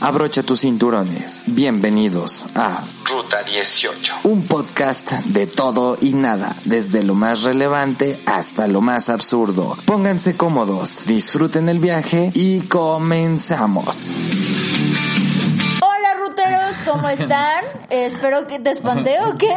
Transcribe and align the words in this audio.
Abrocha 0.00 0.42
tus 0.42 0.60
cinturones. 0.60 1.44
Bienvenidos 1.48 2.46
a 2.54 2.82
Ruta 3.06 3.42
18. 3.42 4.14
un 4.24 4.42
podcast 4.46 5.10
de 5.10 5.46
todo 5.46 5.96
y 6.00 6.12
nada, 6.12 6.54
desde 6.64 7.02
lo 7.02 7.14
más 7.14 7.42
relevante 7.44 8.20
hasta 8.26 8.66
lo 8.68 8.82
más 8.82 9.08
absurdo. 9.08 9.76
Pónganse 9.86 10.36
cómodos, 10.36 11.04
disfruten 11.06 11.70
el 11.70 11.78
viaje 11.78 12.30
y 12.34 12.60
comenzamos. 12.60 14.12
Hola 15.80 16.14
ruteros, 16.20 16.74
¿cómo 16.84 17.08
están? 17.08 17.64
espero 17.88 18.46
que 18.46 18.58
te 18.58 18.70
espanté 18.72 19.18
o 19.22 19.34
qué. 19.36 19.54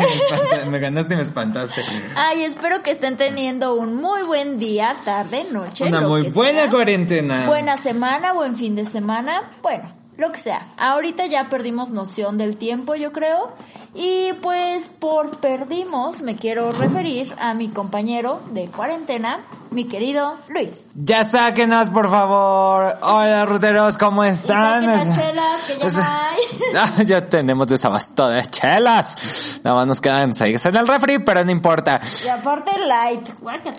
me 0.69 0.79
ganaste 0.79 1.15
y 1.15 1.17
me 1.17 1.23
espantaste. 1.23 1.81
Ay, 2.15 2.43
espero 2.43 2.81
que 2.81 2.91
estén 2.91 3.17
teniendo 3.17 3.73
un 3.75 3.95
muy 3.95 4.21
buen 4.23 4.57
día, 4.57 4.95
tarde, 5.03 5.43
noche. 5.51 5.83
Una 5.85 5.99
lo 5.99 6.09
muy 6.09 6.23
que 6.23 6.29
buena 6.29 6.61
sea. 6.61 6.69
cuarentena. 6.69 7.45
Buena 7.45 7.75
semana, 7.75 8.31
buen 8.31 8.55
fin 8.55 8.75
de 8.75 8.85
semana. 8.85 9.43
Bueno, 9.61 9.98
lo 10.19 10.31
que 10.31 10.39
sea. 10.39 10.67
Ahorita 10.77 11.25
ya 11.25 11.49
perdimos 11.49 11.91
noción 11.91 12.37
del 12.37 12.57
tiempo, 12.57 12.95
yo 12.95 13.11
creo. 13.11 13.51
Y 13.95 14.33
pues 14.41 14.89
por 14.89 15.31
perdimos 15.37 16.21
me 16.21 16.35
quiero 16.35 16.71
referir 16.71 17.33
a 17.39 17.53
mi 17.53 17.69
compañero 17.69 18.39
de 18.51 18.67
cuarentena, 18.67 19.39
mi 19.71 19.85
querido 19.85 20.35
Luis. 20.49 20.81
Ya 20.95 21.23
sáquenos, 21.23 21.89
por 21.89 22.09
favor. 22.09 22.97
Hola, 23.01 23.45
ruteros, 23.45 23.97
¿cómo 23.97 24.23
están? 24.23 24.83
Y 24.83 24.85
saquen 24.87 25.07
las 25.07 25.17
chelas, 25.17 25.61
que 25.67 25.77
ya 25.79 25.87
Es- 25.87 25.95
no 25.97 26.03
hay. 26.03 26.39
Ah, 26.75 27.01
ya 27.03 27.27
tenemos 27.27 27.65
desabasto 27.67 28.29
de 28.29 28.45
chelas. 28.45 29.59
Nada 29.63 29.77
más 29.77 29.87
nos 29.87 29.99
quedan 30.01 30.35
seis 30.35 30.63
en 30.67 30.75
el 30.75 30.87
refri, 30.87 31.17
pero 31.17 31.43
no 31.43 31.49
importa. 31.51 31.99
Y 32.23 32.27
aparte 32.27 32.71
light. 32.85 33.27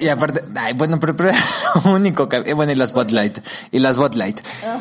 Y 0.01 0.09
aparte, 0.09 0.43
ay, 0.59 0.73
bueno, 0.73 0.99
pero, 0.99 1.15
pero 1.15 1.31
lo 1.85 1.93
único 1.93 2.29
que, 2.29 2.39
eh, 2.39 2.53
bueno, 2.53 2.73
y 2.73 2.75
las 2.75 2.91
Spotlight, 2.91 3.39
y 3.71 3.79
las 3.79 3.95
Spotlight. 3.95 4.41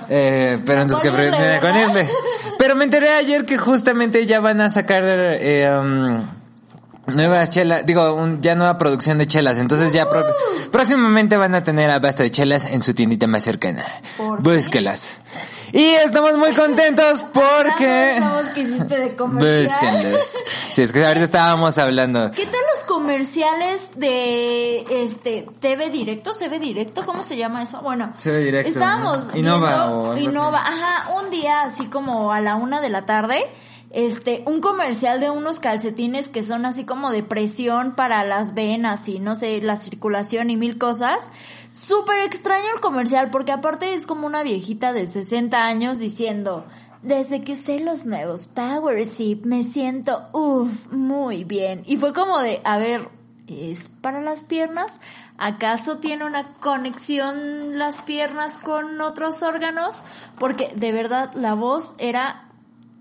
Eh, 0.10 0.60
pero 0.66 0.82
entonces 0.82 1.12
que 1.12 1.60
Con 1.62 1.78
irle, 1.78 2.10
Pero 2.60 2.76
me 2.76 2.84
enteré 2.84 3.10
ayer 3.14 3.46
que 3.46 3.58
justamente 3.58 4.26
ya 4.28 4.40
van 4.42 4.60
a 4.62 4.70
sacar, 4.70 5.02
eh, 5.06 5.68
um, 5.82 6.22
Nuevas 7.08 7.50
chelas, 7.50 7.84
digo, 7.88 8.14
un- 8.14 8.40
ya 8.40 8.54
nueva 8.54 8.78
producción 8.78 9.18
de 9.18 9.26
chelas, 9.26 9.58
entonces 9.58 9.92
ya 9.94 10.08
pro- 10.08 10.28
próximamente 10.72 11.38
van 11.38 11.56
a 11.56 11.64
tener 11.64 11.90
abasto 11.90 12.22
de 12.22 12.30
chelas 12.30 12.66
en 12.66 12.84
su 12.84 12.94
tiendita 12.94 13.26
más 13.26 13.42
cercana. 13.42 13.84
¿Por 14.18 14.38
qué? 14.38 14.44
Y 15.72 15.86
estamos 15.86 16.36
muy 16.38 16.54
contentos 16.54 17.24
porque... 17.34 18.20
Voz 18.20 18.50
que 18.54 18.62
hiciste 18.62 19.00
de 19.00 19.16
comercial. 19.16 19.96
Búsquenlas. 19.96 20.44
Sí, 20.72 20.82
es 20.82 20.92
que 20.92 21.06
ahorita 21.06 21.24
estábamos 21.26 21.78
hablando. 21.78 22.32
¿Qué 22.32 22.46
tal 22.46 22.60
los 22.76 22.84
comerciales 22.86 23.92
de 23.96 24.86
este 25.04 25.48
TV 25.60 25.90
Directo? 25.90 26.32
¿CB 26.34 26.60
Directo? 26.60 27.06
¿Cómo 27.06 27.24
se 27.24 27.38
llama 27.38 27.64
eso? 27.64 27.82
Bueno, 27.82 28.14
CB 28.18 28.38
Directo, 28.44 28.72
Estábamos 28.72 29.28
¿no? 29.28 29.38
Innova 29.38 29.70
viendo- 29.70 30.02
o 30.02 30.12
así. 30.14 30.24
Innova, 30.24 30.60
ajá, 30.68 31.10
un 31.24 31.30
día 31.30 31.62
así 31.62 31.86
como 31.88 32.32
a 32.34 32.42
la 32.42 32.56
una 32.56 32.82
de 32.82 32.90
la 32.90 33.06
tarde, 33.06 33.46
este, 33.92 34.44
un 34.46 34.62
comercial 34.62 35.20
de 35.20 35.32
unos 35.32 35.60
calcetines 35.60 36.30
que 36.30 36.44
son 36.44 36.66
así 36.66 36.86
como 36.86 37.12
de 37.12 37.24
presión 37.24 37.96
para 37.96 38.24
las 38.24 38.54
venas 38.54 39.10
y 39.10 39.20
no 39.20 39.36
sé, 39.36 39.62
la 39.62 39.78
circulación 39.78 40.50
y 40.50 40.58
mil 40.58 40.78
cosas. 40.78 41.32
Súper 41.72 42.20
extraño 42.22 42.66
el 42.76 42.82
comercial 42.82 43.32
porque 43.32 43.52
aparte 43.52 43.94
es 43.94 44.06
como 44.06 44.28
una 44.28 44.44
viejita 44.44 44.94
de 44.94 45.08
60 45.08 45.66
años 45.66 45.98
diciendo, 45.98 46.66
desde 47.02 47.42
que 47.42 47.54
usé 47.54 47.80
los 47.80 48.06
nuevos 48.06 48.48
Power 48.48 49.06
Zip 49.06 49.46
me 49.46 49.64
siento, 49.64 50.28
uff, 50.34 50.92
muy 50.92 51.44
bien. 51.44 51.84
Y 51.88 51.98
fue 51.98 52.14
como 52.14 52.40
de, 52.40 52.62
a 52.66 52.78
ver, 52.78 53.10
¿es 53.48 53.90
para 53.90 54.22
las 54.22 54.44
piernas? 54.44 55.00
¿Acaso 55.38 55.98
tiene 56.00 56.26
una 56.26 56.54
conexión 56.56 57.80
las 57.80 58.02
piernas 58.02 58.58
con 58.58 59.00
otros 59.02 59.42
órganos? 59.42 60.04
Porque 60.38 60.72
de 60.76 60.92
verdad 60.92 61.32
la 61.34 61.54
voz 61.54 61.96
era 61.98 62.49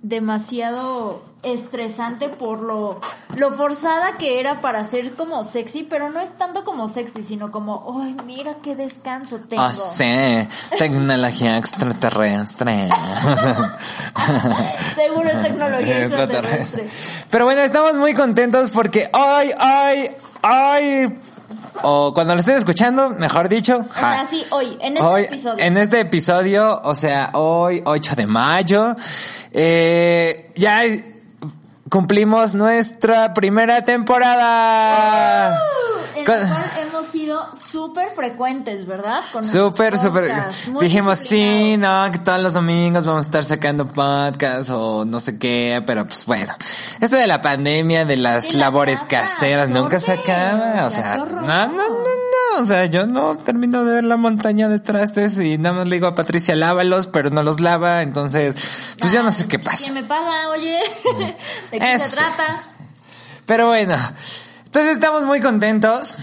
demasiado 0.02 1.22
estresante 1.42 2.28
por 2.28 2.60
lo, 2.60 3.00
lo 3.36 3.52
forzada 3.52 4.16
que 4.16 4.40
era 4.40 4.60
para 4.60 4.82
ser 4.84 5.14
como 5.14 5.44
sexy, 5.44 5.84
pero 5.84 6.10
no 6.10 6.20
es 6.20 6.36
tanto 6.36 6.64
como 6.64 6.88
sexy, 6.88 7.22
sino 7.22 7.52
como, 7.52 8.00
¡ay, 8.02 8.16
mira 8.26 8.56
qué 8.62 8.74
descanso 8.74 9.38
tengo! 9.48 9.64
Oh, 9.64 9.72
sí, 9.72 10.48
tecnología 10.78 11.58
extraterrestre. 11.58 12.88
Seguro 14.94 15.28
es 15.28 15.42
tecnología 15.42 15.98
extraterrestre. 16.04 16.88
Pero 17.30 17.44
bueno, 17.44 17.60
estamos 17.62 17.96
muy 17.96 18.14
contentos 18.14 18.70
porque 18.70 19.08
hoy, 19.12 19.50
hoy, 19.60 20.10
hoy, 20.42 21.18
o 21.82 22.12
cuando 22.14 22.34
lo 22.34 22.40
estén 22.40 22.56
escuchando, 22.56 23.10
mejor 23.10 23.48
dicho, 23.48 23.84
Ahora 23.94 24.18
ja, 24.18 24.26
sí, 24.26 24.44
hoy, 24.50 24.76
en 24.80 24.96
este 24.96 25.06
hoy, 25.08 25.22
episodio. 25.24 25.64
en 25.64 25.76
este 25.76 26.00
episodio, 26.00 26.80
o 26.84 26.94
sea, 26.94 27.30
hoy, 27.34 27.82
8 27.84 28.14
de 28.16 28.26
mayo, 28.26 28.94
eh, 29.52 30.52
ya 30.56 30.82
cumplimos 31.90 32.54
nuestra 32.54 33.32
primera 33.34 33.82
temporada. 33.84 35.58
En 36.14 36.24
Con- 36.24 36.36
sido 36.44 36.56
súper 37.70 38.10
frecuentes, 38.14 38.86
¿verdad? 38.86 39.20
Con 39.32 39.44
Súper, 39.44 39.98
súper. 39.98 40.30
Dijimos, 40.80 41.18
sí, 41.18 41.76
no, 41.76 42.10
que 42.10 42.18
todos 42.18 42.40
los 42.40 42.52
domingos 42.52 43.04
vamos 43.04 43.26
a 43.26 43.28
estar 43.28 43.44
sacando 43.44 43.86
podcast 43.86 44.70
o 44.70 45.04
no 45.04 45.20
sé 45.20 45.38
qué, 45.38 45.82
pero 45.86 46.06
pues 46.06 46.24
bueno. 46.26 46.54
Esto 47.00 47.16
de 47.16 47.26
la 47.26 47.40
pandemia, 47.40 48.04
de 48.04 48.16
las 48.16 48.54
la 48.54 48.60
labores 48.60 49.04
casa, 49.04 49.28
caseras, 49.28 49.70
nunca 49.70 49.98
se 49.98 50.12
acaba. 50.12 50.86
O 50.86 50.90
sea, 50.90 51.16
no, 51.16 51.26
no, 51.26 51.66
no, 51.68 51.88
no. 51.88 52.62
O 52.62 52.64
sea, 52.64 52.86
yo 52.86 53.06
no 53.06 53.36
termino 53.38 53.84
de 53.84 53.94
ver 53.94 54.04
la 54.04 54.16
montaña 54.16 54.68
de 54.68 54.80
trastes 54.80 55.38
y 55.38 55.58
nada 55.58 55.76
más 55.76 55.88
le 55.88 55.96
digo 55.96 56.06
a 56.06 56.14
Patricia, 56.14 56.56
lávalos, 56.56 57.06
pero 57.06 57.30
no 57.30 57.42
los 57.42 57.60
lava. 57.60 58.02
Entonces, 58.02 58.54
pues 58.98 59.12
yo 59.12 59.22
no 59.22 59.30
sé 59.30 59.46
qué 59.46 59.58
pasa. 59.58 59.78
¿Quién 59.84 59.94
me 59.94 60.04
paga, 60.04 60.48
oye? 60.50 60.80
¿De 61.70 61.78
qué 61.78 61.94
Eso. 61.94 62.06
se 62.10 62.16
trata? 62.16 62.62
Pero 63.46 63.66
bueno, 63.68 63.96
entonces 64.64 64.94
estamos 64.94 65.22
muy 65.22 65.40
contentos 65.40 66.14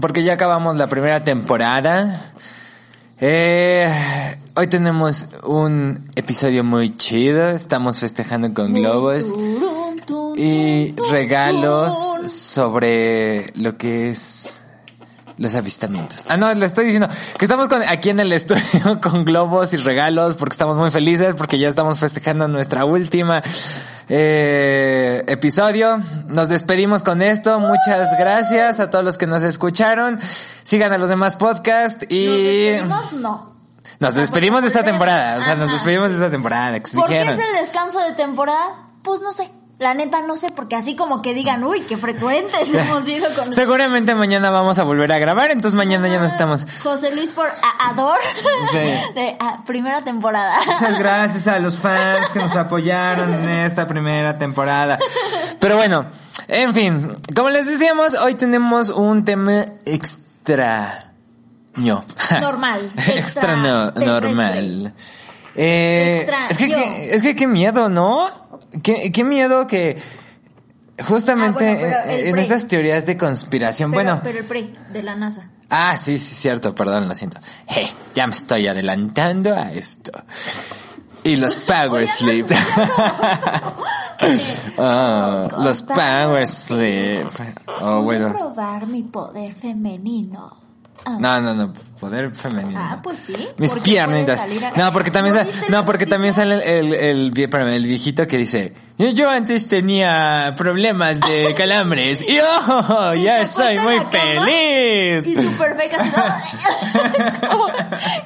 porque 0.00 0.22
ya 0.22 0.34
acabamos 0.34 0.76
la 0.76 0.86
primera 0.86 1.24
temporada. 1.24 2.32
Eh, 3.20 3.90
hoy 4.54 4.66
tenemos 4.66 5.28
un 5.42 6.10
episodio 6.16 6.64
muy 6.64 6.94
chido, 6.94 7.50
estamos 7.50 8.00
festejando 8.00 8.52
con 8.52 8.74
globos 8.74 9.34
y 10.36 10.94
regalos 11.10 11.94
sobre 12.30 13.46
lo 13.54 13.78
que 13.78 14.10
es 14.10 14.60
los 15.38 15.54
avistamientos. 15.54 16.24
Ah, 16.28 16.36
no, 16.36 16.52
le 16.52 16.64
estoy 16.64 16.86
diciendo 16.86 17.08
que 17.38 17.44
estamos 17.44 17.68
con, 17.68 17.82
aquí 17.82 18.10
en 18.10 18.20
el 18.20 18.32
estudio 18.32 19.00
con 19.02 19.24
globos 19.24 19.72
y 19.74 19.76
regalos 19.76 20.36
porque 20.36 20.54
estamos 20.54 20.76
muy 20.76 20.90
felices 20.90 21.34
porque 21.34 21.58
ya 21.58 21.68
estamos 21.68 21.98
festejando 21.98 22.48
nuestra 22.48 22.84
última 22.84 23.42
eh, 24.08 25.24
episodio. 25.26 26.00
Nos 26.28 26.48
despedimos 26.48 27.02
con 27.02 27.22
esto. 27.22 27.58
Muchas 27.58 28.16
gracias 28.18 28.80
a 28.80 28.90
todos 28.90 29.04
los 29.04 29.18
que 29.18 29.26
nos 29.26 29.42
escucharon. 29.42 30.20
Sigan 30.64 30.92
a 30.92 30.98
los 30.98 31.08
demás 31.08 31.34
podcasts 31.34 32.06
y 32.08 32.26
¿Nos 32.26 32.36
despedimos? 32.36 33.12
No. 33.14 33.52
nos 34.00 34.14
despedimos 34.14 34.62
de 34.62 34.68
esta 34.68 34.82
temporada. 34.84 35.38
O 35.38 35.42
sea, 35.42 35.54
nos 35.56 35.70
despedimos 35.70 36.08
de 36.08 36.14
esta 36.14 36.30
temporada. 36.30 36.78
¿Por 36.94 37.06
qué 37.06 37.22
es 37.22 37.28
el 37.28 37.54
descanso 37.60 38.00
de 38.00 38.12
temporada? 38.12 38.88
Pues 39.02 39.20
no 39.20 39.32
sé. 39.32 39.50
La 39.78 39.92
neta 39.92 40.22
no 40.22 40.36
sé, 40.36 40.50
porque 40.50 40.74
así 40.74 40.96
como 40.96 41.20
que 41.20 41.34
digan, 41.34 41.62
uy, 41.62 41.82
qué 41.82 41.98
frecuentes 41.98 42.68
hemos 42.74 43.06
ido 43.06 43.26
con 43.34 43.52
Seguramente 43.52 44.14
mañana 44.14 44.48
vamos 44.48 44.78
a 44.78 44.84
volver 44.84 45.12
a 45.12 45.18
grabar, 45.18 45.50
entonces 45.50 45.76
mañana 45.76 46.08
ya 46.08 46.18
nos 46.18 46.32
estamos. 46.32 46.66
José 46.82 47.14
Luis 47.14 47.32
por 47.34 47.46
a- 47.46 47.90
Ador 47.90 48.18
Sí. 48.72 48.78
de 48.78 49.36
ah, 49.38 49.62
primera 49.66 50.02
temporada. 50.02 50.56
Muchas 50.66 50.98
gracias 50.98 51.46
a 51.46 51.58
los 51.58 51.76
fans 51.76 52.30
que 52.30 52.38
nos 52.38 52.56
apoyaron 52.56 53.34
en 53.34 53.48
esta 53.50 53.86
primera 53.86 54.38
temporada. 54.38 54.98
Pero 55.60 55.76
bueno, 55.76 56.06
en 56.48 56.72
fin, 56.72 57.14
como 57.34 57.50
les 57.50 57.66
decíamos, 57.66 58.14
hoy 58.14 58.34
tenemos 58.34 58.88
un 58.88 59.26
tema 59.26 59.66
extra. 59.84 61.12
No. 61.74 62.02
Normal, 62.40 62.80
extra, 62.96 63.14
extra 63.14 63.56
no, 63.56 63.90
normal. 63.90 64.94
Eh, 65.56 66.18
Extra 66.20 66.48
es 66.48 66.58
que, 66.58 67.14
es 67.14 67.22
que 67.22 67.34
qué 67.34 67.46
miedo, 67.46 67.88
¿no? 67.88 68.28
Qué, 68.82 69.10
qué 69.12 69.24
miedo 69.24 69.66
que 69.66 69.96
justamente 71.06 71.68
Ah, 71.70 71.74
bueno, 71.78 71.96
eh, 72.12 72.28
en 72.28 72.38
estas 72.38 72.66
teorías 72.68 73.06
de 73.06 73.16
conspiración, 73.16 73.90
Pero, 73.90 74.02
bueno, 74.02 74.20
pero 74.22 74.38
el 74.38 74.44
pre 74.44 74.72
de 74.92 75.02
la 75.02 75.14
NASA. 75.16 75.50
ah, 75.70 75.96
sí, 75.96 76.18
sí, 76.18 76.34
cierto, 76.34 76.74
perdón, 76.74 77.08
lo 77.08 77.14
siento. 77.14 77.40
Je, 77.68 77.86
ya 78.14 78.26
me 78.26 78.32
estoy 78.34 78.66
adelantando 78.68 79.54
a 79.54 79.72
esto. 79.72 80.12
Y 81.24 81.36
los 81.36 81.56
Power 81.66 82.06
Sleep. 82.08 82.46
Ah, 84.78 85.48
los 85.58 85.82
Power 85.82 86.46
Sleep. 86.46 87.26
Oh, 87.80 88.02
bueno. 88.02 88.32
probar 88.32 88.86
mi 88.86 89.02
poder 89.02 89.54
femenino. 89.54 90.56
No, 91.20 91.40
no, 91.40 91.54
no, 91.54 91.72
poder 91.98 92.34
femenino. 92.34 92.78
Ah, 92.80 93.00
pues 93.02 93.18
sí. 93.20 93.34
Mis 93.58 93.74
piernitas. 93.74 94.44
No, 94.76 94.92
porque 94.92 95.10
también, 95.10 95.34
¿No 95.34 95.40
sa- 95.42 95.46
viste 95.46 95.70
la 95.70 95.78
no, 95.78 95.84
porque 95.84 96.06
también 96.06 96.32
sale 96.34 96.54
el, 96.56 96.62
el, 96.92 97.32
el, 97.34 97.54
el 97.72 97.86
viejito 97.86 98.26
que 98.26 98.38
dice, 98.38 98.72
yo, 98.98 99.08
yo 99.10 99.28
antes 99.28 99.68
tenía 99.68 100.54
problemas 100.56 101.20
de 101.20 101.52
calambres 101.56 102.26
y 102.26 102.38
oh, 102.40 103.12
Y 103.14 103.24
ya 103.24 103.46
soy 103.46 103.78
muy 103.78 104.00
feliz. 104.00 105.26
Y 105.26 105.36
como 107.48 107.66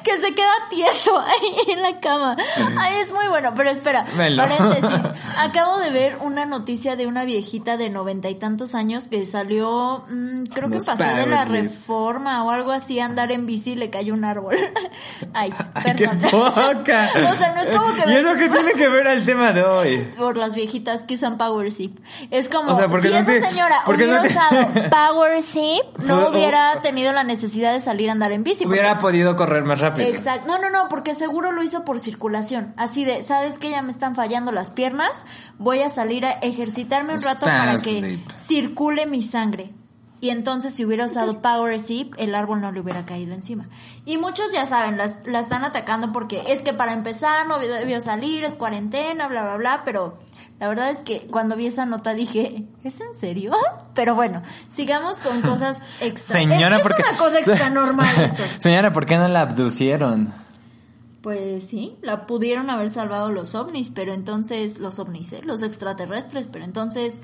que 0.03 0.19
se 0.19 0.33
queda 0.33 0.51
tieso 0.69 1.19
ahí 1.19 1.71
en 1.73 1.81
la 1.81 1.99
cama. 1.99 2.35
Ay, 2.77 2.95
es 3.01 3.13
muy 3.13 3.27
bueno, 3.27 3.53
pero 3.55 3.69
espera, 3.69 4.05
Velo. 4.15 4.43
paréntesis. 4.43 4.99
Acabo 5.37 5.79
de 5.79 5.89
ver 5.91 6.17
una 6.21 6.45
noticia 6.45 6.95
de 6.95 7.07
una 7.07 7.25
viejita 7.25 7.77
de 7.77 7.89
noventa 7.89 8.29
y 8.29 8.35
tantos 8.35 8.75
años 8.75 9.07
que 9.07 9.25
salió, 9.25 10.03
mm, 10.09 10.43
creo 10.53 10.69
que 10.69 10.79
pasó 10.79 11.03
de 11.03 11.27
la 11.27 11.45
reforma 11.45 12.43
o 12.43 12.51
algo 12.51 12.71
así, 12.71 12.99
andar 12.99 13.31
en 13.31 13.45
bici 13.45 13.60
y 13.69 13.75
le 13.75 13.89
cayó 13.89 14.13
un 14.13 14.25
árbol. 14.25 14.55
Ay, 15.33 15.53
Ay, 15.73 15.93
qué 15.95 16.07
poca. 16.07 17.09
O 17.31 17.35
sea, 17.35 17.53
no 17.55 17.61
es 17.61 17.69
como 17.69 17.93
que 17.93 18.11
¿Y 18.11 18.15
eso 18.15 18.33
qué 18.35 18.49
tiene 18.49 18.73
que 18.73 18.89
ver 18.89 19.07
al 19.07 19.23
tema 19.23 19.53
de 19.53 19.63
hoy? 19.63 19.97
por 20.17 20.37
las 20.37 20.55
viejitas 20.55 21.03
que 21.03 21.13
usan 21.15 21.37
Power 21.37 21.71
Zip. 21.71 21.99
Es 22.31 22.49
como, 22.49 22.73
O 22.73 22.77
sea, 22.77 22.87
porque 22.87 23.07
si 23.09 23.13
no 23.13 23.19
esa 23.19 23.25
te- 23.31 23.49
señora 23.49 23.83
hubiera 23.87 24.15
no 24.15 24.21
te- 24.23 24.27
usado 24.29 24.67
Power 24.89 25.41
Zip, 25.41 25.97
no 26.05 26.29
hubiera 26.29 26.81
tenido 26.81 27.11
la 27.13 27.23
necesidad 27.23 27.73
de 27.73 27.79
salir 27.79 28.09
a 28.09 28.13
andar 28.13 28.31
en 28.31 28.43
bici. 28.43 28.63
porque- 28.65 28.79
Hubiera 28.79 28.97
podido 28.97 29.35
correr 29.35 29.63
más 29.63 29.79
rápido. 29.79 30.07
Exacto. 30.07 30.47
No, 30.47 30.59
no, 30.59 30.69
no, 30.69 30.89
porque 30.89 31.13
seguro 31.15 31.51
lo 31.51 31.63
hizo 31.63 31.85
por 31.85 31.99
circulación. 31.99 32.73
Así 32.77 33.05
de, 33.05 33.21
¿sabes 33.21 33.59
que 33.59 33.69
Ya 33.69 33.81
me 33.81 33.91
están 33.91 34.15
fallando 34.15 34.51
las 34.51 34.71
piernas. 34.71 35.25
Voy 35.57 35.81
a 35.81 35.89
salir 35.89 36.25
a 36.25 36.31
ejercitarme 36.31 37.13
un 37.13 37.21
rato 37.21 37.45
para 37.45 37.73
que 37.77 38.01
Zip. 38.01 38.29
circule 38.31 39.05
mi 39.05 39.21
sangre. 39.21 39.71
Y 40.21 40.29
entonces 40.29 40.73
si 40.75 40.85
hubiera 40.85 41.05
usado 41.05 41.41
Power 41.41 41.79
Zip, 41.79 42.13
el 42.17 42.35
árbol 42.35 42.61
no 42.61 42.71
le 42.71 42.79
hubiera 42.79 43.05
caído 43.05 43.33
encima. 43.33 43.67
Y 44.05 44.17
muchos 44.17 44.51
ya 44.53 44.65
saben, 44.67 44.95
las- 44.97 45.15
la 45.25 45.39
están 45.39 45.63
atacando 45.65 46.11
porque 46.11 46.43
es 46.47 46.61
que 46.61 46.73
para 46.73 46.93
empezar 46.93 47.47
no 47.47 47.57
debió 47.59 47.99
salir, 47.99 48.43
es 48.43 48.55
cuarentena, 48.55 49.27
bla, 49.27 49.41
bla, 49.43 49.57
bla, 49.57 49.81
pero 49.83 50.19
la 50.59 50.67
verdad 50.67 50.91
es 50.91 50.99
que 50.99 51.21
cuando 51.25 51.55
vi 51.55 51.65
esa 51.65 51.87
nota 51.87 52.13
dije, 52.13 52.65
¿es 52.83 53.01
en 53.01 53.15
serio? 53.15 53.51
Pero 53.95 54.13
bueno, 54.13 54.43
sigamos 54.69 55.19
con 55.19 55.41
cosas 55.41 55.79
extra. 56.01 56.39
Señora, 56.39 56.75
es, 56.75 56.81
es 56.81 56.87
porque 56.87 57.01
una 57.09 57.17
cosa 57.17 57.39
extra 57.39 57.69
normal 57.71 58.07
eso. 58.23 58.43
Señora, 58.59 58.93
¿por 58.93 59.07
qué 59.07 59.17
no 59.17 59.27
la 59.27 59.41
abducieron? 59.41 60.31
Pues 61.21 61.67
sí, 61.67 61.97
la 62.01 62.25
pudieron 62.25 62.69
haber 62.69 62.89
salvado 62.89 63.31
los 63.31 63.53
ovnis, 63.53 63.89
pero 63.91 64.13
entonces 64.13 64.79
los 64.79 64.97
ovnis, 64.99 65.33
¿eh? 65.33 65.41
los 65.43 65.61
extraterrestres, 65.61 66.47
pero 66.47 66.65
entonces, 66.65 67.21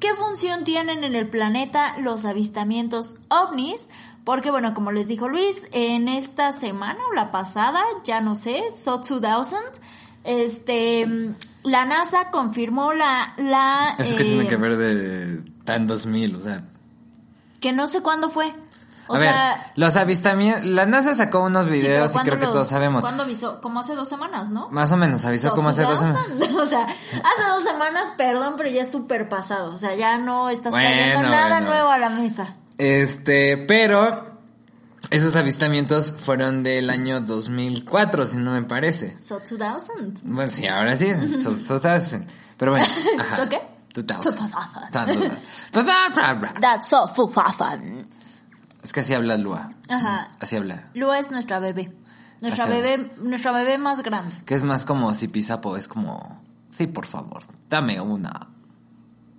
¿qué 0.00 0.14
función 0.14 0.64
tienen 0.64 1.04
en 1.04 1.14
el 1.14 1.28
planeta 1.28 1.96
los 1.98 2.24
avistamientos 2.24 3.16
ovnis? 3.28 3.88
Porque 4.24 4.50
bueno, 4.50 4.74
como 4.74 4.92
les 4.92 5.08
dijo 5.08 5.28
Luis, 5.28 5.66
en 5.72 6.08
esta 6.08 6.52
semana 6.52 6.98
o 7.10 7.14
la 7.14 7.30
pasada, 7.30 7.82
ya 8.04 8.20
no 8.20 8.34
sé, 8.34 8.64
So 8.72 8.98
2000, 8.98 9.58
este, 10.24 11.34
la 11.62 11.84
NASA 11.84 12.30
confirmó 12.30 12.92
la, 12.92 13.34
la, 13.38 13.94
Eso 13.98 14.16
que 14.16 14.22
eh, 14.22 14.26
tiene 14.26 14.46
que 14.46 14.56
ver 14.56 14.76
de 14.76 15.42
tan 15.64 15.86
2000, 15.86 16.36
o 16.36 16.40
sea... 16.40 16.64
que 17.60 17.72
no 17.72 17.86
sé 17.86 18.02
cuándo 18.02 18.28
fue. 18.28 18.54
O 19.10 19.14
a 19.14 19.18
sea, 19.18 19.56
ver, 19.56 19.72
los 19.74 19.96
avistamientos... 19.96 20.64
La 20.64 20.86
NASA 20.86 21.16
sacó 21.16 21.40
unos 21.40 21.64
sí, 21.64 21.72
videos 21.72 22.12
y 22.12 22.14
¿cuándo 22.14 22.30
creo 22.30 22.40
que 22.40 22.52
todos 22.52 22.68
sabemos. 22.68 23.02
¿Cuándo 23.02 23.24
avisó? 23.24 23.60
Como 23.60 23.80
hace 23.80 23.96
dos 23.96 24.08
semanas, 24.08 24.50
¿no? 24.50 24.68
Más 24.70 24.92
o 24.92 24.96
menos, 24.96 25.24
avisó 25.24 25.50
como 25.50 25.70
hace 25.70 25.82
dos 25.82 26.00
2000, 26.00 26.16
semanas. 26.16 26.54
O 26.60 26.66
sea, 26.66 26.82
hace 26.84 27.48
dos 27.48 27.64
semanas, 27.64 28.12
perdón, 28.16 28.54
pero 28.56 28.68
ya 28.68 28.82
es 28.82 28.92
súper 28.92 29.28
pasado. 29.28 29.72
O 29.72 29.76
sea, 29.76 29.96
ya 29.96 30.16
no 30.16 30.48
estás 30.48 30.70
Bueno, 30.70 30.88
trayendo 30.88 31.28
nada 31.28 31.58
bueno. 31.58 31.66
nuevo 31.66 31.90
a 31.90 31.98
la 31.98 32.08
mesa. 32.10 32.54
Este, 32.78 33.56
pero... 33.56 34.30
Esos 35.10 35.34
avistamientos 35.34 36.12
fueron 36.12 36.62
del 36.62 36.88
año 36.88 37.20
2004, 37.20 38.26
si 38.26 38.36
no 38.36 38.52
me 38.52 38.62
parece. 38.62 39.18
So 39.18 39.40
2000. 39.40 40.20
Bueno, 40.22 40.52
sí, 40.52 40.68
ahora 40.68 40.94
sí, 40.94 41.08
so 41.36 41.50
2000. 41.80 42.26
Pero 42.56 42.70
bueno, 42.70 42.86
ajá. 43.18 43.36
¿So 43.38 43.48
qué? 43.48 43.60
2000. 43.92 44.36
2000. 45.72 46.54
That's 46.60 46.86
so. 46.86 47.08
Es 48.82 48.92
que 48.92 49.00
así 49.00 49.14
habla 49.14 49.36
Lua. 49.36 49.70
Ajá. 49.88 50.30
Así 50.40 50.56
habla. 50.56 50.88
Lua 50.94 51.18
es 51.18 51.30
nuestra 51.30 51.58
bebé. 51.58 51.92
Nuestra 52.40 52.64
Así. 52.64 52.72
bebé, 52.72 53.12
nuestra 53.18 53.52
bebé 53.52 53.78
más 53.78 54.02
grande. 54.02 54.34
Que 54.46 54.54
es 54.54 54.62
más 54.62 54.84
como 54.84 55.12
si 55.14 55.28
Pisapo 55.28 55.76
es 55.76 55.86
como... 55.86 56.40
Sí, 56.70 56.86
por 56.86 57.06
favor, 57.06 57.42
dame 57.68 58.00
una 58.00 58.48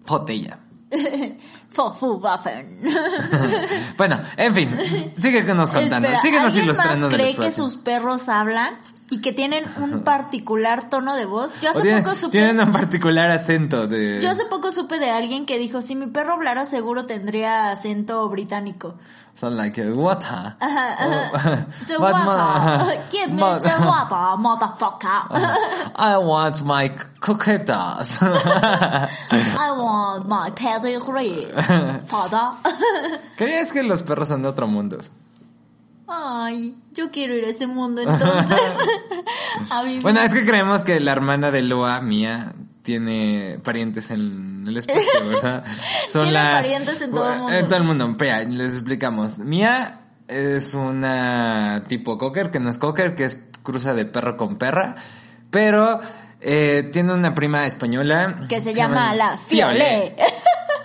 botella. 0.05 0.59
Bueno, 3.97 4.19
en 4.37 4.55
fin, 4.55 4.77
síguenos 5.17 5.71
contando, 5.71 6.07
Espera, 6.07 6.21
síguenos 6.21 6.47
¿alguien 6.47 6.65
ilustrando 6.65 7.07
más 7.07 7.15
cree 7.15 7.35
que 7.35 7.51
sus 7.51 7.77
perros 7.77 8.29
hablan 8.29 8.75
y 9.11 9.19
que 9.19 9.33
tienen 9.33 9.65
un 9.77 10.03
particular 10.03 10.89
tono 10.89 11.15
de 11.15 11.25
voz? 11.25 11.59
Yo 11.59 11.67
O 11.67 11.71
hace 11.73 11.81
tienen, 11.81 12.01
poco 12.01 12.15
supe... 12.15 12.31
tienen 12.31 12.59
un 12.65 12.71
particular 12.71 13.29
acento 13.29 13.85
de... 13.85 14.21
Yo 14.21 14.29
hace 14.29 14.45
poco 14.45 14.71
supe 14.71 14.99
de 14.99 15.11
alguien 15.11 15.45
que 15.45 15.59
dijo, 15.59 15.81
si 15.81 15.95
mi 15.95 16.07
perro 16.07 16.35
hablara 16.35 16.63
seguro 16.63 17.05
tendría 17.05 17.71
acento 17.71 18.27
británico. 18.29 18.95
Son 19.33 19.57
like, 19.57 19.91
water. 19.91 20.55
Ajá, 20.59 20.95
Oh, 21.01 21.35
ajá. 21.35 21.67
What 21.99 22.25
water. 22.25 23.01
Give 23.11 23.27
me 23.27 23.41
the 23.41 23.85
water, 23.85 24.37
motherfucker. 24.37 25.27
I 25.97 26.17
want 26.17 26.61
my 26.63 26.89
coquetas. 27.19 28.21
I 28.21 29.71
want 29.77 30.25
my 30.25 30.51
pedigree, 30.51 31.47
father. 32.07 32.51
¿Crees 33.35 33.73
que 33.73 33.83
los 33.83 34.03
perros 34.03 34.29
son 34.29 34.41
de 34.41 34.47
otro 34.47 34.67
mundo? 34.67 34.99
Ay, 36.13 36.75
yo 36.93 37.09
quiero 37.09 37.33
ir 37.35 37.45
a 37.45 37.49
ese 37.49 37.67
mundo 37.67 38.01
entonces. 38.05 38.59
a. 39.69 39.83
Bueno, 40.01 40.21
es 40.21 40.33
que 40.33 40.43
creemos 40.43 40.83
que 40.83 40.99
la 40.99 41.13
hermana 41.13 41.51
de 41.51 41.61
Lua, 41.61 42.01
Mía, 42.01 42.53
tiene 42.83 43.59
parientes 43.63 44.11
en 44.11 44.65
el 44.67 44.77
espacio, 44.77 45.09
¿verdad? 45.27 45.63
Tiene 46.11 46.33
parientes 46.33 47.01
en 47.01 47.11
todo 47.11 47.31
el 47.31 47.39
mundo. 47.39 47.57
En 47.57 47.65
todo 47.65 47.77
el 47.77 47.83
mundo. 47.83 48.09
Espera, 48.09 48.43
les 48.43 48.73
explicamos. 48.73 49.37
Mía 49.37 50.01
es 50.27 50.73
una 50.73 51.83
tipo 51.87 52.17
cocker, 52.17 52.51
que 52.51 52.59
no 52.59 52.69
es 52.69 52.77
cocker, 52.77 53.15
que 53.15 53.25
es 53.25 53.39
cruza 53.63 53.93
de 53.93 54.05
perro 54.05 54.37
con 54.37 54.57
perra, 54.57 54.95
pero 55.49 55.99
eh, 56.41 56.89
tiene 56.91 57.13
una 57.13 57.33
prima 57.33 57.65
española. 57.65 58.35
que 58.49 58.61
se 58.61 58.73
llama 58.73 59.13
la 59.15 59.37
Fiole. 59.37 60.15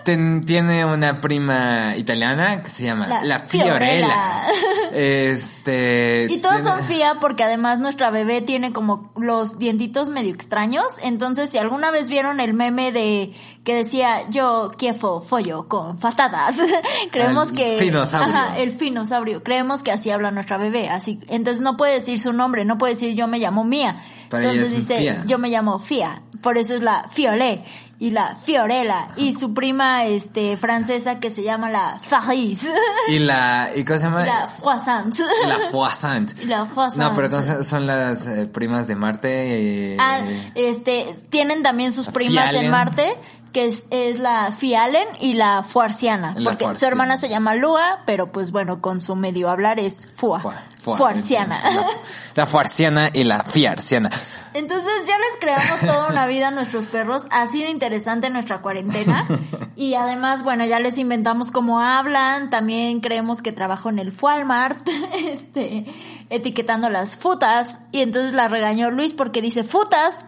Ten- 0.07 0.45
tiene 0.47 0.85
una 0.85 1.21
prima 1.21 1.97
italiana 1.97 2.63
que 2.63 2.71
se 2.71 2.85
llama 2.85 3.09
La 3.09 3.25
la, 3.25 3.39
Fiorella. 3.41 3.77
Fiorella. 3.77 4.47
Este. 4.93 6.27
Y 6.31 6.39
todos 6.39 6.63
tiene- 6.63 6.71
son 6.71 6.85
fía 6.85 7.15
porque 7.21 7.43
además 7.43 7.81
nuestra 7.81 8.11
bebé 8.11 8.41
tiene 8.41 8.73
como 8.73 9.11
los 9.17 9.59
dientitos 9.59 10.09
medio 10.09 10.33
extraños. 10.33 10.99
Entonces, 11.03 11.51
si 11.51 11.59
alguna 11.59 11.91
vez 11.91 12.09
vieron 12.09 12.39
el 12.41 12.55
meme 12.55 12.93
de 12.93 13.33
que 13.65 13.75
decía 13.75 14.29
yo 14.31 14.71
quiefo 14.79 15.21
follo 15.23 15.67
con 15.69 15.99
patatas, 15.99 16.61
creemos 17.11 17.51
El 17.51 17.57
que 17.57 17.77
finosaurio. 17.81 18.35
Ajá, 18.35 18.59
el 18.59 18.71
finosaurio. 18.71 19.43
Creemos 19.43 19.83
que 19.83 19.91
así 19.91 20.11
habla 20.11 20.31
nuestra 20.31 20.57
bebé. 20.57 20.89
Así, 20.89 21.19
entonces 21.29 21.61
no 21.61 21.77
puede 21.77 21.95
decir 21.95 22.21
su 22.21 22.33
nombre, 22.33 22.65
no 22.65 22.79
puede 22.79 22.95
decir 22.95 23.15
yo 23.15 23.27
me 23.27 23.39
llamo 23.39 23.65
Mía. 23.65 23.97
Para 24.31 24.45
entonces 24.45 24.71
es 24.71 24.77
dice 24.77 24.99
Fía. 25.01 25.23
yo 25.27 25.39
me 25.39 25.49
llamo 25.51 25.79
Fía. 25.79 26.23
Por 26.43 26.59
eso 26.59 26.75
es 26.75 26.83
la 26.83 27.07
Fiolé 27.11 27.65
y 27.99 28.11
la 28.11 28.37
Fiorella 28.37 29.09
y 29.17 29.33
su 29.33 29.55
prima 29.55 30.05
este 30.05 30.57
francesa 30.59 31.19
que 31.19 31.31
se 31.31 31.43
llama 31.43 31.71
la 31.71 31.99
Faris. 32.03 32.67
Y 33.09 33.19
la. 33.21 33.71
¿Y 33.75 33.85
cómo 33.85 33.99
se 33.99 34.05
llama? 34.07 34.25
la 34.27 34.49
Froissant. 34.49 35.15
La 35.47 35.59
Poissant. 35.73 36.33
Y 36.43 36.47
la 36.47 36.65
Poissant. 36.67 36.99
No, 37.03 37.15
pero 37.15 37.31
¿cómo 37.31 37.43
se- 37.43 37.65
son 37.65 37.87
las 37.87 38.27
eh, 38.27 38.47
primas 38.47 38.87
de 38.87 38.97
Marte. 38.97 39.95
eh, 39.95 39.97
Ah, 39.99 40.21
este, 40.55 41.15
tienen 41.31 41.63
también 41.63 41.93
sus 41.93 42.09
primas 42.09 42.51
Fialen. 42.51 42.65
en 42.67 42.71
Marte, 42.71 43.17
que 43.53 43.65
es, 43.65 43.87
es 43.91 44.19
la 44.19 44.53
Fialen 44.53 45.07
y 45.21 45.33
la 45.35 45.63
Fuarciana. 45.63 46.35
La 46.37 46.51
porque 46.51 46.75
su 46.75 46.85
hermana 46.85 47.17
se 47.17 47.31
llama 47.31 47.55
Lua, 47.55 48.01
pero 48.05 48.31
pues 48.31 48.53
bueno, 48.53 48.83
con 48.83 49.01
su 49.01 49.17
medio 49.17 49.49
hablar 49.49 49.81
es 49.81 50.09
Fua. 50.15 50.43
Fua- 50.43 50.61
Fua- 50.85 50.99
Fuarciana. 50.99 51.57
entonces, 51.67 51.97
La, 52.35 52.43
la 52.43 52.47
Fuarciana 52.47 53.11
y 53.15 53.25
la 53.25 53.43
Fiarciana. 53.45 54.11
Entonces 54.57 55.07
ya 55.07 55.19
les 55.19 55.37
creamos 55.39 55.81
toda 55.81 56.09
una 56.09 56.27
vida 56.27 56.49
a 56.49 56.51
nuestros 56.51 56.87
perros. 56.87 57.27
Ha 57.31 57.47
sido 57.47 57.71
interesante 57.71 58.31
nuestra 58.31 58.61
cuarentena. 58.63 59.27
Y 59.79 59.93
además, 59.93 60.43
bueno, 60.43 60.65
ya 60.65 60.81
les 60.81 60.97
inventamos 60.97 61.51
cómo 61.51 61.81
hablan. 61.81 62.49
También 62.49 63.01
creemos 63.01 63.43
que 63.43 63.53
trabajo 63.53 63.91
en 63.91 63.99
el 63.99 64.11
Walmart, 64.23 64.89
este, 65.13 65.85
etiquetando 66.31 66.89
las 66.89 67.17
futas. 67.17 67.79
Y 67.93 68.01
entonces 68.01 68.33
la 68.33 68.49
regañó 68.49 68.91
Luis 68.91 69.13
porque 69.13 69.43
dice 69.43 69.65
futas. 69.65 70.25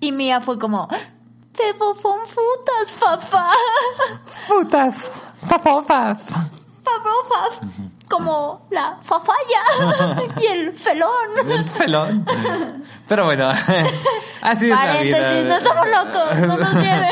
Y 0.00 0.10
Mía 0.10 0.40
fue 0.40 0.58
como, 0.58 0.88
Febofonfutas, 1.54 2.92
papá. 3.00 3.52
Putas, 4.48 5.22
fafofas. 5.46 6.24
Como 8.08 8.66
la 8.70 8.96
fafaya 9.02 10.22
y 10.40 10.46
el 10.46 10.72
felón. 10.72 11.10
El 11.46 11.64
pelón. 11.64 12.24
Pero 13.06 13.24
bueno, 13.26 13.48
así 14.42 14.64
es 14.64 14.70
la 14.70 14.76
Paréntesis, 14.76 15.44
no 15.44 15.44
vida. 15.44 15.58
estamos 15.58 15.86
locos, 15.88 16.38
no 16.40 16.56
nos 16.58 16.74
lleven. 16.80 17.10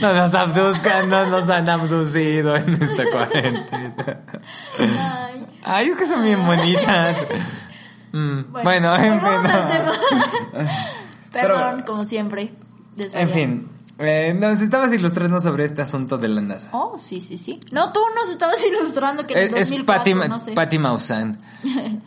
No 0.00 0.12
nos 0.14 0.34
abduzcan, 0.34 1.08
no 1.10 1.26
nos 1.26 1.48
han 1.48 1.68
abducido 1.68 2.56
en 2.56 2.82
esta 2.82 3.10
cuarentena. 3.10 4.20
Ay. 4.78 5.46
Ay, 5.62 5.88
es 5.88 5.96
que 5.96 6.06
son 6.06 6.22
bien 6.22 6.44
bonitas. 6.46 7.16
Mm, 8.12 8.40
bueno, 8.50 8.96
en 8.96 9.20
fin. 9.20 9.30
no. 9.42 9.92
Perdón, 11.32 11.72
Pero- 11.76 11.84
como 11.86 12.04
siempre. 12.04 12.42
En 12.42 12.56
desvariando. 12.96 13.34
fin. 13.34 13.68
Eh, 14.00 14.34
nos 14.34 14.60
estabas 14.60 14.92
ilustrando 14.92 15.40
sobre 15.40 15.64
este 15.64 15.82
asunto 15.82 16.18
de 16.18 16.28
la 16.28 16.40
NASA. 16.40 16.68
Oh, 16.72 16.96
sí, 16.98 17.20
sí, 17.20 17.38
sí. 17.38 17.60
No, 17.70 17.92
tú 17.92 18.00
nos 18.14 18.30
estabas 18.30 18.56
ilustrando 18.66 19.26
que 19.26 19.34
en 19.34 19.54
Es, 19.56 19.70
es 19.70 19.70
2004, 19.70 19.84
Patty, 19.86 20.14
no 20.28 20.38
sé. 20.38 20.52
Patty 20.52 20.78
Maussan. 20.78 21.38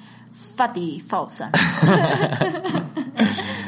Fatty. 0.55 1.03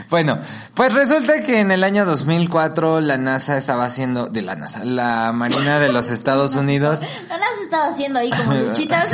Bueno, 0.09 0.39
pues 0.73 0.93
resulta 0.93 1.43
que 1.43 1.59
en 1.59 1.71
el 1.71 1.83
año 1.83 2.05
2004 2.05 3.01
la 3.01 3.17
NASA 3.17 3.57
estaba 3.57 3.85
haciendo, 3.85 4.27
de 4.27 4.41
la 4.43 4.55
NASA, 4.55 4.83
la 4.85 5.31
Marina 5.31 5.79
de 5.79 5.91
los 5.91 6.09
Estados 6.09 6.55
Unidos 6.55 7.01
La 7.29 7.37
NASA 7.37 7.63
estaba 7.63 7.87
haciendo 7.87 8.19
ahí 8.19 8.29
como 8.31 8.53
luchitas. 8.53 9.07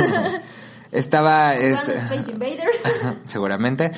estaba, 0.90 1.54
este, 1.54 1.96
Space 1.96 2.30
Invaders. 2.30 2.82
seguramente, 3.26 3.92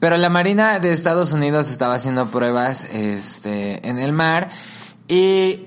pero 0.00 0.16
la 0.16 0.28
Marina 0.28 0.78
de 0.78 0.92
Estados 0.92 1.32
Unidos 1.32 1.70
estaba 1.70 1.94
haciendo 1.94 2.26
pruebas, 2.26 2.84
este, 2.84 3.88
en 3.88 3.98
el 3.98 4.12
mar 4.12 4.50
y 5.08 5.66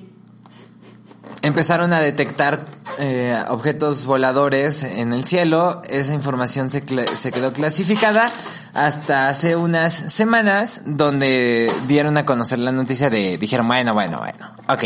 empezaron 1.42 1.94
a 1.94 2.00
detectar 2.00 2.68
eh, 2.98 3.42
objetos 3.48 4.06
voladores 4.06 4.84
en 4.84 5.14
el 5.14 5.26
cielo. 5.26 5.82
Esa 5.90 6.14
información 6.14 6.70
se, 6.70 6.84
se 7.16 7.32
quedó 7.32 7.54
clasificada 7.54 8.32
hasta 8.74 9.30
hace 9.30 9.56
unas 9.56 9.94
semanas 9.94 10.82
donde 10.86 11.72
dieron 11.88 12.18
a 12.18 12.26
conocer 12.26 12.60
la 12.60 12.72
noticia 12.72 13.10
de, 13.10 13.38
dijeron, 13.38 13.68
bueno, 13.68 13.94
bueno, 13.94 14.20
bueno, 14.20 14.52
ok. 14.68 14.84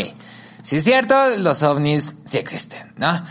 Si 0.62 0.76
es 0.76 0.84
cierto, 0.84 1.30
los 1.36 1.62
ovnis 1.62 2.14
sí 2.24 2.38
existen, 2.38 2.94
¿no? 2.96 3.22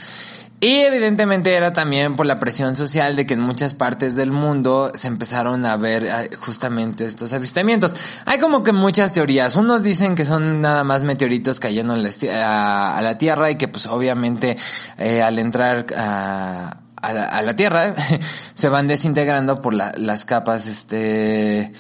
Y 0.64 0.80
evidentemente 0.80 1.54
era 1.56 1.74
también 1.74 2.16
por 2.16 2.26
la 2.26 2.40
presión 2.40 2.74
social 2.74 3.18
de 3.18 3.26
que 3.26 3.34
en 3.34 3.42
muchas 3.42 3.74
partes 3.74 4.16
del 4.16 4.32
mundo 4.32 4.92
se 4.94 5.10
empezaron 5.10 5.66
a 5.66 5.76
ver 5.76 6.06
eh, 6.06 6.30
justamente 6.40 7.06
estos 7.06 7.34
avistamientos. 7.34 7.94
Hay 8.26 8.40
como 8.40 8.64
que 8.64 8.72
muchas 8.72 9.12
teorías. 9.12 9.58
Unos 9.58 9.84
dicen 9.84 10.16
que 10.16 10.24
son 10.24 10.62
nada 10.62 10.86
más 10.86 11.04
meteoritos 11.04 11.60
cayendo 11.60 11.96
a, 11.96 13.00
la 13.02 13.18
Tierra 13.18 13.52
y 13.52 13.58
que 13.58 13.68
pues 13.68 13.88
obviamente 13.88 14.56
eh, 14.98 15.22
al 15.22 15.38
entrar 15.38 15.86
a, 15.98 16.78
a 16.96 17.12
la, 17.14 17.24
a 17.24 17.42
la 17.42 17.56
Tierra 17.58 17.94
se 18.54 18.70
van 18.70 18.88
desintegrando 18.88 19.60
por 19.60 19.74
la- 19.74 19.92
las 19.98 20.24
capas 20.24 20.68
este... 20.68 21.74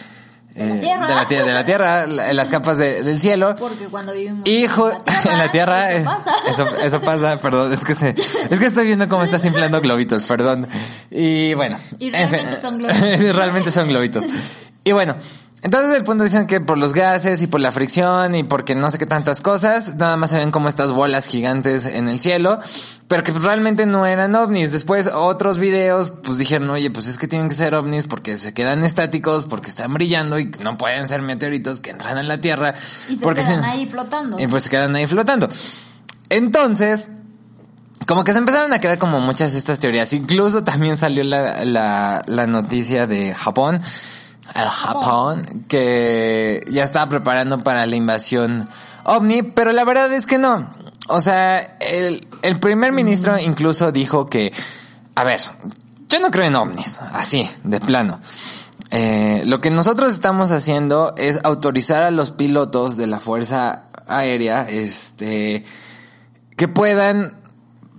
De 0.56 0.66
la 0.68 0.76
eh, 0.76 0.80
Tierra. 0.80 1.08
de 1.08 1.16
la, 1.16 1.28
tie- 1.28 1.44
de 1.44 1.54
la 1.54 1.66
Tierra, 1.66 2.06
la- 2.08 2.34
las 2.34 2.52
capas 2.52 2.78
de- 2.78 3.02
del 3.04 3.20
cielo. 3.20 3.56
Porque 3.58 3.86
cuando 3.88 4.14
vivimos 4.14 4.48
Hijo, 4.48 4.92
en 5.26 5.38
la 5.38 5.50
tierra, 5.52 5.92
eso 5.92 6.00
eh, 6.02 6.04
pasa. 6.06 6.32
eso, 6.48 6.78
eso 6.78 7.02
pasa, 7.02 7.40
perdón, 7.40 7.74
es 7.74 7.80
que 7.80 7.96
se, 7.96 8.10
es 8.50 8.60
que 8.60 8.66
estoy 8.68 8.86
viendo 8.86 9.10
cómo 9.10 9.24
estás 9.24 9.44
inflando 9.46 9.82
globitos, 9.82 10.24
perdón. 10.24 10.68
Y 11.10 11.54
bueno. 11.56 11.78
Y 12.00 12.14
en 12.16 12.30
fin, 12.30 12.40
realmente 12.40 12.62
son 12.62 12.78
globitos. 12.80 13.36
realmente 13.36 13.72
son 13.72 13.88
globitos. 13.88 14.26
Y 14.84 14.92
bueno, 14.92 15.16
entonces 15.64 15.96
el 15.96 16.04
punto 16.04 16.26
dicen 16.26 16.46
que 16.46 16.60
por 16.60 16.78
los 16.78 16.94
gases 16.94 17.42
y 17.42 17.48
por 17.48 17.62
la 17.62 17.72
fricción 17.72 18.36
y 18.36 18.44
porque 18.44 18.76
no 18.76 18.92
sé 18.92 19.00
qué 19.00 19.06
tantas 19.06 19.40
cosas, 19.40 19.96
nada 19.96 20.18
más 20.18 20.30
se 20.32 20.38
ven 20.38 20.52
como 20.52 20.68
estas 20.68 20.92
bolas 20.92 21.26
gigantes 21.26 21.86
en 21.86 22.10
el 22.10 22.20
cielo, 22.20 22.60
pero 23.08 23.24
que 23.24 23.32
pues 23.32 23.46
realmente 23.46 23.86
no 23.86 24.06
eran 24.06 24.36
ovnis. 24.36 24.74
Después 24.74 25.08
otros 25.08 25.60
videos 25.60 26.12
pues 26.12 26.38
dijeron, 26.38 26.70
oye, 26.70 26.92
pues 26.92 27.08
es 27.08 27.18
que 27.18 27.30
tienen 27.30 27.48
que 27.48 27.56
ser 27.56 27.76
ovnis 27.76 28.08
porque 28.08 28.36
se 28.36 28.54
quedan 28.54 28.84
estáticos, 28.84 29.46
porque 29.46 29.70
están 29.70 29.94
brillando 29.94 30.38
y 30.38 30.52
no 30.62 30.78
pueden 30.78 31.08
ser 31.08 31.22
meteoritos 31.22 31.80
que 31.80 31.92
entran 31.92 32.18
en 32.18 32.28
la 32.28 32.40
Tierra. 32.40 32.74
Y 33.08 33.16
se 33.16 33.24
porque 33.24 33.40
quedan 33.42 33.64
ahí 33.64 33.86
flotando. 33.86 34.38
y 34.38 34.48
pues 34.48 34.64
se 34.64 34.70
quedan 34.70 34.94
ahí 34.98 35.08
flotando. 35.08 35.48
Entonces, 36.30 37.08
como 38.06 38.26
que 38.26 38.34
se 38.34 38.40
empezaron 38.40 38.74
a 38.74 38.80
crear 38.80 38.98
como 38.98 39.22
muchas 39.22 39.54
de 39.54 39.60
estas 39.60 39.80
teorías. 39.80 40.12
Incluso 40.12 40.66
también 40.66 40.98
salió 40.98 41.24
la, 41.24 41.64
la, 41.64 42.24
la 42.26 42.48
noticia 42.48 43.08
de 43.08 43.34
Japón, 43.34 43.82
el 44.56 44.68
Japón, 44.68 45.66
que 45.68 46.64
ya 46.70 46.84
estaba 46.84 47.10
preparando 47.10 47.64
para 47.64 47.86
la 47.86 47.96
invasión 47.96 48.70
ovni, 49.04 49.44
pero 49.44 49.72
la 49.72 49.84
verdad 49.84 50.12
es 50.14 50.26
que 50.26 50.38
no. 50.38 50.74
O 51.08 51.22
sea, 51.22 51.60
el, 51.80 52.28
el 52.42 52.60
primer 52.60 52.92
ministro 52.92 53.38
incluso 53.38 53.92
dijo 53.92 54.28
que, 54.28 54.54
a 55.16 55.24
ver, 55.24 55.42
yo 56.08 56.20
no 56.20 56.32
creo 56.32 56.46
en 56.46 56.56
ovnis, 56.56 57.00
así, 57.14 57.50
de 57.64 57.80
plano. 57.80 58.20
Eh, 58.92 59.42
lo 59.46 59.60
que 59.60 59.72
nosotros 59.72 60.14
estamos 60.14 60.52
haciendo 60.52 61.16
es 61.18 61.40
autorizar 61.44 62.04
a 62.04 62.12
los 62.12 62.32
pilotos 62.32 62.96
de 62.96 63.08
la 63.08 63.20
Fuerza 63.20 63.86
Aérea, 64.08 64.68
este, 64.70 65.66
que 66.56 66.68
puedan 66.68 67.43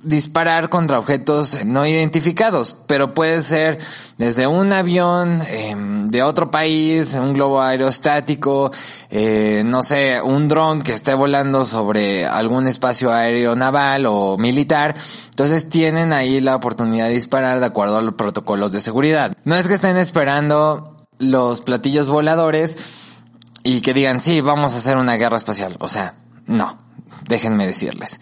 disparar 0.04 0.68
contra 0.68 0.98
objetos 0.98 1.64
no 1.64 1.86
identificados, 1.86 2.76
pero 2.86 3.14
puede 3.14 3.40
ser 3.40 3.78
desde 4.18 4.46
un 4.46 4.72
avión 4.72 5.42
em, 5.48 6.08
de 6.08 6.22
otro 6.22 6.50
país, 6.50 7.14
un 7.14 7.32
globo 7.32 7.60
aerostático, 7.60 8.70
eh, 9.10 9.62
no 9.64 9.82
sé, 9.82 10.20
un 10.22 10.48
dron 10.48 10.82
que 10.82 10.92
esté 10.92 11.14
volando 11.14 11.64
sobre 11.64 12.26
algún 12.26 12.68
espacio 12.68 13.12
aéreo 13.12 13.56
naval 13.56 14.06
o 14.06 14.36
militar. 14.38 14.94
Entonces 15.30 15.68
tienen 15.68 16.12
ahí 16.12 16.40
la 16.40 16.56
oportunidad 16.56 17.08
de 17.08 17.14
disparar 17.14 17.60
de 17.60 17.66
acuerdo 17.66 17.98
a 17.98 18.02
los 18.02 18.14
protocolos 18.14 18.72
de 18.72 18.80
seguridad. 18.80 19.32
No 19.44 19.56
es 19.56 19.66
que 19.66 19.74
estén 19.74 19.96
esperando 19.96 21.06
los 21.18 21.62
platillos 21.62 22.08
voladores 22.08 22.76
y 23.62 23.80
que 23.80 23.94
digan, 23.94 24.20
sí, 24.20 24.40
vamos 24.40 24.74
a 24.74 24.78
hacer 24.78 24.96
una 24.96 25.14
guerra 25.14 25.36
espacial. 25.36 25.76
O 25.80 25.88
sea, 25.88 26.16
no, 26.46 26.76
déjenme 27.28 27.66
decirles. 27.66 28.20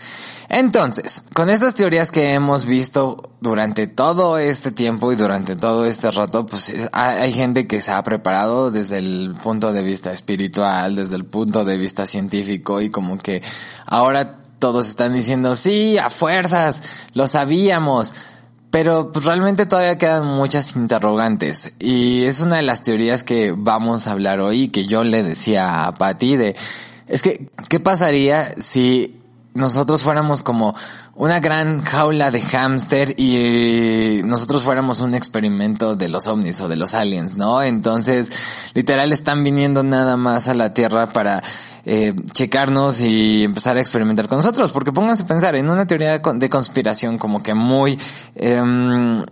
Entonces, 0.54 1.24
con 1.32 1.48
estas 1.48 1.74
teorías 1.74 2.10
que 2.10 2.34
hemos 2.34 2.66
visto 2.66 3.32
durante 3.40 3.86
todo 3.86 4.36
este 4.36 4.70
tiempo 4.70 5.10
y 5.10 5.16
durante 5.16 5.56
todo 5.56 5.86
este 5.86 6.10
rato, 6.10 6.44
pues 6.44 6.68
es- 6.68 6.90
hay, 6.92 7.22
hay 7.22 7.32
gente 7.32 7.66
que 7.66 7.80
se 7.80 7.90
ha 7.90 8.02
preparado 8.02 8.70
desde 8.70 8.98
el 8.98 9.34
punto 9.42 9.72
de 9.72 9.82
vista 9.82 10.12
espiritual, 10.12 10.94
desde 10.94 11.16
el 11.16 11.24
punto 11.24 11.64
de 11.64 11.78
vista 11.78 12.04
científico 12.04 12.82
y 12.82 12.90
como 12.90 13.16
que 13.16 13.42
ahora 13.86 14.40
todos 14.58 14.88
están 14.88 15.14
diciendo, 15.14 15.56
sí, 15.56 15.96
a 15.96 16.10
fuerzas, 16.10 16.82
lo 17.14 17.26
sabíamos. 17.26 18.12
Pero 18.70 19.10
pues, 19.10 19.24
realmente 19.24 19.64
todavía 19.64 19.96
quedan 19.96 20.26
muchas 20.26 20.76
interrogantes 20.76 21.72
y 21.78 22.24
es 22.24 22.40
una 22.40 22.56
de 22.56 22.62
las 22.62 22.82
teorías 22.82 23.24
que 23.24 23.54
vamos 23.56 24.06
a 24.06 24.12
hablar 24.12 24.40
hoy 24.40 24.68
que 24.68 24.84
yo 24.86 25.02
le 25.02 25.22
decía 25.22 25.84
a 25.84 25.94
Patti 25.94 26.36
de 26.36 26.56
es 27.08 27.22
que 27.22 27.50
¿qué 27.70 27.80
pasaría 27.80 28.54
si 28.58 29.21
nosotros 29.54 30.02
fuéramos 30.02 30.42
como 30.42 30.74
una 31.14 31.40
gran 31.40 31.82
jaula 31.82 32.30
de 32.30 32.40
hámster 32.40 33.14
y 33.20 34.22
nosotros 34.24 34.62
fuéramos 34.62 35.00
un 35.00 35.14
experimento 35.14 35.94
de 35.94 36.08
los 36.08 36.26
ovnis 36.26 36.60
o 36.62 36.68
de 36.68 36.76
los 36.76 36.94
aliens, 36.94 37.36
¿no? 37.36 37.62
Entonces, 37.62 38.32
literal 38.74 39.12
están 39.12 39.44
viniendo 39.44 39.82
nada 39.82 40.16
más 40.16 40.48
a 40.48 40.54
la 40.54 40.72
Tierra 40.72 41.08
para 41.08 41.42
eh, 41.84 42.14
checarnos 42.32 43.00
y 43.00 43.42
empezar 43.44 43.76
a 43.76 43.80
experimentar 43.80 44.28
con 44.28 44.38
nosotros, 44.38 44.72
porque 44.72 44.92
pónganse 44.92 45.24
a 45.24 45.26
pensar 45.26 45.54
en 45.56 45.68
una 45.68 45.86
teoría 45.86 46.12
de 46.12 46.22
con- 46.22 46.38
de 46.38 46.48
conspiración 46.48 47.18
como 47.18 47.42
que 47.42 47.54
muy 47.54 47.98
em, 48.36 49.22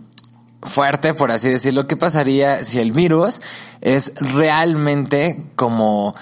fuerte, 0.61 1.13
por 1.15 1.31
así 1.31 1.49
decirlo, 1.49 1.87
¿qué 1.87 1.97
pasaría 1.97 2.63
si 2.63 2.77
el 2.79 2.91
virus 2.91 3.41
es 3.79 4.13
realmente 4.19 5.45
como 5.55 6.13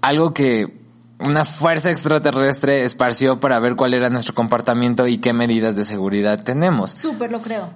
algo 0.00 0.32
que 0.32 0.85
una 1.18 1.44
fuerza 1.44 1.90
extraterrestre 1.90 2.84
esparció 2.84 3.40
para 3.40 3.58
ver 3.58 3.76
cuál 3.76 3.94
era 3.94 4.10
nuestro 4.10 4.34
comportamiento 4.34 5.06
y 5.06 5.18
qué 5.18 5.32
medidas 5.32 5.76
de 5.76 5.84
seguridad 5.84 6.42
tenemos? 6.42 6.90
Súper 6.90 7.32
lo 7.32 7.40
creo. 7.40 7.72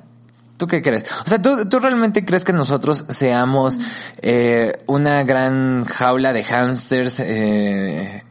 ¿Tú 0.57 0.67
qué 0.67 0.83
crees? 0.83 1.05
O 1.25 1.29
sea, 1.29 1.41
¿tú, 1.41 1.67
tú 1.71 1.79
realmente 1.79 2.25
crees 2.25 2.45
que 2.45 2.53
nosotros 2.53 3.07
seamos 3.09 3.81
eh, 4.21 4.77
una 4.87 5.23
gran 5.25 5.85
jaula 5.85 6.35
de 6.35 6.45
hámsters 6.45 7.19
eh, 7.21 8.25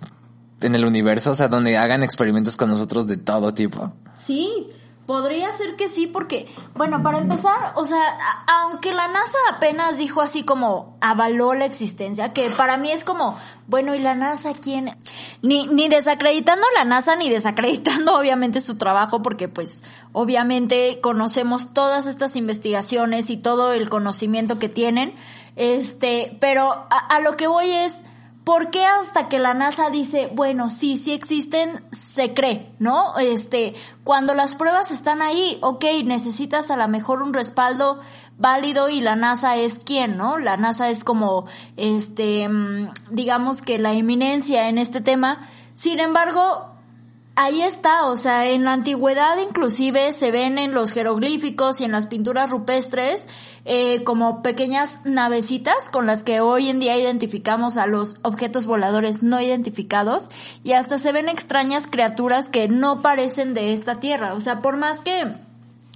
en 0.61 0.75
el 0.75 0.85
universo? 0.85 1.31
O 1.31 1.35
sea, 1.35 1.47
donde 1.47 1.75
hagan 1.75 2.03
experimentos 2.03 2.55
con 2.55 2.69
nosotros 2.69 3.07
de 3.07 3.17
todo 3.17 3.55
tipo. 3.55 3.91
Sí, 4.23 4.69
podría 5.09 5.51
ser 5.57 5.75
que 5.75 5.87
sí, 5.87 6.05
porque, 6.05 6.47
bueno, 6.75 7.01
para 7.01 7.17
empezar, 7.17 7.73
o 7.73 7.83
sea, 7.83 8.15
aunque 8.45 8.93
la 8.93 9.07
NASA 9.07 9.39
apenas 9.51 9.97
dijo 9.97 10.21
así 10.21 10.43
como 10.43 10.99
avaló 11.01 11.55
la 11.55 11.65
existencia, 11.65 12.31
que 12.31 12.51
para 12.51 12.77
mí 12.77 12.91
es 12.91 13.03
como, 13.05 13.35
bueno, 13.65 13.95
¿y 13.95 13.99
la 13.99 14.13
NASA 14.13 14.53
quién? 14.53 14.95
Ni, 15.41 15.65
ni 15.65 15.89
desacreditando 15.89 16.61
la 16.75 16.85
NASA, 16.85 17.15
ni 17.15 17.27
desacreditando 17.31 18.13
obviamente 18.19 18.61
su 18.61 18.77
trabajo, 18.77 19.23
porque 19.23 19.47
pues 19.47 19.81
obviamente 20.11 20.99
conocemos 21.01 21.73
todas 21.73 22.05
estas 22.05 22.35
investigaciones 22.35 23.31
y 23.31 23.37
todo 23.37 23.73
el 23.73 23.89
conocimiento 23.89 24.59
que 24.59 24.69
tienen, 24.69 25.15
este, 25.55 26.37
pero 26.39 26.85
a 26.91 27.19
lo 27.21 27.35
que 27.35 27.47
voy 27.47 27.71
es, 27.71 28.01
¿Por 28.49 28.71
qué 28.71 28.83
hasta 28.83 29.27
que 29.29 29.37
la 29.37 29.53
NASA 29.53 29.91
dice, 29.91 30.27
bueno, 30.33 30.71
sí, 30.71 30.97
sí 30.97 31.13
existen, 31.13 31.83
se 31.91 32.33
cree, 32.33 32.73
¿no? 32.79 33.15
Este, 33.19 33.75
cuando 34.03 34.33
las 34.33 34.55
pruebas 34.55 34.89
están 34.89 35.21
ahí, 35.21 35.59
ok, 35.61 35.85
necesitas 36.03 36.71
a 36.71 36.75
lo 36.75 36.87
mejor 36.87 37.21
un 37.21 37.31
respaldo 37.31 37.99
válido 38.39 38.89
y 38.89 39.01
la 39.01 39.15
NASA 39.15 39.55
es 39.55 39.77
quien, 39.77 40.17
¿no? 40.17 40.39
La 40.39 40.57
NASA 40.57 40.89
es 40.89 41.03
como, 41.03 41.45
este, 41.77 42.49
mm, 42.49 42.89
digamos 43.11 43.61
que 43.61 43.77
la 43.77 43.93
eminencia 43.93 44.67
en 44.67 44.79
este 44.79 44.99
tema. 44.99 45.47
Sin 45.75 45.99
embargo, 45.99 46.68
ahí 47.39 47.61
está, 47.61 48.05
o 48.05 48.17
sea, 48.17 48.49
en 48.49 48.65
la 48.65 48.73
antigüedad 48.73 49.37
inclusive 49.37 50.11
se 50.11 50.29
ven 50.29 50.59
en 50.59 50.73
los 50.73 50.91
jeroglíficos 50.91 51.79
y 51.79 51.85
en 51.85 51.93
las 51.93 52.05
pinturas 52.05 52.49
rupestres 52.49 53.29
eh, 53.63 54.03
como 54.03 54.41
pequeñas 54.41 54.99
navecitas 55.05 55.87
con 55.87 56.05
las 56.05 56.21
que 56.23 56.41
hoy 56.41 56.67
en 56.67 56.81
día 56.81 56.97
identificamos 56.97 57.77
a 57.77 57.87
los 57.87 58.17
objetos 58.23 58.67
voladores 58.67 59.23
no 59.23 59.39
identificados 59.39 60.27
y 60.65 60.73
hasta 60.73 60.97
se 60.97 61.13
ven 61.13 61.29
extrañas 61.29 61.87
criaturas 61.87 62.49
que 62.49 62.67
no 62.67 63.01
parecen 63.01 63.53
de 63.53 63.71
esta 63.71 64.01
tierra, 64.01 64.33
o 64.33 64.41
sea, 64.41 64.61
por 64.61 64.75
más 64.75 64.99
que 64.99 65.33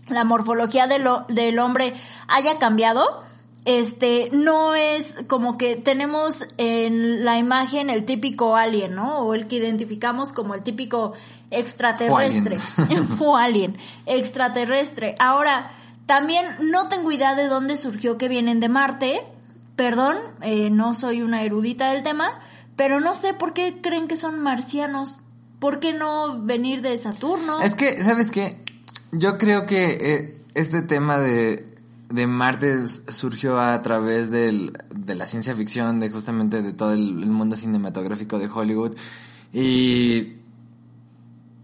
la 0.08 0.24
morfología 0.24 0.88
de 0.88 1.00
lo, 1.00 1.26
del 1.28 1.60
hombre 1.60 1.94
haya 2.30 2.58
cambiado, 2.58 3.22
este, 3.66 4.30
no 4.34 4.76
es 4.76 5.20
como 5.28 5.58
que 5.58 5.78
tenemos 5.78 6.48
en 6.58 7.24
la 7.24 7.38
imagen 7.38 7.90
el 7.90 8.06
típico 8.06 8.58
alien, 8.58 8.94
¿no? 8.94 9.20
O 9.20 9.34
el 9.34 9.48
que 9.48 9.56
identificamos 9.56 10.34
como 10.34 10.54
el 10.54 10.64
típico 10.64 11.14
extraterrestre. 11.50 12.58
Fue 12.60 13.42
alien. 13.42 13.78
extraterrestre. 14.06 15.16
Ahora, 15.18 15.70
también 16.06 16.46
no 16.60 16.90
tengo 16.90 17.12
idea 17.12 17.36
de 17.36 17.48
dónde 17.48 17.78
surgió 17.78 18.18
que 18.18 18.28
vienen 18.28 18.60
de 18.60 18.68
Marte. 18.68 19.22
Perdón, 19.78 20.18
eh, 20.42 20.70
no 20.70 20.94
soy 20.94 21.22
una 21.22 21.44
erudita 21.44 21.92
del 21.92 22.04
tema, 22.04 22.40
pero 22.76 23.00
no 23.00 23.16
sé 23.16 23.34
por 23.34 23.54
qué 23.54 23.80
creen 23.82 24.08
que 24.08 24.18
son 24.18 24.40
marcianos. 24.40 25.22
¿Por 25.60 25.80
qué 25.80 25.94
no 25.94 26.44
venir 26.44 26.82
de 26.82 26.98
Saturno? 26.98 27.62
Es 27.62 27.76
que, 27.76 28.04
¿sabes 28.04 28.30
qué? 28.30 28.62
Yo 29.14 29.38
creo 29.38 29.66
que 29.66 29.86
eh, 30.02 30.38
este 30.54 30.82
tema 30.82 31.18
de 31.18 31.73
de 32.14 32.28
Marte 32.28 32.88
surgió 32.88 33.60
a 33.60 33.82
través 33.82 34.30
del, 34.30 34.78
de 34.92 35.16
la 35.16 35.26
ciencia 35.26 35.56
ficción, 35.56 36.00
de 36.00 36.12
justamente 36.12 36.62
de 36.62 36.72
todo 36.72 36.94
el, 36.94 37.26
mundo 37.26 37.56
cinematográfico 37.56 38.38
de 38.38 38.48
Hollywood. 38.48 38.96
Y 39.52 40.34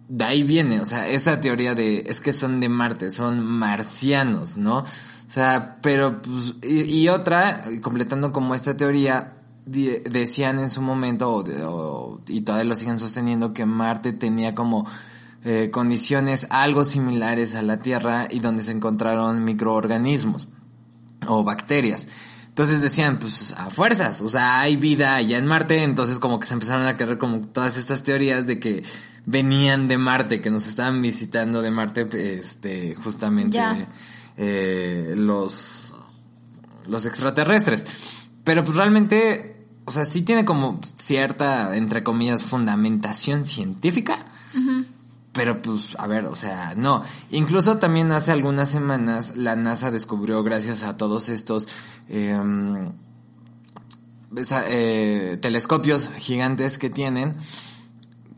de 0.08 0.26
ahí 0.26 0.42
viene, 0.42 0.82
o 0.82 0.86
sea, 0.86 1.08
esa 1.08 1.40
teoría 1.40 1.76
de, 1.76 2.04
es 2.08 2.20
que 2.20 2.34
son 2.34 2.60
de 2.60 2.68
Marte, 2.68 3.12
son 3.12 3.46
marcianos, 3.46 4.58
¿no? 4.58 4.80
O 4.80 4.86
sea, 5.28 5.78
pero, 5.84 6.20
pues, 6.20 6.56
y, 6.64 7.08
otra, 7.10 7.64
completando 7.84 8.32
como 8.32 8.56
esta 8.56 8.76
teoría, 8.76 9.36
decían 9.68 10.58
en 10.58 10.72
su 10.72 10.82
momento, 10.82 11.32
o, 11.32 12.22
y 12.28 12.42
todavía 12.42 12.68
lo 12.68 12.76
siguen 12.76 12.98
sosteniendo, 12.98 13.54
que 13.54 13.68
Marte 13.68 14.14
tenía 14.14 14.56
como 14.56 14.88
eh, 15.44 15.70
condiciones 15.72 16.48
algo 16.50 16.84
similares 16.84 17.56
a 17.56 17.62
la 17.62 17.80
Tierra 17.80 18.28
y 18.30 18.40
donde 18.40 18.62
se 18.62 18.72
encontraron 18.72 19.44
microorganismos 19.44 20.48
o 21.28 21.44
bacterias. 21.44 22.08
Entonces 22.50 22.82
decían, 22.82 23.20
pues 23.20 23.54
a 23.56 23.70
fuerzas, 23.70 24.20
o 24.20 24.28
sea, 24.28 24.60
hay 24.60 24.76
vida 24.76 25.16
allá 25.16 25.38
en 25.38 25.46
Marte, 25.46 25.82
entonces 25.84 26.20
como 26.20 26.42
que 26.42 26.46
se 26.46 26.56
empezaron 26.56 26.86
a 26.88 26.98
creer 26.98 27.18
como 27.18 27.40
todas 27.40 27.78
estas 27.78 28.04
teorías 28.04 28.48
de 28.48 28.60
que 28.60 28.84
venían 29.26 29.88
de 29.88 29.98
Marte, 29.98 30.42
que 30.42 30.50
nos 30.50 30.68
estaban 30.68 31.02
visitando 31.02 31.62
de 31.62 31.72
Marte, 31.72 32.10
este, 32.38 32.96
justamente 32.96 33.60
eh, 34.36 35.14
los, 35.16 35.94
los 36.86 37.06
extraterrestres. 37.06 37.86
Pero 38.44 38.66
pues 38.66 38.76
realmente, 38.76 39.68
o 39.86 39.92
sea, 39.92 40.04
sí 40.04 40.24
tiene 40.24 40.44
como 40.44 40.82
cierta, 40.98 41.78
entre 41.78 42.04
comillas, 42.04 42.44
fundamentación 42.44 43.46
científica. 43.46 44.26
Pero 45.40 45.62
pues, 45.62 45.96
a 45.98 46.06
ver, 46.06 46.26
o 46.26 46.36
sea, 46.36 46.74
no. 46.76 47.02
Incluso 47.32 47.78
también 47.78 48.12
hace 48.12 48.34
algunas 48.34 48.68
semanas 48.68 49.38
la 49.38 49.56
NASA 49.56 49.90
descubrió, 49.90 50.44
gracias 50.44 50.84
a 50.84 50.98
todos 50.98 51.30
estos 51.30 51.70
em, 52.10 52.92
eh, 54.36 55.38
telescopios 55.42 56.10
gigantes 56.18 56.78
que 56.78 56.90
tienen, 56.90 57.38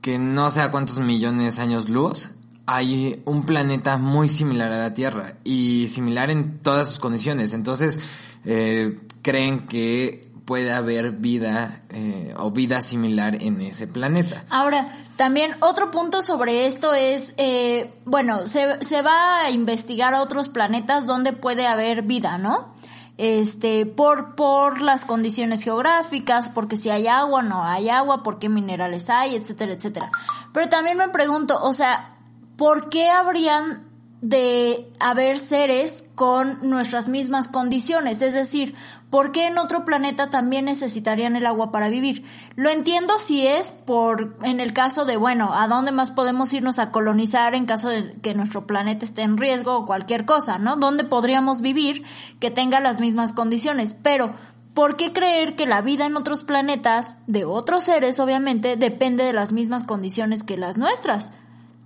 que 0.01 0.19
no 0.19 0.51
sé 0.51 0.61
a 0.61 0.69
cuántos 0.69 0.99
millones 0.99 1.55
de 1.55 1.63
años 1.63 1.89
luz, 1.89 2.29
hay 2.67 3.23
un 3.25 3.47
planeta 3.47 3.97
muy 3.97 4.29
similar 4.29 4.71
a 4.71 4.77
la 4.77 4.93
Tierra 4.93 5.37
y 5.43 5.87
similar 5.87 6.29
en 6.29 6.59
todas 6.59 6.87
sus 6.87 6.99
condiciones. 6.99 7.53
Entonces, 7.53 7.99
eh, 8.45 8.99
creen 9.23 9.65
que 9.65 10.30
puede 10.45 10.73
haber 10.73 11.11
vida 11.11 11.81
eh, 11.89 12.33
o 12.37 12.51
vida 12.51 12.81
similar 12.81 13.41
en 13.41 13.61
ese 13.61 13.87
planeta. 13.87 14.43
Ahora, 14.49 14.91
también 15.15 15.51
otro 15.59 15.91
punto 15.91 16.21
sobre 16.21 16.65
esto 16.65 16.93
es, 16.93 17.33
eh, 17.37 17.93
bueno, 18.05 18.47
se, 18.47 18.81
se 18.83 19.01
va 19.01 19.41
a 19.41 19.51
investigar 19.51 20.13
a 20.13 20.21
otros 20.21 20.49
planetas 20.49 21.05
donde 21.05 21.33
puede 21.33 21.67
haber 21.67 22.01
vida, 22.01 22.37
¿no? 22.37 22.73
Este, 23.17 23.85
por, 23.85 24.35
por 24.35 24.81
las 24.81 25.05
condiciones 25.05 25.61
geográficas, 25.61 26.49
porque 26.49 26.75
si 26.75 26.89
hay 26.89 27.07
agua, 27.07 27.43
no 27.43 27.63
hay 27.63 27.89
agua, 27.89 28.23
por 28.23 28.39
qué 28.39 28.49
minerales 28.49 29.11
hay, 29.11 29.35
etcétera, 29.35 29.73
etcétera. 29.73 30.09
Pero 30.53 30.69
también 30.69 30.97
me 30.97 31.09
pregunto, 31.09 31.61
o 31.61 31.71
sea, 31.71 32.15
¿por 32.57 32.89
qué 32.89 33.09
habrían 33.09 33.90
de 34.21 34.87
haber 34.99 35.39
seres 35.39 36.05
con 36.13 36.59
nuestras 36.61 37.09
mismas 37.09 37.47
condiciones, 37.47 38.21
es 38.21 38.33
decir, 38.33 38.75
¿por 39.09 39.31
qué 39.31 39.47
en 39.47 39.57
otro 39.57 39.83
planeta 39.83 40.29
también 40.29 40.65
necesitarían 40.65 41.35
el 41.35 41.47
agua 41.47 41.71
para 41.71 41.89
vivir? 41.89 42.23
Lo 42.55 42.69
entiendo 42.69 43.17
si 43.17 43.47
es 43.47 43.71
por, 43.71 44.37
en 44.43 44.59
el 44.59 44.73
caso 44.73 45.05
de, 45.05 45.17
bueno, 45.17 45.55
¿a 45.55 45.67
dónde 45.67 45.91
más 45.91 46.11
podemos 46.11 46.53
irnos 46.53 46.77
a 46.77 46.91
colonizar 46.91 47.55
en 47.55 47.65
caso 47.65 47.89
de 47.89 48.13
que 48.21 48.35
nuestro 48.35 48.67
planeta 48.67 49.05
esté 49.05 49.23
en 49.23 49.37
riesgo 49.37 49.75
o 49.75 49.85
cualquier 49.87 50.25
cosa, 50.25 50.59
¿no? 50.59 50.75
¿Dónde 50.75 51.03
podríamos 51.03 51.61
vivir 51.61 52.03
que 52.39 52.51
tenga 52.51 52.79
las 52.79 52.99
mismas 52.99 53.33
condiciones? 53.33 53.95
Pero, 53.95 54.35
¿por 54.75 54.97
qué 54.97 55.13
creer 55.13 55.55
que 55.55 55.65
la 55.65 55.81
vida 55.81 56.05
en 56.05 56.15
otros 56.15 56.43
planetas, 56.43 57.17
de 57.25 57.43
otros 57.43 57.85
seres 57.85 58.19
obviamente, 58.19 58.75
depende 58.75 59.23
de 59.23 59.33
las 59.33 59.51
mismas 59.51 59.83
condiciones 59.83 60.43
que 60.43 60.57
las 60.57 60.77
nuestras? 60.77 61.31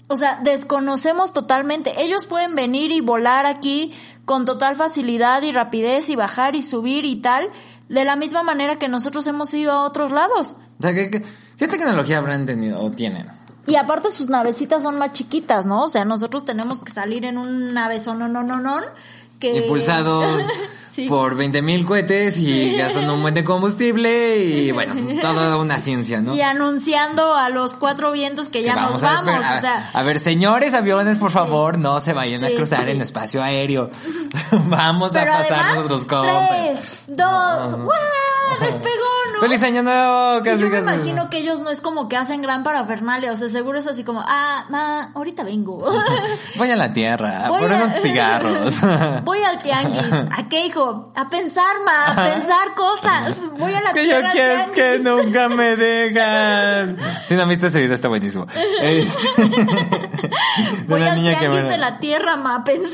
O 0.07 0.17
sea, 0.17 0.39
desconocemos 0.43 1.33
totalmente. 1.33 1.93
Ellos 1.97 2.25
pueden 2.25 2.55
venir 2.55 2.91
y 2.91 3.01
volar 3.01 3.45
aquí 3.45 3.91
con 4.25 4.45
total 4.45 4.75
facilidad 4.75 5.41
y 5.41 5.51
rapidez 5.51 6.09
y 6.09 6.15
bajar 6.15 6.55
y 6.55 6.61
subir 6.61 7.05
y 7.05 7.15
tal, 7.17 7.49
de 7.89 8.05
la 8.05 8.15
misma 8.15 8.43
manera 8.43 8.77
que 8.77 8.87
nosotros 8.87 9.25
hemos 9.27 9.53
ido 9.53 9.71
a 9.71 9.85
otros 9.85 10.11
lados. 10.11 10.57
O 10.79 10.83
sea, 10.83 10.93
¿qué, 10.93 11.09
qué, 11.57 11.67
tecnología 11.67 12.19
habrán 12.19 12.45
tenido 12.45 12.79
o 12.81 12.91
tienen? 12.91 13.27
Y 13.67 13.77
aparte 13.77 14.11
sus 14.11 14.29
navecitas 14.29 14.83
son 14.83 14.99
más 14.99 15.13
chiquitas, 15.13 15.65
¿no? 15.65 15.83
O 15.83 15.87
sea, 15.87 16.05
nosotros 16.05 16.45
tenemos 16.45 16.83
que 16.83 16.91
salir 16.91 17.25
en 17.25 17.39
un 17.39 17.73
navezón, 17.73 18.19
no, 18.19 18.27
no, 18.27 18.43
no, 18.43 18.59
no, 18.59 18.79
que... 19.39 19.57
Impulsados 19.57 20.43
por 21.07 21.35
20 21.35 21.61
mil 21.61 21.85
cohetes 21.85 22.37
y 22.37 22.75
gastando 22.75 23.13
un 23.13 23.21
buen 23.21 23.33
de 23.33 23.43
combustible 23.43 24.37
y 24.37 24.71
bueno, 24.73 24.95
toda 25.21 25.57
una 25.57 25.77
ciencia, 25.77 26.21
¿no? 26.21 26.35
Y 26.35 26.41
anunciando 26.41 27.35
a 27.35 27.49
los 27.49 27.75
cuatro 27.75 28.11
vientos 28.11 28.49
que 28.49 28.63
ya 28.63 28.75
nos 28.75 29.01
vamos. 29.01 29.45
A, 29.45 29.57
o 29.57 29.61
sea. 29.61 29.89
a, 29.93 30.03
ver, 30.03 30.19
señores 30.19 30.73
aviones, 30.73 31.17
por 31.17 31.31
favor, 31.31 31.77
no 31.77 31.99
se 31.99 32.13
vayan 32.13 32.43
a 32.43 32.49
cruzar 32.49 32.87
en 32.89 33.01
espacio 33.01 33.43
aéreo. 33.43 33.89
vamos 34.51 35.15
a 35.15 35.25
pasar 35.25 35.75
nosotros 35.75 36.05
con... 36.05 36.23
Tres, 36.25 37.03
dos, 37.07 37.73
¡guau! 37.83 38.34
Despegó, 38.59 39.05
¿no? 39.33 39.39
¡Feliz 39.41 39.63
año 39.63 39.83
nuevo! 39.83 40.43
Casi, 40.43 40.61
yo 40.61 40.69
me 40.69 40.79
imagino 40.79 41.29
que 41.29 41.37
ellos 41.37 41.61
no 41.61 41.69
es 41.69 41.81
como 41.81 42.07
que 42.07 42.15
hacen 42.17 42.41
gran 42.41 42.63
parafernalia, 42.63 43.31
o 43.31 43.35
sea, 43.35 43.49
seguro 43.49 43.77
es 43.79 43.87
así 43.87 44.03
como, 44.03 44.23
ah, 44.25 44.65
ma, 44.69 45.11
ahorita 45.13 45.43
vengo. 45.43 45.85
Voy 46.55 46.71
a 46.71 46.75
la 46.75 46.93
tierra, 46.93 47.45
por 47.47 47.61
unos 47.63 47.93
cigarros. 48.01 48.81
Voy 49.23 49.43
al 49.43 49.61
tianguis. 49.61 50.13
¿A 50.31 50.47
qué, 50.49 50.65
hijo? 50.65 51.11
a 51.15 51.29
pensar, 51.29 51.75
ma, 51.85 52.11
a 52.11 52.33
pensar 52.33 52.75
cosas. 52.75 53.39
Voy 53.57 53.73
a 53.73 53.81
la 53.81 53.91
que 53.91 54.07
yo 54.07 54.17
quiero 54.31 54.71
que 54.71 54.99
nunca 54.99 55.49
me 55.49 55.75
dejas. 55.75 56.95
Si 57.25 57.35
no 57.35 57.45
viste 57.47 57.67
ese 57.67 57.79
video, 57.79 57.95
está 57.95 58.07
buenísimo. 58.07 58.45
Voy 60.87 61.01
al 61.01 61.15
niña 61.15 61.39
que 61.39 61.49
de 61.49 61.77
la 61.77 61.99
tierra, 61.99 62.35
ma, 62.37 62.55
a 62.57 62.63
pensar. 62.63 62.91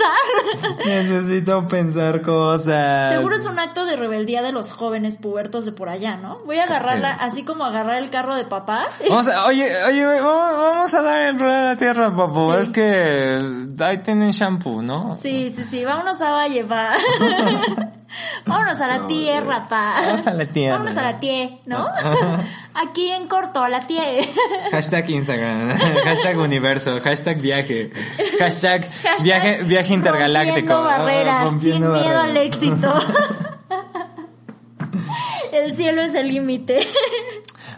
Necesito 0.86 1.68
pensar 1.68 2.22
cosas. 2.22 3.14
Seguro 3.14 3.36
es 3.36 3.46
un 3.46 3.60
acto 3.60 3.86
de 3.86 3.96
rebeldía 3.96 4.42
de 4.42 4.52
los 4.52 4.72
jóvenes 4.72 5.18
pubertos 5.18 5.41
de 5.50 5.72
por 5.72 5.90
allá, 5.90 6.18
¿no? 6.18 6.40
Voy 6.46 6.58
a 6.58 6.64
agarrarla, 6.64 7.14
así 7.14 7.44
como 7.44 7.66
agarrar 7.66 8.02
el 8.02 8.10
carro 8.10 8.36
de 8.36 8.46
papá. 8.46 8.86
Vamos 9.10 9.28
a, 9.28 9.46
oye, 9.46 9.68
oye, 9.88 10.06
vamos, 10.06 10.94
a 10.94 11.02
dar 11.02 11.28
el 11.28 11.40
rol 11.40 11.50
a 11.50 11.64
la 11.64 11.76
tierra, 11.76 12.16
papu. 12.16 12.54
Es 12.54 12.70
que 12.70 13.40
ahí 13.80 13.98
tienen 14.00 14.32
shampoo, 14.32 14.82
¿no? 14.82 15.16
Sí, 15.16 15.52
sí, 15.54 15.64
sí. 15.64 15.84
Vámonos 15.84 16.22
a 16.22 16.48
llevar. 16.48 16.98
Vámonos 18.46 18.80
a 18.82 18.88
la 18.88 19.08
tierra, 19.08 19.68
pa. 19.68 19.96
Vamos 20.06 20.28
a 20.28 20.34
la 20.34 20.46
tierra. 20.46 20.74
Vámonos 20.74 20.98
a 20.98 21.02
la 21.02 21.20
tie, 21.20 21.60
¿no? 21.66 21.86
Aquí 22.74 23.10
en 23.12 23.28
corto, 23.28 23.64
a 23.64 23.70
la 23.70 23.88
tie. 23.88 24.28
Hashtag 24.72 25.10
Instagram, 25.10 25.78
hashtag 26.04 26.38
universo, 26.38 27.00
hashtag 27.02 27.40
viaje, 27.40 27.92
hashtag, 28.40 28.88
viaje, 29.22 29.64
viaje 29.64 29.94
intergaláctico. 29.94 30.74
Rompiendo 30.74 30.84
barreras, 30.84 31.50
sin 31.62 31.92
miedo 31.92 32.20
al 32.20 32.38
éxito. 32.38 32.94
El 35.52 35.74
cielo 35.74 36.02
es 36.02 36.16
el 36.16 36.28
límite. 36.30 36.80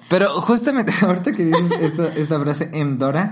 Pero 0.10 0.42
justamente 0.42 0.94
ahorita 1.02 1.32
que 1.32 1.46
dices 1.46 1.72
esta, 1.82 2.08
esta 2.16 2.40
frase 2.40 2.70
Emdora, 2.74 3.32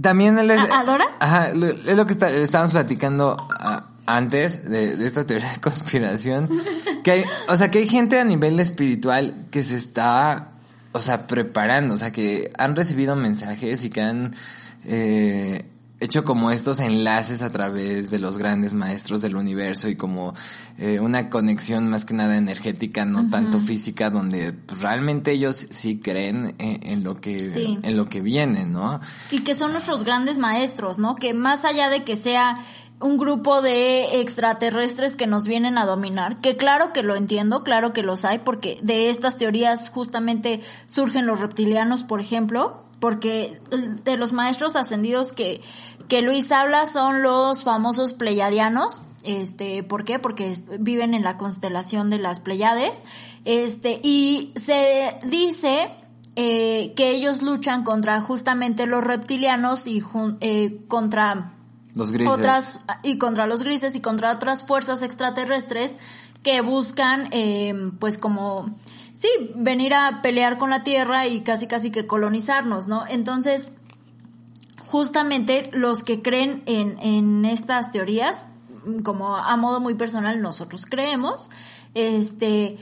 también 0.00 0.38
él 0.38 0.50
es... 0.50 0.60
¿A- 0.60 0.80
Adora? 0.80 1.06
Ajá, 1.20 1.48
es 1.50 1.96
lo 1.96 2.06
que 2.06 2.12
está- 2.12 2.30
estábamos 2.30 2.72
platicando 2.72 3.36
ah, 3.60 3.88
antes 4.06 4.68
de, 4.68 4.96
de 4.96 5.06
esta 5.06 5.24
teoría 5.26 5.52
de 5.52 5.60
conspiración. 5.60 6.48
Que 7.02 7.10
hay, 7.12 7.24
o 7.48 7.56
sea, 7.56 7.70
que 7.70 7.78
hay 7.78 7.88
gente 7.88 8.18
a 8.18 8.24
nivel 8.24 8.58
espiritual 8.60 9.46
que 9.50 9.62
se 9.62 9.76
está, 9.76 10.52
o 10.92 11.00
sea, 11.00 11.26
preparando, 11.26 11.94
o 11.94 11.98
sea, 11.98 12.10
que 12.10 12.50
han 12.58 12.74
recibido 12.76 13.14
mensajes 13.16 13.84
y 13.84 13.90
que 13.90 14.00
han 14.02 14.34
eh, 14.84 15.64
hecho 15.98 16.24
como 16.24 16.50
estos 16.50 16.80
enlaces 16.80 17.42
a 17.42 17.50
través 17.50 18.10
de 18.10 18.18
los 18.18 18.36
grandes 18.36 18.74
maestros 18.74 19.22
del 19.22 19.34
universo 19.36 19.88
y 19.88 19.96
como 19.96 20.34
eh, 20.78 21.00
una 21.00 21.30
conexión 21.30 21.88
más 21.88 22.04
que 22.04 22.12
nada 22.14 22.36
energética, 22.36 23.04
no 23.04 23.30
tanto 23.30 23.58
física, 23.58 24.10
donde 24.10 24.52
pues, 24.52 24.82
realmente 24.82 25.32
ellos 25.32 25.56
sí 25.70 25.98
creen 25.98 26.54
en, 26.58 26.86
en 26.86 27.04
lo 27.04 27.20
que 27.20 27.38
Sí. 27.38 27.78
en 27.82 27.96
lo 27.96 28.04
que 28.06 28.20
viene, 28.20 28.66
¿no? 28.66 29.00
y 29.30 29.38
que 29.40 29.54
son 29.54 29.72
nuestros 29.72 30.04
grandes 30.04 30.36
maestros, 30.38 30.98
¿no? 30.98 31.14
Que 31.14 31.32
más 31.32 31.64
allá 31.64 31.88
de 31.88 32.04
que 32.04 32.16
sea 32.16 32.56
un 33.00 33.18
grupo 33.18 33.60
de 33.60 34.20
extraterrestres 34.20 35.16
que 35.16 35.26
nos 35.26 35.46
vienen 35.46 35.76
a 35.76 35.84
dominar, 35.84 36.40
que 36.40 36.56
claro 36.56 36.92
que 36.94 37.02
lo 37.02 37.14
entiendo, 37.14 37.62
claro 37.62 37.92
que 37.92 38.02
los 38.02 38.24
hay, 38.24 38.38
porque 38.38 38.78
de 38.82 39.10
estas 39.10 39.36
teorías 39.36 39.90
justamente 39.90 40.60
surgen 40.86 41.26
los 41.26 41.40
reptilianos, 41.40 42.04
por 42.04 42.20
ejemplo, 42.20 42.85
porque 43.00 43.58
de 44.04 44.16
los 44.16 44.32
maestros 44.32 44.76
ascendidos 44.76 45.32
que, 45.32 45.60
que 46.08 46.22
Luis 46.22 46.50
habla 46.52 46.86
son 46.86 47.22
los 47.22 47.64
famosos 47.64 48.14
pleiadianos, 48.14 49.02
este, 49.26 49.82
¿por 49.82 50.04
qué? 50.04 50.18
Porque 50.18 50.54
viven 50.78 51.12
en 51.12 51.24
la 51.24 51.36
constelación 51.36 52.10
de 52.10 52.18
las 52.18 52.38
Pleiades, 52.38 53.02
este, 53.44 54.00
y 54.02 54.52
se 54.54 55.18
dice 55.24 55.90
eh, 56.36 56.92
que 56.94 57.10
ellos 57.10 57.42
luchan 57.42 57.82
contra 57.82 58.20
justamente 58.20 58.86
los 58.86 59.02
reptilianos 59.02 59.88
y 59.88 60.02
eh, 60.40 60.80
contra 60.86 61.54
Los 61.94 62.12
grises. 62.12 62.34
otras 62.34 62.80
y 63.02 63.18
contra 63.18 63.46
los 63.46 63.64
grises 63.64 63.96
y 63.96 64.00
contra 64.00 64.32
otras 64.32 64.62
fuerzas 64.62 65.02
extraterrestres 65.02 65.96
que 66.44 66.60
buscan 66.60 67.28
eh, 67.32 67.74
pues 67.98 68.18
como 68.18 68.70
sí 69.16 69.28
venir 69.56 69.92
a 69.94 70.22
pelear 70.22 70.56
con 70.58 70.70
la 70.70 70.84
tierra 70.84 71.26
y 71.26 71.40
casi 71.40 71.66
casi 71.66 71.90
que 71.90 72.06
colonizarnos 72.06 72.86
no 72.86 73.04
entonces 73.08 73.72
justamente 74.86 75.70
los 75.72 76.02
que 76.04 76.22
creen 76.22 76.62
en, 76.66 76.98
en 77.00 77.44
estas 77.44 77.90
teorías, 77.90 78.44
como 79.04 79.36
a 79.36 79.56
modo 79.56 79.80
muy 79.80 79.94
personal 79.94 80.40
nosotros 80.40 80.86
creemos, 80.86 81.50
este, 81.94 82.78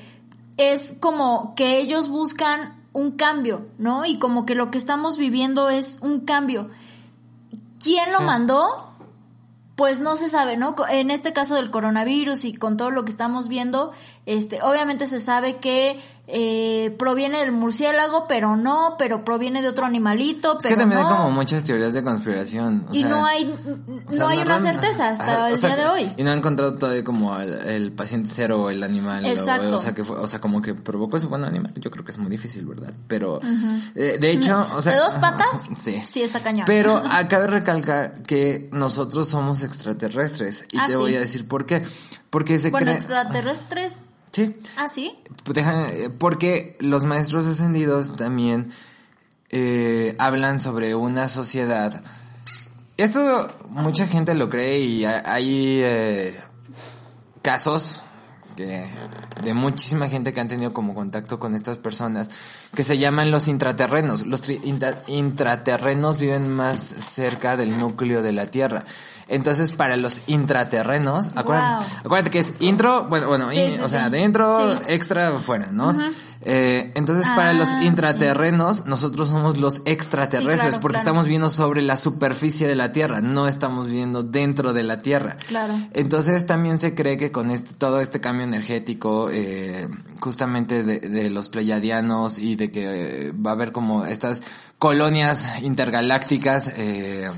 es 0.56 0.94
como 1.00 1.54
que 1.56 1.78
ellos 1.78 2.08
buscan 2.10 2.82
un 2.92 3.12
cambio, 3.12 3.66
¿no? 3.78 4.04
Y 4.04 4.18
como 4.18 4.44
que 4.46 4.54
lo 4.54 4.70
que 4.70 4.78
estamos 4.78 5.16
viviendo 5.16 5.70
es 5.70 5.98
un 6.02 6.20
cambio. 6.20 6.70
¿Quién 7.82 8.12
lo 8.12 8.18
Sí. 8.18 8.24
mandó? 8.24 8.90
Pues 9.76 10.00
no 10.00 10.14
se 10.14 10.28
sabe, 10.28 10.56
¿no? 10.56 10.76
En 10.90 11.10
este 11.10 11.32
caso 11.32 11.56
del 11.56 11.70
coronavirus 11.70 12.44
y 12.44 12.54
con 12.54 12.76
todo 12.76 12.90
lo 12.90 13.04
que 13.04 13.10
estamos 13.10 13.48
viendo, 13.48 13.90
este, 14.26 14.62
obviamente 14.62 15.06
se 15.06 15.20
sabe 15.20 15.56
que 15.56 15.98
eh, 16.26 16.94
proviene 16.98 17.38
del 17.40 17.52
murciélago, 17.52 18.26
pero 18.26 18.56
no, 18.56 18.94
pero 18.98 19.22
proviene 19.26 19.60
de 19.60 19.68
otro 19.68 19.84
animalito, 19.84 20.52
Es 20.56 20.62
pero 20.62 20.76
que 20.76 20.80
también 20.80 21.02
no. 21.02 21.08
hay 21.10 21.14
como 21.16 21.30
muchas 21.32 21.64
teorías 21.64 21.92
de 21.92 22.02
conspiración. 22.02 22.86
o 22.88 22.94
y 22.94 23.00
sea, 23.00 23.08
no 23.10 23.26
hay, 23.26 23.44
o 24.06 24.10
sea, 24.10 24.18
no 24.20 24.28
hay 24.28 24.38
una 24.38 24.58
certeza 24.58 25.10
hasta 25.10 25.50
el 25.50 25.58
sea, 25.58 25.76
día 25.76 25.84
de 25.84 25.90
hoy. 25.90 26.12
Y 26.16 26.22
no 26.24 26.30
han 26.30 26.38
encontrado 26.38 26.74
todavía 26.76 27.04
como 27.04 27.38
el, 27.38 27.52
el 27.52 27.92
paciente 27.92 28.30
cero 28.32 28.62
o 28.62 28.70
el 28.70 28.82
animal. 28.82 29.26
Exacto. 29.26 29.76
O, 29.76 29.78
sea, 29.78 29.92
que 29.94 30.02
fue, 30.02 30.16
o 30.16 30.26
sea, 30.26 30.40
como 30.40 30.62
que 30.62 30.72
provocó 30.74 31.18
ese 31.18 31.26
buen 31.26 31.44
animal. 31.44 31.74
Yo 31.76 31.90
creo 31.90 32.06
que 32.06 32.12
es 32.12 32.18
muy 32.18 32.30
difícil, 32.30 32.64
¿verdad? 32.64 32.94
Pero, 33.06 33.40
eh, 33.94 34.16
de 34.18 34.30
hecho, 34.30 34.66
o 34.74 34.80
sea. 34.80 34.94
¿De 34.94 35.00
dos 35.00 35.16
patas? 35.16 35.68
Sí. 35.76 36.00
Sí, 36.06 36.22
está 36.22 36.40
cañón. 36.40 36.64
Pero 36.66 36.96
acabe 37.10 37.48
recalcar 37.48 38.22
que 38.22 38.70
nosotros 38.72 39.28
somos 39.28 39.62
extraterrestres. 39.62 40.64
Y 40.72 40.78
Ah, 40.78 40.84
te 40.86 40.92
sí. 40.92 40.98
voy 40.98 41.14
a 41.16 41.20
decir 41.20 41.46
por 41.46 41.66
qué. 41.66 41.82
Porque 42.30 42.58
se 42.58 42.70
bueno, 42.70 42.86
cree. 42.86 42.96
extraterrestres, 42.96 44.00
Sí. 44.34 44.54
ah, 44.76 44.88
sí. 44.88 45.14
Pues 45.44 45.54
deja- 45.54 45.88
eh, 45.90 46.10
porque 46.10 46.76
los 46.80 47.04
maestros 47.04 47.46
ascendidos 47.46 48.16
también 48.16 48.72
eh, 49.50 50.16
hablan 50.18 50.58
sobre 50.60 50.94
una 50.96 51.28
sociedad. 51.28 52.02
Esto 52.96 53.48
mucha 53.68 54.06
gente 54.08 54.34
lo 54.34 54.50
cree 54.50 54.80
y 54.80 55.04
ha- 55.04 55.22
hay 55.24 55.80
eh, 55.82 56.40
casos 57.42 58.02
que- 58.56 58.86
de 59.42 59.54
muchísima 59.54 60.08
gente 60.08 60.32
que 60.32 60.40
han 60.40 60.48
tenido 60.48 60.72
como 60.72 60.94
contacto 60.94 61.38
con 61.38 61.54
estas 61.54 61.78
personas 61.78 62.30
que 62.74 62.82
se 62.84 62.98
llaman 62.98 63.30
los 63.30 63.46
intraterrenos. 63.48 64.26
Los 64.26 64.42
intraterrenos 65.08 66.18
viven 66.18 66.48
más 66.52 66.78
cerca 66.80 67.56
del 67.56 67.78
núcleo 67.78 68.22
de 68.22 68.32
la 68.32 68.46
Tierra. 68.46 68.84
Entonces, 69.28 69.72
para 69.72 69.96
los 69.96 70.20
intraterrenos, 70.28 71.30
acuérdate, 71.34 71.84
Wow. 71.84 71.98
acuérdate 72.04 72.30
que 72.30 72.38
es 72.40 72.52
intro, 72.60 73.06
bueno, 73.08 73.26
bueno, 73.28 73.48
Sí, 73.50 73.60
in- 73.60 73.76
sí, 73.76 73.82
o 73.82 73.88
sea, 73.88 74.10
dentro, 74.10 74.74
extra, 74.86 75.32
fuera, 75.38 75.72
¿no? 75.72 75.96
Eh, 76.46 76.92
entonces, 76.94 77.26
para 77.34 77.54
los 77.54 77.70
Ah, 77.70 77.84
intraterrenos, 77.84 78.84
nosotros 78.84 79.28
somos 79.30 79.56
los 79.56 79.80
extraterrestres, 79.86 80.60
claro, 80.74 80.80
porque 80.82 80.96
claro. 80.96 81.10
estamos 81.10 81.24
viendo 81.26 81.48
sobre 81.48 81.80
la 81.80 81.96
superficie 81.96 82.68
de 82.68 82.74
la 82.74 82.92
Tierra, 82.92 83.22
no 83.22 83.48
estamos 83.48 83.90
viendo 83.90 84.22
dentro 84.22 84.74
de 84.74 84.82
la 84.82 85.00
Tierra. 85.00 85.36
Claro. 85.48 85.72
Entonces, 85.94 86.44
también 86.46 86.78
se 86.78 86.94
cree 86.94 87.16
que 87.16 87.32
con 87.32 87.50
este, 87.50 87.72
todo 87.72 87.98
este 88.00 88.20
cambio 88.20 88.44
energético, 88.44 89.30
eh, 89.32 89.88
justamente 90.20 90.82
de, 90.84 91.00
de 91.00 91.30
los 91.30 91.48
pleyadianos 91.48 92.38
y 92.38 92.56
de 92.56 92.70
que 92.70 93.28
eh, 93.28 93.32
va 93.32 93.50
a 93.50 93.54
haber 93.54 93.72
como 93.72 94.04
estas 94.04 94.42
colonias 94.78 95.46
intergalácticas, 95.62 96.70
eh, 96.76 97.30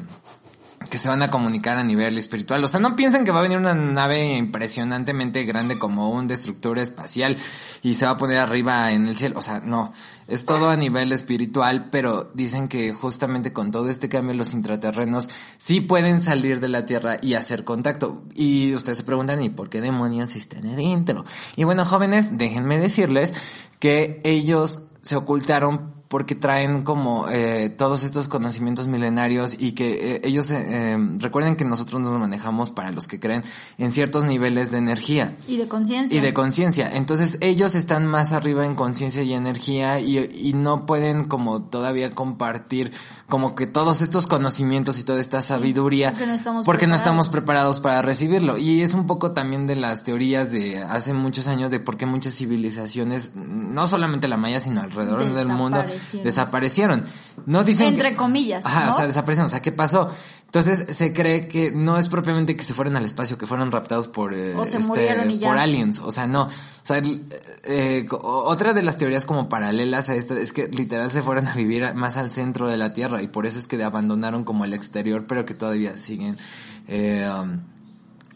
que 0.88 0.98
se 0.98 1.08
van 1.08 1.22
a 1.22 1.30
comunicar 1.30 1.78
a 1.78 1.84
nivel 1.84 2.18
espiritual. 2.18 2.62
O 2.64 2.68
sea, 2.68 2.80
no 2.80 2.96
piensen 2.96 3.24
que 3.24 3.32
va 3.32 3.40
a 3.40 3.42
venir 3.42 3.58
una 3.58 3.74
nave 3.74 4.36
impresionantemente 4.36 5.44
grande 5.44 5.78
como 5.78 6.10
un 6.10 6.28
destructor 6.28 6.78
espacial 6.78 7.36
y 7.82 7.94
se 7.94 8.06
va 8.06 8.12
a 8.12 8.16
poner 8.16 8.38
arriba 8.38 8.92
en 8.92 9.06
el 9.06 9.16
cielo. 9.16 9.38
O 9.38 9.42
sea, 9.42 9.60
no. 9.60 9.92
Es 10.28 10.44
todo 10.44 10.70
a 10.70 10.76
nivel 10.76 11.12
espiritual, 11.12 11.88
pero 11.90 12.30
dicen 12.34 12.66
que 12.66 12.92
justamente 12.92 13.52
con 13.52 13.70
todo 13.70 13.88
este 13.88 14.08
cambio 14.08 14.34
los 14.34 14.54
intraterrenos 14.54 15.28
sí 15.56 15.80
pueden 15.80 16.20
salir 16.20 16.58
de 16.58 16.68
la 16.68 16.84
Tierra 16.84 17.16
y 17.22 17.34
hacer 17.34 17.64
contacto. 17.64 18.24
Y 18.34 18.74
ustedes 18.74 18.98
se 18.98 19.04
preguntan, 19.04 19.42
¿y 19.42 19.50
por 19.50 19.70
qué 19.70 19.80
demonios 19.80 20.34
están 20.34 20.66
adentro? 20.66 21.24
Y 21.54 21.64
bueno, 21.64 21.84
jóvenes, 21.84 22.38
déjenme 22.38 22.78
decirles 22.78 23.34
que 23.78 24.20
ellos 24.24 24.80
se 25.00 25.14
ocultaron 25.14 25.95
porque 26.08 26.34
traen 26.34 26.82
como 26.82 27.28
eh, 27.28 27.68
todos 27.68 28.02
estos 28.02 28.28
conocimientos 28.28 28.86
milenarios 28.86 29.56
y 29.58 29.72
que 29.72 30.14
eh, 30.14 30.20
ellos 30.24 30.50
eh, 30.50 30.64
eh, 30.68 30.96
recuerden 31.18 31.56
que 31.56 31.64
nosotros 31.64 32.00
nos 32.00 32.18
manejamos 32.18 32.70
para 32.70 32.92
los 32.92 33.06
que 33.06 33.18
creen 33.18 33.42
en 33.78 33.90
ciertos 33.90 34.24
niveles 34.24 34.70
de 34.70 34.78
energía 34.78 35.36
Y 35.48 35.56
de 35.56 35.66
conciencia. 35.68 36.16
y 36.16 36.20
de 36.20 36.32
conciencia. 36.32 36.90
Entonces 36.92 37.38
ellos 37.40 37.74
están 37.74 38.06
más 38.06 38.32
arriba 38.32 38.64
en 38.64 38.74
conciencia 38.74 39.22
y 39.22 39.32
energía 39.32 39.98
y, 40.00 40.18
y 40.18 40.52
no 40.52 40.86
pueden 40.86 41.24
como 41.24 41.62
todavía 41.62 42.10
compartir 42.10 42.92
como 43.28 43.56
que 43.56 43.66
todos 43.66 44.00
estos 44.00 44.26
conocimientos 44.26 45.00
y 45.00 45.04
toda 45.04 45.18
esta 45.18 45.42
sabiduría 45.42 46.10
porque 46.12 46.26
no 46.26 46.34
estamos 46.34 46.66
porque 46.66 46.86
no 46.86 46.94
estamos 46.94 47.28
preparados 47.28 47.80
para 47.80 48.02
recibirlo. 48.02 48.56
Y 48.58 48.82
es 48.82 48.94
un 48.94 49.06
poco 49.06 49.32
también 49.32 49.66
de 49.66 49.74
las 49.76 50.04
teorías 50.04 50.52
de 50.52 50.78
hace 50.78 51.12
muchos 51.12 51.48
años 51.48 51.70
de 51.70 51.80
por 51.80 51.96
qué 51.96 52.06
muchas 52.06 52.34
civilizaciones, 52.34 53.34
no 53.34 53.86
solamente 53.88 54.28
la 54.28 54.36
maya, 54.36 54.60
sino 54.60 54.80
alrededor 54.80 55.32
del 55.34 55.48
mundo, 55.48 55.84
Desaparecieron. 55.98 56.24
desaparecieron. 56.24 57.04
No 57.46 57.64
dicen 57.64 57.88
Entre 57.88 58.10
que- 58.10 58.16
comillas, 58.16 58.64
Ajá, 58.66 58.84
¿no? 58.86 58.90
o 58.90 58.96
sea, 58.96 59.06
desaparecieron. 59.06 59.46
O 59.46 59.50
sea, 59.50 59.60
¿qué 59.62 59.72
pasó? 59.72 60.10
Entonces 60.46 60.96
se 60.96 61.12
cree 61.12 61.48
que 61.48 61.72
no 61.72 61.98
es 61.98 62.08
propiamente 62.08 62.56
que 62.56 62.62
se 62.62 62.72
fueran 62.72 62.96
al 62.96 63.04
espacio, 63.04 63.36
que 63.36 63.46
fueron 63.46 63.72
raptados 63.72 64.06
por 64.08 64.32
eh, 64.32 64.54
O 64.54 64.64
se 64.64 64.76
este, 64.78 64.88
murieron 64.88 65.30
y 65.30 65.38
ya. 65.38 65.48
por 65.48 65.58
aliens. 65.58 65.98
O 65.98 66.12
sea, 66.12 66.26
no. 66.26 66.44
O 66.44 66.50
sea, 66.82 67.02
eh, 67.64 68.06
otra 68.10 68.72
de 68.72 68.82
las 68.82 68.96
teorías 68.96 69.24
como 69.24 69.48
paralelas 69.48 70.08
a 70.08 70.14
esta 70.14 70.34
es 70.38 70.52
que 70.52 70.68
literal 70.68 71.10
se 71.10 71.22
fueron 71.22 71.48
a 71.48 71.54
vivir 71.54 71.92
más 71.94 72.16
al 72.16 72.30
centro 72.30 72.68
de 72.68 72.76
la 72.76 72.92
Tierra 72.92 73.22
y 73.22 73.28
por 73.28 73.44
eso 73.46 73.58
es 73.58 73.66
que 73.66 73.82
abandonaron 73.82 74.44
como 74.44 74.64
el 74.64 74.72
exterior, 74.72 75.26
pero 75.26 75.44
que 75.44 75.54
todavía 75.54 75.96
siguen 75.96 76.36
eh, 76.88 77.28
um, 77.28 77.60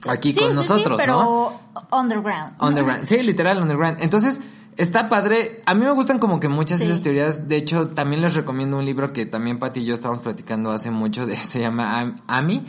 aquí 0.09 0.33
Sí, 0.33 0.41
con 0.41 0.49
sí, 0.49 0.53
sí, 0.53 0.57
nosotros, 0.57 1.01
pero 1.01 1.13
¿no? 1.15 1.61
underground. 1.97 2.55
Underground. 2.61 3.07
Sí, 3.07 3.23
literal, 3.23 3.61
underground. 3.63 3.99
Entonces, 4.03 4.41
está 4.81 5.09
padre. 5.09 5.63
A 5.67 5.75
mí 5.75 5.85
me 5.85 5.93
gustan 5.93 6.19
como 6.19 6.41
que 6.41 6.49
muchas 6.49 6.79
de 6.79 6.87
Sí. 6.87 6.91
esas 6.93 7.03
teorías. 7.03 7.49
De 7.49 7.57
hecho, 7.57 7.89
también 7.89 8.23
les 8.23 8.35
recomiendo 8.35 8.77
un 8.79 8.85
libro 8.85 9.13
que 9.13 9.27
también 9.27 9.59
Pati 9.59 9.81
y 9.81 9.85
yo 9.85 9.95
estábamos 9.95 10.23
platicando 10.23 10.71
hace 10.71 10.91
mucho. 10.91 11.27
De, 11.27 11.37
se 11.37 11.61
llama 11.61 12.01
Am- 12.01 12.17
Ami, 12.27 12.65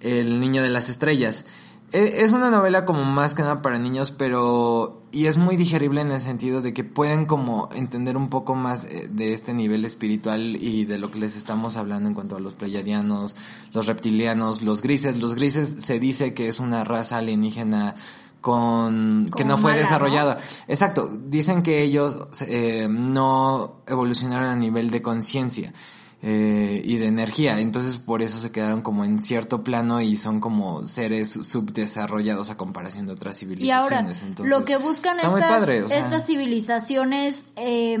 El 0.00 0.40
Niño 0.40 0.62
de 0.62 0.68
las 0.70 0.88
Estrellas. 0.88 1.44
E- 1.92 2.22
Es 2.24 2.32
una 2.32 2.50
novela 2.50 2.84
como 2.86 3.04
más 3.04 3.34
que 3.34 3.42
nada 3.42 3.62
para 3.62 3.78
niños, 3.78 4.10
pero... 4.10 4.98
Y 5.14 5.26
es 5.26 5.36
muy 5.36 5.56
digerible 5.56 6.00
en 6.00 6.10
el 6.10 6.20
sentido 6.20 6.62
de 6.62 6.72
que 6.72 6.84
pueden 6.84 7.26
como 7.26 7.68
entender 7.74 8.16
un 8.16 8.30
poco 8.30 8.54
más 8.54 8.86
eh, 8.86 9.10
de 9.12 9.34
este 9.34 9.52
nivel 9.52 9.84
espiritual 9.84 10.56
y 10.56 10.86
de 10.86 10.96
lo 10.98 11.10
que 11.10 11.18
les 11.18 11.36
estamos 11.36 11.76
hablando 11.76 12.08
en 12.08 12.14
cuanto 12.14 12.36
a 12.36 12.40
los 12.40 12.54
pleyadianos, 12.54 13.36
los 13.74 13.86
reptilianos, 13.88 14.62
los 14.62 14.80
grises. 14.80 15.20
Los 15.20 15.34
grises 15.34 15.68
se 15.84 16.00
dice 16.00 16.32
que 16.32 16.48
es 16.48 16.60
una 16.60 16.82
raza 16.84 17.18
alienígena 17.18 17.94
con, 18.42 19.30
que 19.34 19.44
no 19.44 19.56
fue 19.56 19.70
mala, 19.70 19.76
¿no? 19.76 19.88
desarrollada. 19.88 20.36
Exacto, 20.68 21.08
dicen 21.16 21.62
que 21.62 21.82
ellos 21.82 22.26
eh, 22.42 22.88
no 22.90 23.76
evolucionaron 23.86 24.50
a 24.50 24.56
nivel 24.56 24.90
de 24.90 25.00
conciencia 25.00 25.72
eh, 26.20 26.82
y 26.84 26.98
de 26.98 27.06
energía, 27.06 27.58
entonces 27.60 27.98
por 27.98 28.20
eso 28.20 28.38
se 28.38 28.52
quedaron 28.52 28.82
como 28.82 29.04
en 29.04 29.18
cierto 29.18 29.64
plano 29.64 30.00
y 30.00 30.16
son 30.16 30.40
como 30.40 30.86
seres 30.86 31.30
subdesarrollados 31.30 32.50
a 32.50 32.56
comparación 32.56 33.06
de 33.06 33.12
otras 33.12 33.36
Y 33.36 33.40
civilizaciones. 33.40 33.82
ahora, 33.82 34.26
Entonces, 34.26 34.46
lo 34.46 34.64
que 34.64 34.76
buscan 34.76 35.18
estas, 35.18 35.32
padre, 35.32 35.84
o 35.84 35.88
sea, 35.88 35.98
estas 35.98 36.26
civilizaciones 36.26 37.46
eh, 37.56 37.98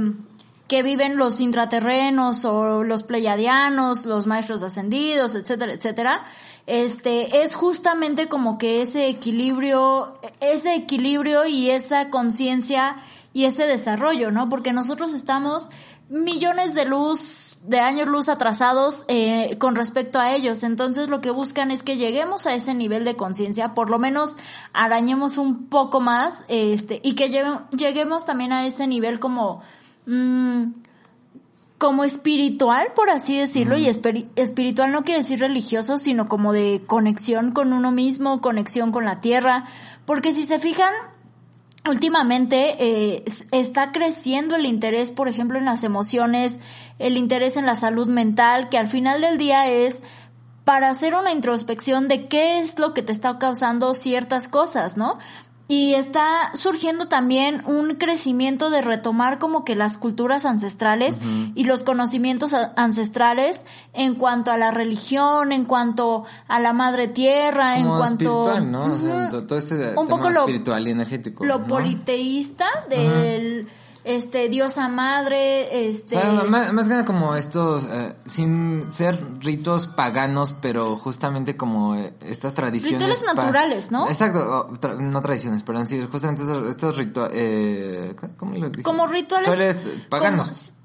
que 0.72 0.82
viven 0.82 1.18
los 1.18 1.42
intraterrenos 1.42 2.46
o 2.46 2.82
los 2.82 3.02
pleiadianos, 3.02 4.06
los 4.06 4.26
maestros 4.26 4.62
ascendidos, 4.62 5.34
etcétera, 5.34 5.74
etcétera, 5.74 6.24
este, 6.66 7.42
es 7.42 7.56
justamente 7.56 8.26
como 8.26 8.56
que 8.56 8.80
ese 8.80 9.06
equilibrio, 9.08 10.18
ese 10.40 10.74
equilibrio 10.74 11.44
y 11.44 11.68
esa 11.68 12.08
conciencia 12.08 12.96
y 13.34 13.44
ese 13.44 13.66
desarrollo, 13.66 14.30
¿no? 14.30 14.48
Porque 14.48 14.72
nosotros 14.72 15.12
estamos 15.12 15.68
millones 16.08 16.72
de 16.72 16.86
luz, 16.86 17.58
de 17.64 17.80
años 17.80 18.08
luz 18.08 18.30
atrasados 18.30 19.04
eh, 19.08 19.58
con 19.58 19.76
respecto 19.76 20.20
a 20.20 20.34
ellos. 20.34 20.62
Entonces 20.62 21.10
lo 21.10 21.20
que 21.20 21.30
buscan 21.30 21.70
es 21.70 21.82
que 21.82 21.98
lleguemos 21.98 22.46
a 22.46 22.54
ese 22.54 22.72
nivel 22.72 23.04
de 23.04 23.14
conciencia, 23.14 23.74
por 23.74 23.90
lo 23.90 23.98
menos 23.98 24.38
arañemos 24.72 25.36
un 25.36 25.66
poco 25.66 26.00
más, 26.00 26.46
este, 26.48 26.98
y 27.04 27.14
que 27.14 27.28
lleguemos 27.28 28.24
también 28.24 28.54
a 28.54 28.64
ese 28.64 28.86
nivel 28.86 29.20
como, 29.20 29.60
mm, 30.06 30.64
como 31.78 32.04
espiritual, 32.04 32.92
por 32.94 33.10
así 33.10 33.36
decirlo, 33.36 33.76
y 33.76 33.86
espiri- 33.86 34.28
espiritual 34.36 34.92
no 34.92 35.02
quiere 35.04 35.20
decir 35.22 35.40
religioso, 35.40 35.98
sino 35.98 36.28
como 36.28 36.52
de 36.52 36.82
conexión 36.86 37.50
con 37.50 37.72
uno 37.72 37.90
mismo, 37.90 38.40
conexión 38.40 38.92
con 38.92 39.04
la 39.04 39.18
tierra, 39.20 39.64
porque 40.06 40.32
si 40.32 40.44
se 40.44 40.60
fijan, 40.60 40.92
últimamente 41.88 42.76
eh, 42.78 43.24
está 43.50 43.90
creciendo 43.90 44.54
el 44.54 44.66
interés, 44.66 45.10
por 45.10 45.26
ejemplo, 45.26 45.58
en 45.58 45.64
las 45.64 45.82
emociones, 45.82 46.60
el 47.00 47.16
interés 47.16 47.56
en 47.56 47.66
la 47.66 47.74
salud 47.74 48.06
mental, 48.06 48.68
que 48.68 48.78
al 48.78 48.86
final 48.86 49.20
del 49.20 49.36
día 49.36 49.68
es 49.68 50.04
para 50.64 50.88
hacer 50.88 51.16
una 51.16 51.32
introspección 51.32 52.06
de 52.06 52.28
qué 52.28 52.60
es 52.60 52.78
lo 52.78 52.94
que 52.94 53.02
te 53.02 53.10
está 53.10 53.36
causando 53.40 53.94
ciertas 53.94 54.46
cosas, 54.46 54.96
¿no? 54.96 55.18
Y 55.74 55.94
está 55.94 56.50
surgiendo 56.54 57.08
también 57.08 57.62
un 57.64 57.94
crecimiento 57.94 58.68
de 58.68 58.82
retomar 58.82 59.38
como 59.38 59.64
que 59.64 59.74
las 59.74 59.96
culturas 59.96 60.44
ancestrales 60.44 61.18
y 61.54 61.64
los 61.64 61.82
conocimientos 61.82 62.52
ancestrales 62.76 63.64
en 63.94 64.14
cuanto 64.16 64.50
a 64.50 64.58
la 64.58 64.70
religión, 64.70 65.50
en 65.50 65.64
cuanto 65.64 66.26
a 66.46 66.60
la 66.60 66.74
madre 66.74 67.08
tierra, 67.08 67.78
en 67.78 67.86
cuanto 67.88 68.04
espiritual, 68.44 68.70
¿no? 68.70 68.82
O 68.84 68.98
sea, 68.98 69.14
Ujú. 69.22 69.30
to- 69.30 69.46
todo 69.46 69.58
este 69.58 69.74
Un 69.76 69.80
tema 69.80 70.08
poco 70.08 70.28
lo- 70.28 70.40
espiritual 70.40 70.86
y 70.86 70.90
energético. 70.90 71.42
lo 71.46 71.60
¿no? 71.60 71.66
politeísta 71.66 72.66
del 72.90 73.66
este 74.04 74.48
diosa 74.48 74.88
madre, 74.88 75.88
este 75.88 76.16
O 76.16 76.20
sea, 76.20 76.32
más, 76.44 76.72
más 76.72 76.86
que 76.86 76.90
nada 76.92 77.04
como 77.04 77.36
estos, 77.36 77.86
eh, 77.86 78.14
sin 78.26 78.90
ser 78.92 79.18
ritos 79.40 79.86
paganos, 79.86 80.52
pero 80.52 80.96
justamente 80.96 81.56
como 81.56 81.94
eh, 81.94 82.12
estas 82.20 82.54
tradiciones. 82.54 83.00
Rituales 83.00 83.22
naturales, 83.22 83.90
¿no? 83.90 84.08
Exacto, 84.08 84.68
tra- 84.80 84.96
no 84.98 85.22
tradiciones, 85.22 85.62
perdón, 85.62 85.86
sí, 85.86 86.00
justamente 86.10 86.42
estos, 86.42 86.68
estos 86.68 86.96
rituales, 86.96 87.32
eh, 87.36 88.16
¿cómo 88.36 88.54
lo 88.56 88.68
dije? 88.70 88.82
como 88.82 89.06
rituales 89.06 89.46
Rituales 89.46 89.76
paganos. 90.08 90.48
como- 90.48 90.81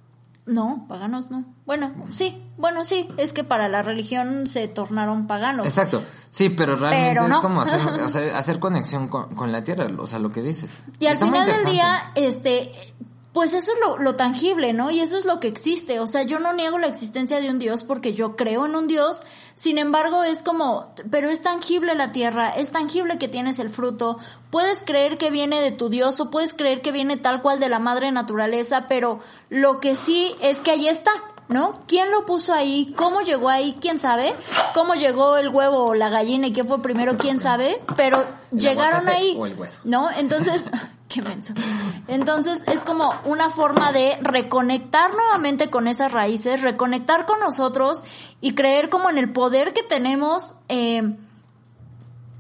no, 0.48 0.86
paganos 0.88 1.30
no. 1.30 1.46
Bueno, 1.66 1.94
sí, 2.10 2.42
bueno, 2.58 2.84
sí, 2.84 3.08
es 3.18 3.34
que 3.34 3.44
para 3.44 3.68
la 3.68 3.84
religión 3.84 4.48
se 4.48 4.68
tornaron 4.68 5.28
paganos. 5.28 5.66
Exacto, 5.66 6.04
sí, 6.30 6.50
pero 6.50 6.76
realmente 6.76 7.10
Pero 7.10 7.28
es 7.28 7.38
como 7.38 7.62
hacer, 7.62 7.80
o 8.02 8.10
sea, 8.10 8.38
hacer 8.38 8.60
conexión 8.60 9.08
con, 9.08 9.36
con 9.36 9.52
la 9.52 9.64
tierra, 9.64 9.88
o 9.98 10.08
sea, 10.08 10.20
lo 10.20 10.30
que 10.30 10.42
dices. 10.42 10.82
Y 11.00 11.08
al 11.08 11.14
Está 11.14 11.26
final 11.26 11.46
del 11.46 11.66
día, 11.66 12.12
este, 12.16 12.72
pues 13.34 13.54
eso 13.54 13.72
es 13.74 13.80
lo, 13.86 14.00
lo 14.00 14.16
tangible, 14.16 14.74
¿no? 14.74 14.90
Y 14.90 15.00
eso 15.00 15.18
es 15.18 15.26
lo 15.26 15.40
que 15.40 15.48
existe. 15.48 16.00
O 16.00 16.08
sea, 16.08 16.24
yo 16.24 16.40
no 16.40 16.54
niego 16.54 16.80
la 16.80 16.88
existencia 16.88 17.40
de 17.40 17.52
un 17.52 17.60
Dios 17.60 17.84
porque 17.84 18.14
yo 18.14 18.36
creo 18.36 18.66
en 18.66 18.76
un 18.76 18.88
Dios. 18.88 19.24
Sin 19.58 19.80
embargo, 19.80 20.24
es 20.24 20.44
como, 20.44 20.94
pero 21.10 21.32
es 21.32 21.42
tangible 21.42 21.96
la 21.96 22.12
tierra, 22.12 22.52
es 22.52 22.72
tangible 22.72 23.18
que 23.18 23.28
tienes 23.28 23.58
el 23.58 23.72
fruto. 23.72 24.20
Puedes 24.52 24.84
creer 24.84 25.18
que 25.18 25.32
viene 25.32 25.60
de 25.62 25.72
tu 25.72 25.90
Dios 25.90 26.20
o 26.20 26.30
puedes 26.30 26.54
creer 26.54 26.82
que 26.82 26.92
viene 26.92 27.18
tal 27.18 27.42
cual 27.42 27.60
de 27.60 27.68
la 27.68 27.80
madre 27.80 28.12
naturaleza, 28.12 28.86
pero 28.88 29.20
lo 29.50 29.80
que 29.80 29.96
sí 29.96 30.36
es 30.42 30.62
que 30.62 30.70
ahí 30.72 30.88
está. 30.88 31.12
¿No? 31.50 31.74
¿Quién 31.88 32.12
lo 32.12 32.26
puso 32.26 32.54
ahí? 32.54 32.94
¿Cómo 32.98 33.22
llegó 33.22 33.48
ahí? 33.50 33.78
¿Quién 33.82 34.00
sabe? 34.00 34.34
¿Cómo 34.74 34.96
llegó 34.96 35.38
el 35.38 35.48
huevo 35.48 35.86
o 35.86 35.96
la 35.96 36.10
gallina 36.10 36.48
y 36.48 36.52
qué 36.54 36.66
fue 36.66 36.82
primero? 36.82 37.16
¿Quién 37.18 37.40
sabe? 37.40 37.82
Pero 37.96 38.26
¿El 38.52 38.60
llegaron 38.60 39.08
ahí. 39.08 39.34
o 39.40 39.46
el 39.46 39.56
hueso? 39.58 39.80
¿No? 39.86 40.12
Entonces, 40.12 40.66
qué 41.08 41.22
menso. 41.22 41.54
Entonces 42.08 42.68
es 42.68 42.82
como 42.84 43.14
una 43.26 43.50
forma 43.50 43.92
de 43.92 44.18
reconectar 44.22 45.14
nuevamente 45.16 45.70
con 45.70 45.88
esas 45.88 46.12
raíces, 46.12 46.62
reconectar 46.62 47.26
con 47.26 47.40
nosotros 47.40 48.04
y 48.42 48.56
creer 48.56 48.90
como 48.90 49.10
en 49.10 49.18
el 49.18 49.32
poder 49.32 49.74
que 49.74 49.84
tenemos 49.84 50.56
eh, 50.70 51.16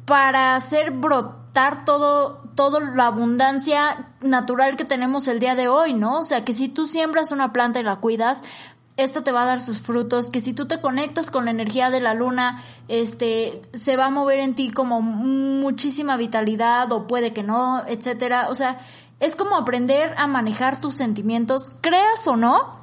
para 0.05 0.55
hacer 0.55 0.91
brotar 0.91 1.85
todo, 1.85 2.43
todo 2.55 2.79
la 2.79 3.07
abundancia 3.07 4.13
natural 4.21 4.75
que 4.75 4.85
tenemos 4.85 5.27
el 5.27 5.39
día 5.39 5.55
de 5.55 5.67
hoy, 5.67 5.93
¿no? 5.93 6.19
O 6.19 6.23
sea, 6.23 6.43
que 6.45 6.53
si 6.53 6.69
tú 6.69 6.87
siembras 6.87 7.31
una 7.31 7.53
planta 7.53 7.79
y 7.79 7.83
la 7.83 7.97
cuidas, 7.97 8.43
esta 8.97 9.23
te 9.23 9.31
va 9.31 9.43
a 9.43 9.45
dar 9.45 9.61
sus 9.61 9.81
frutos, 9.81 10.29
que 10.29 10.39
si 10.41 10.53
tú 10.53 10.67
te 10.67 10.81
conectas 10.81 11.31
con 11.31 11.45
la 11.45 11.51
energía 11.51 11.89
de 11.89 12.01
la 12.01 12.13
luna, 12.13 12.63
este, 12.87 13.61
se 13.73 13.95
va 13.95 14.07
a 14.07 14.09
mover 14.09 14.39
en 14.39 14.55
ti 14.55 14.71
como 14.71 15.01
muchísima 15.01 16.17
vitalidad 16.17 16.91
o 16.91 17.07
puede 17.07 17.31
que 17.31 17.43
no, 17.43 17.83
etcétera. 17.87 18.47
O 18.49 18.55
sea, 18.55 18.79
es 19.19 19.35
como 19.35 19.55
aprender 19.55 20.13
a 20.17 20.27
manejar 20.27 20.81
tus 20.81 20.95
sentimientos, 20.95 21.71
creas 21.81 22.27
o 22.27 22.35
no, 22.35 22.77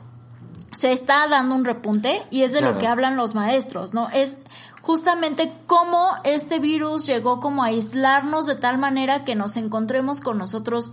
se 0.77 0.93
está 0.93 1.27
dando 1.29 1.55
un 1.55 1.65
repunte 1.65 2.23
y 2.31 2.43
es 2.43 2.53
de 2.53 2.59
Claro. 2.59 2.75
lo 2.75 2.81
que 2.81 2.87
hablan 2.87 3.17
los 3.17 3.35
maestros, 3.35 3.95
¿no? 3.95 4.09
Es 4.11 4.39
justamente 4.83 5.53
cómo 5.67 6.11
este 6.25 6.59
virus 6.59 7.07
llegó 7.07 7.41
como 7.41 7.63
a 7.63 7.69
aislarnos 7.69 8.47
de 8.47 8.55
tal 8.57 8.79
manera 8.79 9.25
que 9.25 9.35
nos 9.35 9.57
encontremos 9.57 10.21
con 10.21 10.39
nosotros 10.39 10.93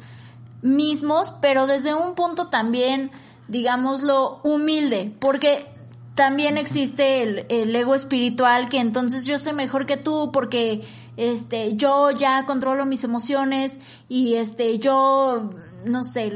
mismos, 0.62 1.34
pero 1.41 1.67
desde 1.67 1.93
un 1.93 2.13
punto 2.15 2.47
también, 2.47 3.12
digámoslo, 3.51 4.39
humilde, 4.43 5.13
porque 5.19 5.67
también 6.15 6.57
existe 6.57 7.21
el, 7.21 7.45
el 7.49 7.75
ego 7.75 7.93
espiritual 7.95 8.69
que 8.69 8.79
entonces 8.79 9.25
yo 9.25 9.37
soy 9.37 9.53
mejor 9.53 9.85
que 9.85 9.97
tú 9.97 10.31
porque 10.31 10.81
este 11.17 11.75
yo 11.75 12.11
ya 12.11 12.45
controlo 12.45 12.85
mis 12.85 13.03
emociones 13.03 13.79
y 14.09 14.35
este 14.35 14.79
yo 14.79 15.49
no 15.85 16.03
sé 16.03 16.31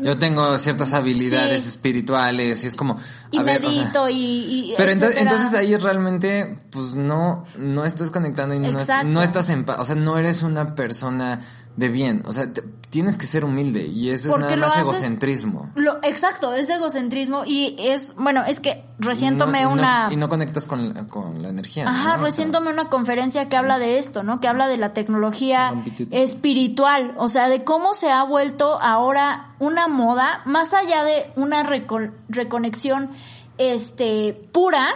Yo 0.00 0.18
tengo 0.18 0.56
ciertas 0.58 0.94
habilidades 0.94 1.62
Sí. 1.62 1.68
espirituales 1.68 2.64
y 2.64 2.66
es 2.68 2.76
como... 2.76 2.96
y 3.30 3.38
a 3.38 3.42
ver, 3.42 3.64
o 3.64 3.70
sea, 3.70 3.70
medito 3.70 4.08
y, 4.08 4.14
y 4.70 4.74
Pero 4.76 4.92
entonces 4.92 5.52
ahí 5.54 5.76
realmente, 5.76 6.58
pues 6.70 6.94
no, 6.94 7.44
no 7.58 7.84
estás 7.84 8.10
conectando 8.10 8.54
y 8.54 8.60
no, 8.60 8.70
no 9.04 9.22
estás 9.22 9.50
en 9.50 9.64
paz. 9.64 9.78
O 9.80 9.84
sea, 9.84 9.96
no 9.96 10.18
eres 10.18 10.42
una 10.42 10.74
persona 10.74 11.40
de 11.76 11.88
bien. 11.88 12.22
O 12.26 12.32
sea, 12.32 12.52
te- 12.52 12.62
tienes 12.90 13.18
que 13.18 13.26
ser 13.26 13.44
humilde 13.44 13.84
y 13.86 14.10
eso 14.10 14.30
Porque 14.30 14.54
es 14.54 14.60
nada 14.60 14.60
lo 14.60 14.66
más 14.68 14.76
haces- 14.76 14.82
egocentrismo. 15.00 15.70
Lo, 15.74 15.96
exacto, 16.04 16.54
es 16.54 16.68
egocentrismo 16.68 17.42
y 17.44 17.74
es, 17.78 18.14
bueno, 18.14 18.44
es 18.46 18.60
que 18.60 18.84
recién 19.00 19.36
tomé 19.38 19.62
no- 19.64 19.72
una... 19.72 20.08
y 20.12 20.16
no 20.16 20.28
conectas 20.28 20.66
con, 20.66 20.94
la- 20.94 21.06
con 21.08 21.42
la 21.42 21.48
energía. 21.48 21.88
Ajá, 21.88 22.16
¿no? 22.16 22.22
recién 22.22 22.52
tomé 22.52 22.70
una 22.70 22.88
conferencia 22.88 23.48
que 23.48 23.56
habla 23.56 23.78
de 23.80 23.98
esto, 23.98 24.22
¿no? 24.22 24.38
Que 24.38 24.46
habla 24.46 24.68
de 24.68 24.76
la 24.76 24.92
tecnología 24.92 25.74
espiritual, 26.12 27.14
o 27.16 27.28
sea, 27.28 27.48
de 27.48 27.64
cómo 27.64 27.94
se 27.94 28.10
ha 28.12 28.22
vuelto 28.22 28.80
ahora 28.80 29.54
una 29.58 29.88
moda, 29.88 30.42
más 30.44 30.72
allá 30.74 31.02
de 31.04 31.32
una 31.36 31.64
reco- 31.64 32.12
reconexión 32.28 33.10
este 33.58 34.48
pura 34.52 34.88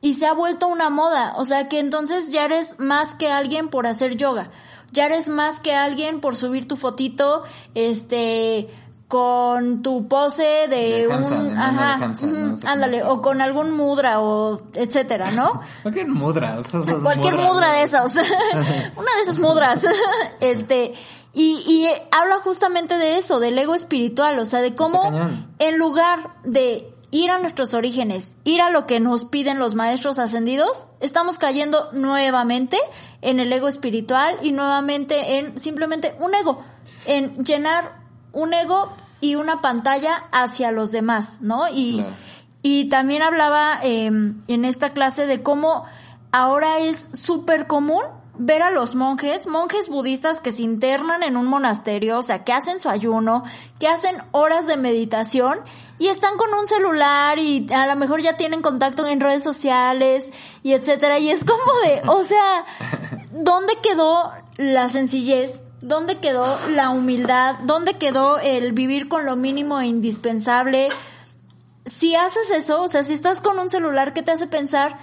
y 0.00 0.14
se 0.14 0.26
ha 0.26 0.32
vuelto 0.32 0.66
una 0.68 0.88
moda, 0.90 1.34
o 1.36 1.44
sea, 1.44 1.68
que 1.68 1.78
entonces 1.78 2.30
ya 2.30 2.44
eres 2.44 2.76
más 2.78 3.14
que 3.14 3.30
alguien 3.30 3.68
por 3.68 3.86
hacer 3.86 4.16
yoga. 4.16 4.50
Ya 4.92 5.06
eres 5.06 5.28
más 5.28 5.60
que 5.60 5.74
alguien 5.74 6.20
por 6.20 6.36
subir 6.36 6.66
tu 6.66 6.76
fotito 6.76 7.42
este 7.74 8.68
con 9.10 9.82
tu 9.82 10.06
pose 10.06 10.68
de, 10.68 11.00
De 11.00 11.08
un 11.08 11.14
Hamza, 11.14 11.42
de 11.42 11.52
ajá, 11.52 11.94
Hamza, 11.94 12.26
no 12.28 12.56
cómo 12.56 12.64
ándale, 12.64 13.02
o 13.02 13.20
con 13.20 13.40
algún 13.40 13.72
mudra 13.72 14.20
o 14.20 14.62
etcétera, 14.72 15.32
¿no? 15.32 15.60
Cualquier 15.82 16.06
mudra. 16.06 16.56
o 16.60 16.62
sea, 16.62 16.80
esas 16.80 17.02
Cualquier 17.02 17.36
mudra 17.36 17.66
¿no? 17.66 17.72
de 17.72 17.82
esos. 17.82 18.14
Una 18.96 19.14
de 19.16 19.22
esas 19.22 19.40
mudras. 19.40 19.84
este, 20.40 20.94
y, 21.34 21.64
y 21.66 21.88
habla 22.12 22.38
justamente 22.38 22.98
de 22.98 23.18
eso, 23.18 23.40
del 23.40 23.58
ego 23.58 23.74
espiritual, 23.74 24.38
o 24.38 24.44
sea, 24.44 24.60
de 24.60 24.76
cómo 24.76 25.10
en 25.58 25.78
lugar 25.78 26.36
de 26.44 26.94
ir 27.10 27.30
a 27.30 27.38
nuestros 27.38 27.74
orígenes, 27.74 28.36
ir 28.44 28.60
a 28.62 28.70
lo 28.70 28.86
que 28.86 29.00
nos 29.00 29.24
piden 29.24 29.58
los 29.58 29.74
maestros 29.74 30.18
ascendidos, 30.18 30.86
estamos 31.00 31.38
cayendo 31.38 31.88
nuevamente 31.92 32.78
en 33.20 33.40
el 33.40 33.52
ego 33.52 33.68
espiritual 33.68 34.38
y 34.42 34.52
nuevamente 34.52 35.38
en 35.38 35.58
simplemente 35.58 36.14
un 36.20 36.34
ego, 36.34 36.62
en 37.06 37.44
llenar 37.44 38.00
un 38.32 38.54
ego 38.54 38.92
y 39.20 39.34
una 39.34 39.60
pantalla 39.60 40.24
hacia 40.32 40.70
los 40.70 40.92
demás, 40.92 41.38
¿no? 41.40 41.68
Y, 41.68 41.96
Claro. 41.96 42.12
y 42.62 42.84
también 42.86 43.22
hablaba 43.22 43.80
eh, 43.82 44.06
en 44.06 44.64
esta 44.64 44.90
clase 44.90 45.26
de 45.26 45.42
cómo 45.42 45.84
ahora 46.32 46.78
es 46.78 47.08
súper 47.12 47.66
común 47.66 48.02
ver 48.38 48.62
a 48.62 48.70
los 48.70 48.94
monjes, 48.94 49.46
monjes 49.46 49.88
budistas 49.90 50.40
que 50.40 50.52
se 50.52 50.62
internan 50.62 51.22
en 51.22 51.36
un 51.36 51.46
monasterio, 51.46 52.18
o 52.18 52.22
sea, 52.22 52.42
que 52.44 52.54
hacen 52.54 52.80
su 52.80 52.88
ayuno, 52.88 53.42
que 53.78 53.88
hacen 53.88 54.16
horas 54.32 54.66
de 54.66 54.78
meditación 54.78 55.58
y 56.00 56.08
están 56.08 56.38
con 56.38 56.52
un 56.54 56.66
celular 56.66 57.38
y 57.38 57.66
a 57.74 57.86
lo 57.86 57.94
mejor 57.94 58.22
ya 58.22 58.38
tienen 58.38 58.62
contacto 58.62 59.06
en 59.06 59.20
redes 59.20 59.44
sociales 59.44 60.30
y 60.62 60.72
etcétera. 60.72 61.18
Y 61.18 61.28
es 61.28 61.44
como 61.44 61.60
de, 61.84 62.00
o 62.08 62.24
sea, 62.24 62.64
¿dónde 63.32 63.74
quedó 63.82 64.32
la 64.56 64.88
sencillez? 64.88 65.60
¿Dónde 65.82 66.18
quedó 66.18 66.58
la 66.70 66.88
humildad? 66.88 67.56
¿Dónde 67.64 67.98
quedó 67.98 68.38
el 68.38 68.72
vivir 68.72 69.08
con 69.08 69.26
lo 69.26 69.36
mínimo 69.36 69.78
e 69.78 69.88
indispensable? 69.88 70.88
Si 71.84 72.14
haces 72.14 72.50
eso, 72.50 72.80
o 72.80 72.88
sea, 72.88 73.02
si 73.02 73.12
estás 73.12 73.42
con 73.42 73.58
un 73.58 73.68
celular 73.68 74.14
que 74.14 74.22
te 74.22 74.32
hace 74.32 74.46
pensar 74.46 74.98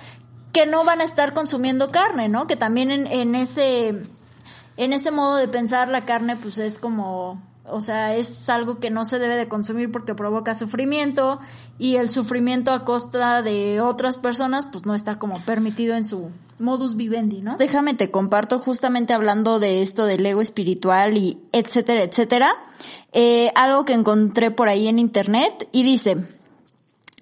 que 0.51 0.65
no 0.65 0.83
van 0.83 1.01
a 1.01 1.03
estar 1.03 1.35
consumiendo 1.35 1.91
carne, 1.91 2.27
¿no? 2.27 2.47
Que 2.47 2.55
también 2.55 2.89
en, 2.89 3.05
en 3.05 3.35
ese 3.35 4.01
en 4.77 4.93
ese 4.93 5.11
modo 5.11 5.35
de 5.35 5.47
pensar 5.47 5.89
la 5.89 6.05
carne 6.05 6.37
pues 6.37 6.57
es 6.57 6.79
como 6.79 7.46
o 7.69 7.81
sea, 7.81 8.15
es 8.15 8.49
algo 8.49 8.79
que 8.79 8.89
no 8.89 9.03
se 9.03 9.19
debe 9.19 9.35
de 9.35 9.47
consumir 9.47 9.91
porque 9.91 10.15
provoca 10.15 10.53
sufrimiento 10.55 11.39
y 11.77 11.95
el 11.95 12.09
sufrimiento 12.09 12.71
a 12.71 12.85
costa 12.85 13.41
de 13.41 13.81
otras 13.81 14.17
personas 14.17 14.65
pues 14.65 14.85
no 14.85 14.95
está 14.95 15.19
como 15.19 15.39
permitido 15.41 15.95
en 15.95 16.05
su 16.05 16.31
modus 16.59 16.95
vivendi, 16.95 17.41
¿no? 17.41 17.57
Déjame 17.57 17.93
te 17.93 18.09
comparto 18.09 18.59
justamente 18.59 19.13
hablando 19.13 19.59
de 19.59 19.81
esto 19.81 20.05
del 20.05 20.25
ego 20.25 20.41
espiritual 20.41 21.17
y 21.17 21.39
etcétera, 21.51 22.03
etcétera, 22.03 22.51
eh, 23.13 23.51
algo 23.55 23.85
que 23.85 23.93
encontré 23.93 24.51
por 24.51 24.69
ahí 24.69 24.87
en 24.87 24.99
internet 24.99 25.67
y 25.71 25.83
dice, 25.83 26.27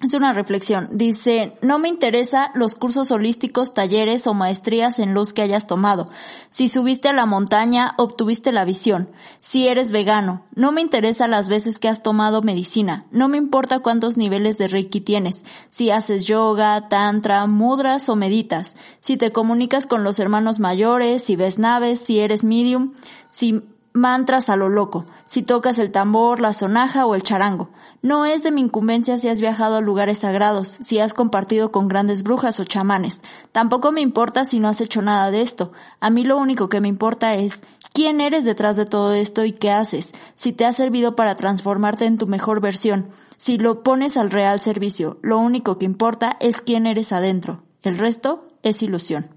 es 0.06 0.14
una 0.14 0.32
reflexión. 0.32 0.88
Dice, 0.92 1.56
no 1.62 1.78
me 1.78 1.88
interesa 1.88 2.50
los 2.54 2.74
cursos 2.74 3.10
holísticos, 3.10 3.74
talleres 3.74 4.26
o 4.26 4.34
maestrías 4.34 4.98
en 4.98 5.14
luz 5.14 5.32
que 5.32 5.42
hayas 5.42 5.66
tomado. 5.66 6.08
Si 6.48 6.68
subiste 6.68 7.08
a 7.08 7.12
la 7.12 7.26
montaña, 7.26 7.94
obtuviste 7.98 8.52
la 8.52 8.64
visión. 8.64 9.10
Si 9.40 9.68
eres 9.68 9.92
vegano, 9.92 10.44
no 10.54 10.72
me 10.72 10.80
interesa 10.80 11.28
las 11.28 11.48
veces 11.48 11.78
que 11.78 11.88
has 11.88 12.02
tomado 12.02 12.42
medicina. 12.42 13.06
No 13.10 13.28
me 13.28 13.36
importa 13.36 13.80
cuántos 13.80 14.16
niveles 14.16 14.58
de 14.58 14.68
Reiki 14.68 15.00
tienes. 15.00 15.44
Si 15.68 15.90
haces 15.90 16.24
yoga, 16.24 16.88
tantra, 16.88 17.46
mudras 17.46 18.08
o 18.08 18.16
meditas. 18.16 18.76
Si 19.00 19.16
te 19.16 19.32
comunicas 19.32 19.86
con 19.86 20.04
los 20.04 20.18
hermanos 20.18 20.58
mayores, 20.58 21.22
si 21.22 21.36
ves 21.36 21.58
naves, 21.58 22.00
si 22.00 22.20
eres 22.20 22.44
medium, 22.44 22.92
si 23.30 23.62
mantras 23.96 24.50
a 24.50 24.56
lo 24.56 24.68
loco, 24.68 25.06
si 25.24 25.42
tocas 25.42 25.78
el 25.78 25.90
tambor, 25.90 26.40
la 26.40 26.52
sonaja 26.52 27.06
o 27.06 27.14
el 27.14 27.22
charango. 27.22 27.70
No 28.06 28.24
es 28.24 28.44
de 28.44 28.52
mi 28.52 28.60
incumbencia 28.60 29.18
si 29.18 29.26
has 29.26 29.40
viajado 29.40 29.74
a 29.74 29.80
lugares 29.80 30.18
sagrados, 30.18 30.68
si 30.68 31.00
has 31.00 31.12
compartido 31.12 31.72
con 31.72 31.88
grandes 31.88 32.22
brujas 32.22 32.60
o 32.60 32.64
chamanes. 32.64 33.20
Tampoco 33.50 33.90
me 33.90 34.00
importa 34.00 34.44
si 34.44 34.60
no 34.60 34.68
has 34.68 34.80
hecho 34.80 35.02
nada 35.02 35.32
de 35.32 35.42
esto. 35.42 35.72
A 35.98 36.08
mí 36.08 36.22
lo 36.22 36.36
único 36.38 36.68
que 36.68 36.80
me 36.80 36.86
importa 36.86 37.34
es 37.34 37.64
quién 37.92 38.20
eres 38.20 38.44
detrás 38.44 38.76
de 38.76 38.86
todo 38.86 39.12
esto 39.12 39.44
y 39.44 39.50
qué 39.50 39.72
haces, 39.72 40.14
si 40.36 40.52
te 40.52 40.64
ha 40.64 40.70
servido 40.70 41.16
para 41.16 41.34
transformarte 41.34 42.04
en 42.04 42.16
tu 42.16 42.28
mejor 42.28 42.60
versión, 42.60 43.08
si 43.34 43.58
lo 43.58 43.82
pones 43.82 44.16
al 44.16 44.30
real 44.30 44.60
servicio. 44.60 45.18
Lo 45.22 45.38
único 45.38 45.76
que 45.76 45.84
importa 45.84 46.36
es 46.38 46.60
quién 46.60 46.86
eres 46.86 47.10
adentro. 47.10 47.64
El 47.82 47.98
resto 47.98 48.46
es 48.62 48.84
ilusión. 48.84 49.30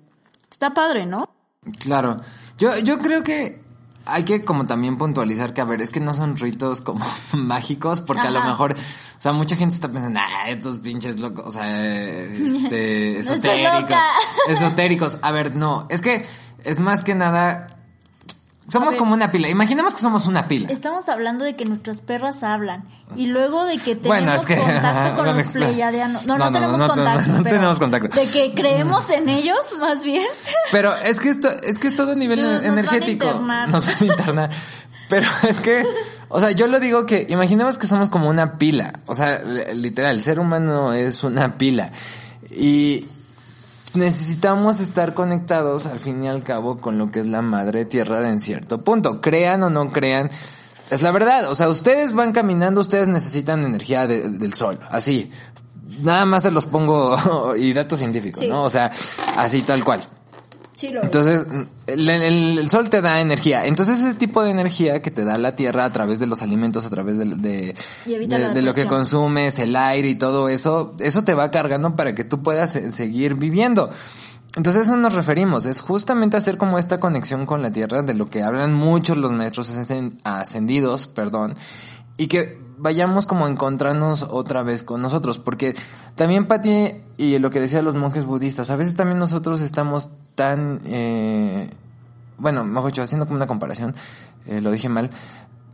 Está 0.52 0.76
padre, 0.76 1.08
¿no? 1.08 1.28
Claro. 1.80 2.18
Yo, 2.60 2.78
yo 2.78 3.00
creo 3.00 3.24
que 3.24 3.64
hay 4.12 4.24
que 4.24 4.42
como 4.42 4.66
también 4.66 4.98
puntualizar 4.98 5.54
que, 5.54 5.62
a 5.62 5.66
ver, 5.66 5.82
es 5.82 5.90
que 5.90 6.00
no 6.00 6.14
son 6.14 6.38
ritos 6.38 6.82
como 6.82 7.06
mágicos, 7.34 8.02
porque 8.02 8.28
a 8.28 8.32
lo 8.32 8.44
mejor, 8.44 8.74
o 8.74 9.22
sea, 9.22 9.34
mucha 9.34 9.56
gente 9.56 9.76
está 9.76 9.92
pensando, 9.92 10.20
ah, 10.22 10.50
estos 10.50 10.80
pinches 10.80 11.20
locos, 11.20 11.46
o 11.48 11.52
sea, 11.52 12.24
este, 12.24 13.20
esotéricos, 13.20 13.98
esotéricos. 14.48 15.18
A 15.22 15.32
ver, 15.32 15.56
no, 15.56 15.88
es 15.90 16.02
que 16.02 16.26
es 16.64 16.80
más 16.80 17.04
que 17.04 17.16
nada 17.16 17.68
somos 18.70 18.96
como 18.96 19.14
una 19.14 19.32
pila. 19.32 19.50
Imaginemos 19.50 19.96
que 19.96 20.02
somos 20.02 20.28
una 20.28 20.48
pila. 20.48 20.70
Estamos 20.70 21.10
hablando 21.10 21.46
de 21.46 21.56
que 21.56 21.66
nuestras 21.66 22.02
perras 22.02 22.44
hablan. 22.44 22.88
Y 23.16 23.28
luego 23.28 23.66
de 23.66 23.78
que 23.78 23.96
tenemos 23.96 24.46
contacto 24.46 25.16
con 25.16 25.36
los 25.36 25.48
pleiadianos. 25.48 26.26
No, 26.26 26.38
no, 26.38 26.52
tenemos 26.52 26.84
contacto. 26.84 27.32
No, 27.32 27.44
tenemos 27.44 27.80
contacto. 27.80 28.16
De 28.16 28.28
que 28.28 28.54
creemos 28.54 29.10
en 29.10 29.30
ellos, 29.30 29.74
más 29.80 30.04
bien. 30.04 30.28
Pero 30.72 30.96
es 30.96 31.20
que 31.20 31.30
esto, 31.30 31.50
es 31.64 31.80
que 31.80 31.88
es 31.88 31.96
todo 31.96 32.12
a 32.12 32.16
nivel 32.16 32.40
energético. 32.40 33.26
Nos 33.26 33.48
van 33.48 33.52
a 33.52 33.64
internar. 33.64 33.70
Nos 33.70 33.86
van 33.86 33.96
a 34.02 34.06
internar. 34.06 34.50
Pero 35.10 35.28
es 35.48 35.60
que, 35.60 35.84
o 36.30 36.40
sea, 36.40 36.52
yo 36.52 36.68
lo 36.68 36.80
digo 36.80 37.06
que 37.06 37.26
imaginemos 37.30 37.78
que 37.78 37.88
somos 37.88 38.10
como 38.10 38.30
una 38.30 38.58
pila. 38.58 38.94
O 39.08 39.16
sea, 39.16 39.42
literal, 39.74 40.16
el 40.16 40.22
ser 40.22 40.40
humano 40.40 40.94
es 40.94 41.24
una 41.24 41.58
pila. 41.58 41.92
Y 42.52 43.06
necesitamos 43.94 44.80
estar 44.80 45.14
conectados 45.14 45.86
al 45.86 46.00
fin 46.00 46.24
y 46.24 46.28
al 46.28 46.44
cabo 46.44 46.78
con 46.80 46.98
lo 46.98 47.12
que 47.12 47.20
es 47.20 47.26
la 47.26 47.42
madre 47.42 47.86
tierra 47.86 48.28
en 48.30 48.40
cierto 48.40 48.82
punto. 48.82 49.22
Crean 49.22 49.64
o 49.64 49.70
no 49.70 49.92
crean, 49.92 50.30
es 50.90 51.02
la 51.02 51.12
verdad. 51.12 51.50
O 51.50 51.56
sea, 51.56 51.70
ustedes 51.70 52.14
van 52.14 52.32
caminando, 52.32 52.82
ustedes 52.82 53.08
necesitan 53.08 53.64
energía 53.64 54.08
del 54.08 54.54
sol, 54.54 54.80
así. 54.90 55.32
Nada 56.04 56.26
más 56.26 56.44
se 56.44 56.52
los 56.52 56.66
pongo 56.66 57.56
y 57.58 57.74
datos 57.74 58.00
científicos, 58.00 58.44
¿no? 58.48 58.64
O 58.64 58.70
sea, 58.70 58.92
así 59.36 59.64
tal 59.64 59.84
cual. 59.84 60.02
Entonces, 60.82 61.46
el, 61.88 62.70
sol 62.70 62.90
te 62.90 63.02
da 63.02 63.20
energía. 63.20 63.66
Entonces, 63.66 64.00
ese 64.00 64.16
tipo 64.16 64.44
de 64.44 64.52
energía 64.52 65.02
que 65.02 65.12
te 65.12 65.26
da 65.26 65.38
la 65.38 65.56
tierra 65.56 65.86
a 65.86 65.92
través 65.92 66.20
de 66.20 66.28
los 66.28 66.42
alimentos, 66.42 66.86
a 66.86 66.90
través 66.90 67.18
de, 67.18 67.26
de, 68.06 68.62
lo 68.62 68.74
que 68.74 68.86
consumes, 68.86 69.60
el 69.60 69.76
aire 69.76 70.10
y 70.10 70.16
todo 70.16 70.50
eso, 70.50 70.96
eso 71.00 71.24
te 71.24 71.34
va 71.34 71.52
cargando 71.52 71.96
para 71.96 72.16
que 72.16 72.24
tú 72.24 72.42
puedas 72.42 72.72
seguir 72.72 73.36
viviendo. 73.36 73.90
Entonces, 74.56 74.86
eso 74.86 74.96
nos 74.96 75.14
referimos. 75.14 75.66
Es 75.66 75.82
justamente 75.82 76.38
hacer 76.38 76.58
como 76.58 76.80
esta 76.80 77.00
conexión 77.00 77.46
con 77.46 77.62
la 77.62 77.72
tierra 77.72 78.02
de 78.02 78.14
lo 78.14 78.30
que 78.30 78.44
hablan 78.44 78.74
muchos 78.74 79.18
los 79.18 79.32
maestros 79.32 79.76
ascendidos, 80.24 81.08
perdón, 81.08 81.56
y 82.18 82.28
que 82.28 82.69
vayamos 82.80 83.26
como 83.26 83.46
a 83.46 83.50
encontrarnos 83.50 84.24
otra 84.24 84.64
vez 84.64 84.84
con 84.84 85.02
nosotros, 85.02 85.38
porque 85.38 85.76
también 86.16 86.46
Pati 86.46 86.94
y 87.18 87.38
lo 87.38 87.52
que 87.52 87.60
decían 87.60 87.86
los 87.86 87.96
monjes 87.96 88.26
budistas, 88.26 88.72
a 88.72 88.76
veces 88.76 88.96
también 88.96 89.20
nosotros 89.20 89.62
estamos 89.62 90.12
tan, 90.36 90.80
eh, 90.86 91.70
bueno, 92.38 92.64
mejor 92.64 92.92
dicho, 92.92 93.02
haciendo 93.02 93.26
como 93.26 93.36
una 93.36 93.48
comparación, 93.48 93.96
eh, 94.48 94.62
lo 94.62 94.72
dije 94.72 94.88
mal, 94.90 95.12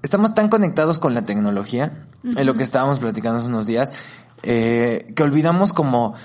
estamos 0.01 0.33
tan 0.33 0.49
conectados 0.49 0.99
con 0.99 1.13
la 1.13 1.25
tecnología, 1.25 2.07
en 2.23 2.45
lo 2.47 2.55
que 2.55 2.63
estábamos 2.63 2.99
platicando 2.99 3.39
hace 3.39 3.47
unos 3.47 3.67
días, 3.67 3.93
eh, 4.41 5.13
que 5.15 5.23
olvidamos 5.23 5.73
como 5.73 6.15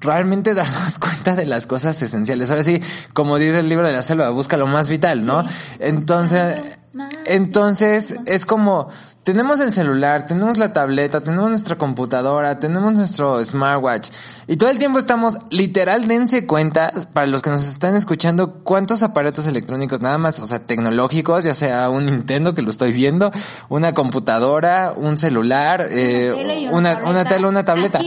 realmente 0.00 0.54
darnos 0.54 0.98
cuenta 0.98 1.34
de 1.34 1.44
las 1.44 1.66
cosas 1.66 2.00
esenciales. 2.02 2.50
Ahora 2.50 2.62
sí, 2.62 2.80
como 3.12 3.38
dice 3.38 3.60
el 3.60 3.68
libro 3.68 3.86
de 3.86 3.92
la 3.92 4.02
selva, 4.02 4.30
busca 4.30 4.56
lo 4.56 4.66
más 4.66 4.88
vital, 4.88 5.26
¿no? 5.26 5.44
Entonces, 5.78 6.78
entonces 7.24 8.18
es 8.26 8.44
como 8.44 8.88
tenemos 9.22 9.60
el 9.60 9.72
celular, 9.72 10.26
tenemos 10.26 10.58
la 10.58 10.72
tableta, 10.72 11.20
tenemos 11.20 11.48
nuestra 11.48 11.76
computadora, 11.76 12.58
tenemos 12.58 12.92
nuestro 12.94 13.42
smartwatch 13.44 14.10
y 14.48 14.56
todo 14.56 14.68
el 14.68 14.78
tiempo 14.78 14.98
estamos 14.98 15.38
literal 15.50 16.08
dense 16.08 16.44
cuenta 16.46 16.92
para 17.12 17.26
los 17.28 17.40
que 17.40 17.50
nos 17.50 17.64
están 17.64 17.94
escuchando 17.94 18.64
cuántos 18.64 19.02
aparatos 19.04 19.46
electrónicos 19.46 20.00
nada 20.00 20.18
más, 20.18 20.40
o 20.40 20.46
sea, 20.46 20.58
tecnológicos, 20.58 21.44
ya 21.44 21.54
sea 21.54 21.88
un 21.88 22.06
Nintendo 22.06 22.52
que 22.54 22.62
lo 22.62 22.70
estoy 22.70 22.92
viendo, 22.92 23.30
una 23.68 23.94
computadora, 23.94 24.92
un 24.96 25.16
celular, 25.16 25.86
eh, 25.88 26.68
una, 26.72 26.98
una, 27.04 27.24
tele, 27.24 27.46
una 27.46 27.64
tableta, 27.64 28.00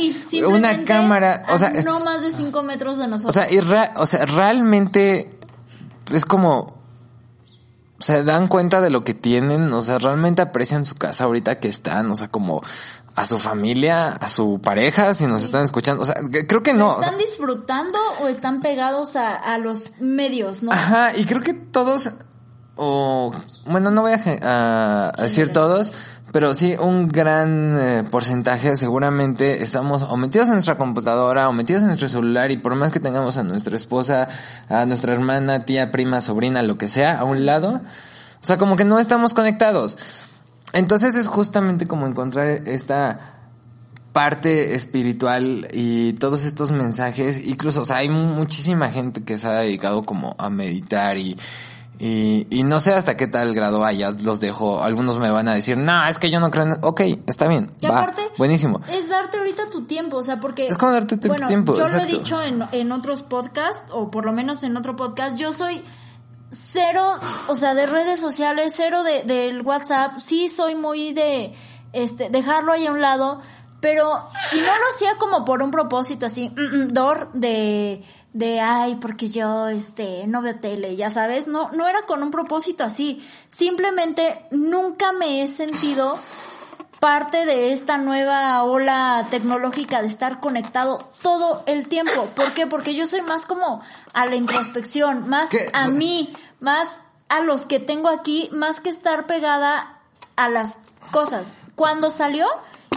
una 0.45 0.83
cámara, 0.83 1.45
o 1.49 1.57
sea, 1.57 1.71
no 1.83 2.01
más 2.01 2.21
de 2.21 2.31
5 2.31 2.61
metros 2.63 2.97
de 2.97 3.07
nosotros. 3.07 3.35
O 3.35 3.39
sea, 3.39 3.51
y 3.51 3.59
o 3.95 4.05
sea, 4.05 4.25
realmente 4.25 5.39
es 6.13 6.25
como 6.25 6.84
se 8.05 8.23
dan 8.23 8.45
cuenta 8.45 8.81
de 8.81 8.91
lo 8.91 9.03
que 9.03 9.15
tienen, 9.15 9.73
o 9.73 9.81
sea, 9.81 9.97
realmente 9.97 10.43
aprecian 10.43 10.85
su 10.85 10.93
casa 10.93 11.23
ahorita 11.23 11.59
que 11.59 11.67
están, 11.67 12.11
o 12.11 12.15
sea, 12.15 12.27
como 12.27 12.61
a 13.15 13.25
su 13.25 13.39
familia, 13.39 14.09
a 14.09 14.27
su 14.27 14.61
pareja, 14.61 15.15
si 15.15 15.25
nos 15.25 15.43
están 15.43 15.63
escuchando, 15.63 16.03
o 16.03 16.05
sea, 16.05 16.17
creo 16.47 16.61
que 16.61 16.75
no. 16.75 17.01
¿Están 17.01 17.17
disfrutando 17.17 17.97
o 18.21 18.27
están 18.27 18.61
pegados 18.61 19.15
a, 19.15 19.35
a, 19.35 19.57
los 19.57 19.93
medios, 19.99 20.61
no? 20.61 20.71
Ajá, 20.71 21.17
y 21.17 21.25
creo 21.25 21.41
que 21.41 21.55
todos, 21.55 22.11
o, 22.75 23.33
bueno, 23.65 23.89
no 23.89 24.03
voy 24.03 24.13
a, 24.13 25.11
a 25.17 25.23
decir 25.23 25.51
todos, 25.51 25.91
pero 26.35 26.53
sí, 26.53 26.75
un 26.77 27.07
gran 27.07 27.79
eh, 27.79 28.03
porcentaje 28.11 28.75
seguramente 28.75 29.63
estamos 29.63 30.03
o 30.03 30.17
metidos 30.17 30.49
en 30.49 30.55
nuestra 30.55 30.75
computadora 30.75 31.47
o 31.47 31.53
metidos 31.53 31.83
en 31.83 31.87
nuestro 31.87 32.09
celular 32.09 32.51
y 32.51 32.57
por 32.57 32.75
más 32.75 32.91
que 32.91 32.99
tengamos 32.99 33.37
a 33.37 33.43
nuestra 33.43 33.77
esposa, 33.77 34.27
a 34.67 34.85
nuestra 34.85 35.13
hermana, 35.13 35.63
tía, 35.63 35.93
prima, 35.93 36.19
sobrina, 36.19 36.61
lo 36.61 36.77
que 36.77 36.89
sea, 36.89 37.19
a 37.19 37.23
un 37.23 37.45
lado, 37.45 37.79
o 38.41 38.45
sea, 38.45 38.57
como 38.57 38.75
que 38.75 38.83
no 38.83 38.99
estamos 38.99 39.33
conectados. 39.33 39.97
Entonces 40.73 41.15
es 41.15 41.29
justamente 41.29 41.87
como 41.87 42.05
encontrar 42.05 42.49
esta 42.67 43.37
parte 44.11 44.75
espiritual 44.75 45.69
y 45.71 46.15
todos 46.15 46.43
estos 46.43 46.69
mensajes, 46.69 47.45
incluso, 47.45 47.83
o 47.83 47.85
sea, 47.85 47.99
hay 47.99 48.09
muchísima 48.09 48.89
gente 48.89 49.23
que 49.23 49.37
se 49.37 49.47
ha 49.47 49.59
dedicado 49.59 50.03
como 50.03 50.35
a 50.37 50.49
meditar 50.49 51.17
y, 51.17 51.37
y, 51.99 52.47
y, 52.49 52.63
no 52.63 52.79
sé 52.79 52.93
hasta 52.93 53.15
qué 53.15 53.27
tal 53.27 53.53
grado 53.53 53.85
haya, 53.85 54.11
los 54.11 54.39
dejo. 54.39 54.81
Algunos 54.81 55.17
me 55.19 55.29
van 55.31 55.47
a 55.47 55.53
decir, 55.53 55.77
no, 55.77 56.07
es 56.07 56.19
que 56.19 56.29
yo 56.29 56.39
no 56.39 56.51
creo 56.51 56.65
en... 56.65 56.77
Ok, 56.81 57.01
está 57.27 57.47
bien. 57.47 57.71
Y 57.79 57.87
va, 57.87 57.99
aparte, 57.99 58.21
buenísimo. 58.37 58.81
Es 58.91 59.09
darte 59.09 59.37
ahorita 59.37 59.69
tu 59.69 59.85
tiempo, 59.85 60.17
o 60.17 60.23
sea, 60.23 60.39
porque... 60.39 60.67
Es 60.67 60.77
como 60.77 60.91
darte 60.91 61.17
tu 61.17 61.29
tiempo. 61.47 61.75
Yo 61.75 61.87
lo 61.87 62.01
he 62.01 62.05
dicho 62.05 62.41
en, 62.41 62.63
en 62.71 62.91
otros 62.91 63.23
podcasts, 63.23 63.91
o 63.91 64.09
por 64.09 64.25
lo 64.25 64.33
menos 64.33 64.63
en 64.63 64.75
otro 64.75 64.95
podcast, 64.95 65.37
yo 65.37 65.53
soy 65.53 65.83
cero, 66.49 67.13
o 67.47 67.55
sea, 67.55 67.73
de 67.73 67.85
redes 67.85 68.19
sociales, 68.19 68.73
cero 68.75 69.03
de, 69.03 69.23
del 69.23 69.61
WhatsApp. 69.61 70.19
Sí 70.19 70.49
soy 70.49 70.75
muy 70.75 71.13
de, 71.13 71.53
este, 71.93 72.29
dejarlo 72.29 72.73
ahí 72.73 72.87
a 72.87 72.91
un 72.91 73.01
lado, 73.01 73.39
pero, 73.79 74.19
y 74.51 74.57
no 74.57 74.63
lo 74.63 74.93
hacía 74.93 75.17
como 75.17 75.45
por 75.45 75.61
un 75.61 75.71
propósito 75.71 76.25
así, 76.25 76.49
mm, 76.49 76.83
mm, 76.83 76.87
dor, 76.89 77.29
de, 77.33 78.03
de, 78.35 78.59
ay, 78.59 78.95
porque 78.95 79.29
yo, 79.29 79.69
este, 79.69 80.27
no 80.27 80.41
veo 80.41 80.59
tele, 80.59 80.97
ya 80.97 81.09
sabes, 81.09 81.47
no, 81.47 81.71
no 81.71 81.87
era 81.87 82.01
con 82.01 82.21
un 82.21 82.31
propósito 82.31 82.83
así. 82.83 83.25
Simplemente 83.47 84.45
nunca 84.51 85.13
me 85.13 85.41
he 85.41 85.47
sentido 85.47 86.19
parte 86.99 87.45
de 87.45 87.71
esta 87.71 87.97
nueva 87.97 88.61
ola 88.63 89.25
tecnológica 89.31 90.01
de 90.01 90.09
estar 90.09 90.41
conectado 90.41 90.99
todo 91.23 91.63
el 91.65 91.87
tiempo. 91.87 92.25
¿Por 92.35 92.51
qué? 92.51 92.67
Porque 92.67 92.93
yo 92.93 93.07
soy 93.07 93.21
más 93.21 93.45
como 93.45 93.81
a 94.11 94.25
la 94.25 94.35
introspección, 94.35 95.29
más 95.29 95.47
¿Qué? 95.47 95.69
a 95.71 95.87
mí, 95.87 96.35
más 96.59 96.89
a 97.29 97.39
los 97.39 97.65
que 97.65 97.79
tengo 97.79 98.09
aquí, 98.09 98.49
más 98.51 98.81
que 98.81 98.89
estar 98.89 99.27
pegada 99.27 100.01
a 100.35 100.49
las 100.49 100.79
cosas. 101.11 101.53
Cuando 101.75 102.09
salió 102.09 102.47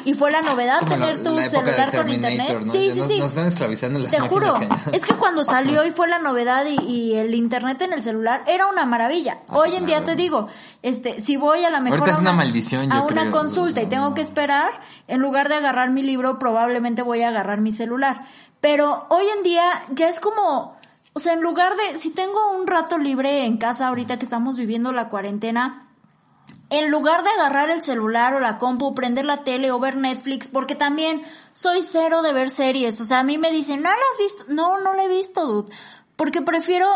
y 0.08 0.14
fue 0.14 0.30
la 0.30 0.40
novedad 0.40 0.80
la- 0.80 0.88
tener 0.88 1.22
tu 1.22 1.36
la 1.36 1.48
celular 1.50 1.94
con 1.94 2.08
internet. 2.08 2.60
¿no? 2.64 2.72
Sí, 2.72 2.90
sí, 2.92 2.98
nos- 2.98 3.08
sí. 3.08 3.18
nos 3.18 3.28
están 3.28 3.46
esclavizando 3.46 3.98
las 3.98 4.10
Te 4.10 4.20
juro, 4.20 4.58
es 4.92 5.02
que 5.02 5.14
cuando 5.14 5.44
salió 5.44 5.84
y 5.84 5.90
fue 5.90 6.08
la 6.08 6.18
novedad 6.18 6.64
y, 6.66 6.76
y 6.90 7.14
el 7.16 7.34
internet 7.34 7.82
en 7.82 7.92
el 7.92 8.00
celular 8.02 8.42
era 8.46 8.66
una 8.68 8.86
maravilla. 8.86 9.40
Ah, 9.48 9.56
Hoy 9.58 9.76
en 9.76 9.84
día 9.84 10.02
te 10.04 10.16
digo, 10.16 10.48
este, 10.82 11.20
si 11.20 11.36
voy 11.36 11.64
a 11.64 11.70
la 11.70 11.80
mejor 11.80 11.98
Ahorita 12.00 12.12
es 12.12 12.18
a 12.18 12.20
una 12.22 12.32
maldición, 12.32 12.90
yo 12.90 12.96
a 12.96 13.02
una 13.02 13.30
consulta 13.30 13.82
y 13.82 13.86
tengo 13.86 14.14
que 14.14 14.22
esperar, 14.22 14.70
en 15.08 15.20
lugar 15.20 15.48
de 15.50 15.56
agarrar 15.56 15.90
mi 15.90 16.02
libro, 16.02 16.38
probablemente 16.38 17.02
voy 17.02 17.22
a 17.22 17.28
agarrar 17.28 17.60
mi 17.60 17.72
celular. 17.72 18.24
Pero 18.60 19.06
hoy 19.10 19.24
en 19.36 19.42
día 19.42 19.62
ya 19.90 20.08
es 20.08 20.20
como, 20.20 20.74
o 21.12 21.18
sea, 21.20 21.34
en 21.34 21.42
lugar 21.42 21.72
de, 21.76 21.98
si 21.98 22.10
tengo 22.10 22.52
un 22.58 22.66
rato 22.66 22.96
libre 22.96 23.44
en 23.44 23.58
casa 23.58 23.88
ahorita 23.88 24.18
que 24.18 24.24
estamos 24.24 24.56
viviendo 24.56 24.92
la 24.92 25.08
cuarentena, 25.10 25.87
en 26.70 26.90
lugar 26.90 27.22
de 27.22 27.30
agarrar 27.30 27.70
el 27.70 27.82
celular 27.82 28.34
o 28.34 28.40
la 28.40 28.58
compu, 28.58 28.94
prender 28.94 29.24
la 29.24 29.44
tele 29.44 29.70
o 29.70 29.78
ver 29.78 29.96
Netflix, 29.96 30.48
porque 30.48 30.74
también 30.74 31.22
soy 31.52 31.80
cero 31.82 32.22
de 32.22 32.32
ver 32.32 32.50
series. 32.50 33.00
O 33.00 33.04
sea, 33.04 33.20
a 33.20 33.24
mí 33.24 33.38
me 33.38 33.50
dicen, 33.50 33.82
¿no 33.82 33.88
la 33.88 33.94
has 33.94 34.18
visto? 34.18 34.44
No, 34.48 34.80
no 34.80 34.92
la 34.94 35.04
he 35.04 35.08
visto, 35.08 35.46
dude. 35.46 35.72
Porque 36.16 36.42
prefiero 36.42 36.88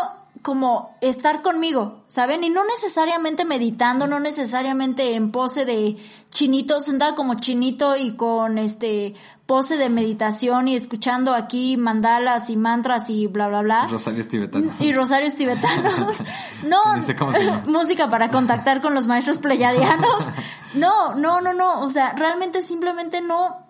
como 0.43 0.97
estar 1.01 1.41
conmigo, 1.41 2.03
¿saben? 2.07 2.43
Y 2.43 2.49
no 2.49 2.63
necesariamente 2.65 3.45
meditando, 3.45 4.07
no 4.07 4.19
necesariamente 4.19 5.15
en 5.15 5.31
pose 5.31 5.65
de 5.65 5.97
chinito, 6.33 6.79
sentada 6.79 7.15
como 7.15 7.35
chinito 7.35 7.95
y 7.95 8.15
con 8.15 8.57
este 8.57 9.13
pose 9.45 9.77
de 9.77 9.89
meditación 9.89 10.67
y 10.67 10.75
escuchando 10.75 11.33
aquí 11.33 11.77
mandalas 11.77 12.49
y 12.49 12.55
mantras 12.57 13.09
y 13.09 13.27
bla, 13.27 13.47
bla, 13.47 13.61
bla. 13.61 13.87
Rosarios 13.87 14.27
tibetanos. 14.27 14.81
Y 14.81 14.93
rosarios 14.93 15.35
tibetanos. 15.35 16.17
No, 16.63 16.95
No 16.95 17.03
sé 17.03 17.15
cómo 17.15 17.33
se 17.33 17.43
llama. 17.43 17.61
música 17.67 18.09
para 18.09 18.29
contactar 18.29 18.81
con 18.81 18.93
los 18.93 19.05
maestros 19.05 19.37
pleyadianos. 19.37 20.29
No, 20.75 21.13
no, 21.13 21.41
no, 21.41 21.53
no. 21.53 21.81
O 21.81 21.89
sea, 21.89 22.13
realmente 22.13 22.61
simplemente 22.61 23.21
no, 23.21 23.67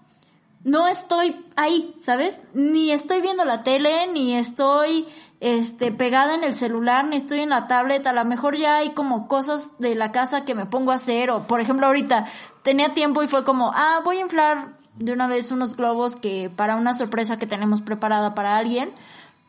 no 0.63 0.87
estoy 0.87 1.43
ahí, 1.55 1.95
¿sabes? 1.99 2.39
Ni 2.53 2.91
estoy 2.91 3.21
viendo 3.21 3.45
la 3.45 3.63
tele, 3.63 4.07
ni 4.13 4.35
estoy, 4.35 5.07
este, 5.39 5.91
pegada 5.91 6.35
en 6.35 6.43
el 6.43 6.53
celular, 6.53 7.05
ni 7.05 7.17
estoy 7.17 7.39
en 7.41 7.49
la 7.49 7.65
tablet. 7.65 8.05
A 8.05 8.13
lo 8.13 8.23
mejor 8.25 8.55
ya 8.55 8.75
hay 8.77 8.91
como 8.91 9.27
cosas 9.27 9.71
de 9.79 9.95
la 9.95 10.11
casa 10.11 10.45
que 10.45 10.53
me 10.55 10.67
pongo 10.67 10.91
a 10.91 10.95
hacer. 10.95 11.31
O, 11.31 11.47
por 11.47 11.59
ejemplo, 11.59 11.87
ahorita 11.87 12.25
tenía 12.63 12.93
tiempo 12.93 13.21
y 13.21 13.27
fue 13.27 13.43
como, 13.43 13.71
ah, 13.73 14.01
voy 14.03 14.17
a 14.17 14.21
inflar 14.21 14.77
de 14.95 15.13
una 15.13 15.27
vez 15.27 15.51
unos 15.51 15.75
globos 15.75 16.15
que 16.15 16.49
para 16.55 16.75
una 16.75 16.93
sorpresa 16.93 17.37
que 17.37 17.47
tenemos 17.47 17.81
preparada 17.81 18.33
para 18.33 18.57
alguien. 18.57 18.91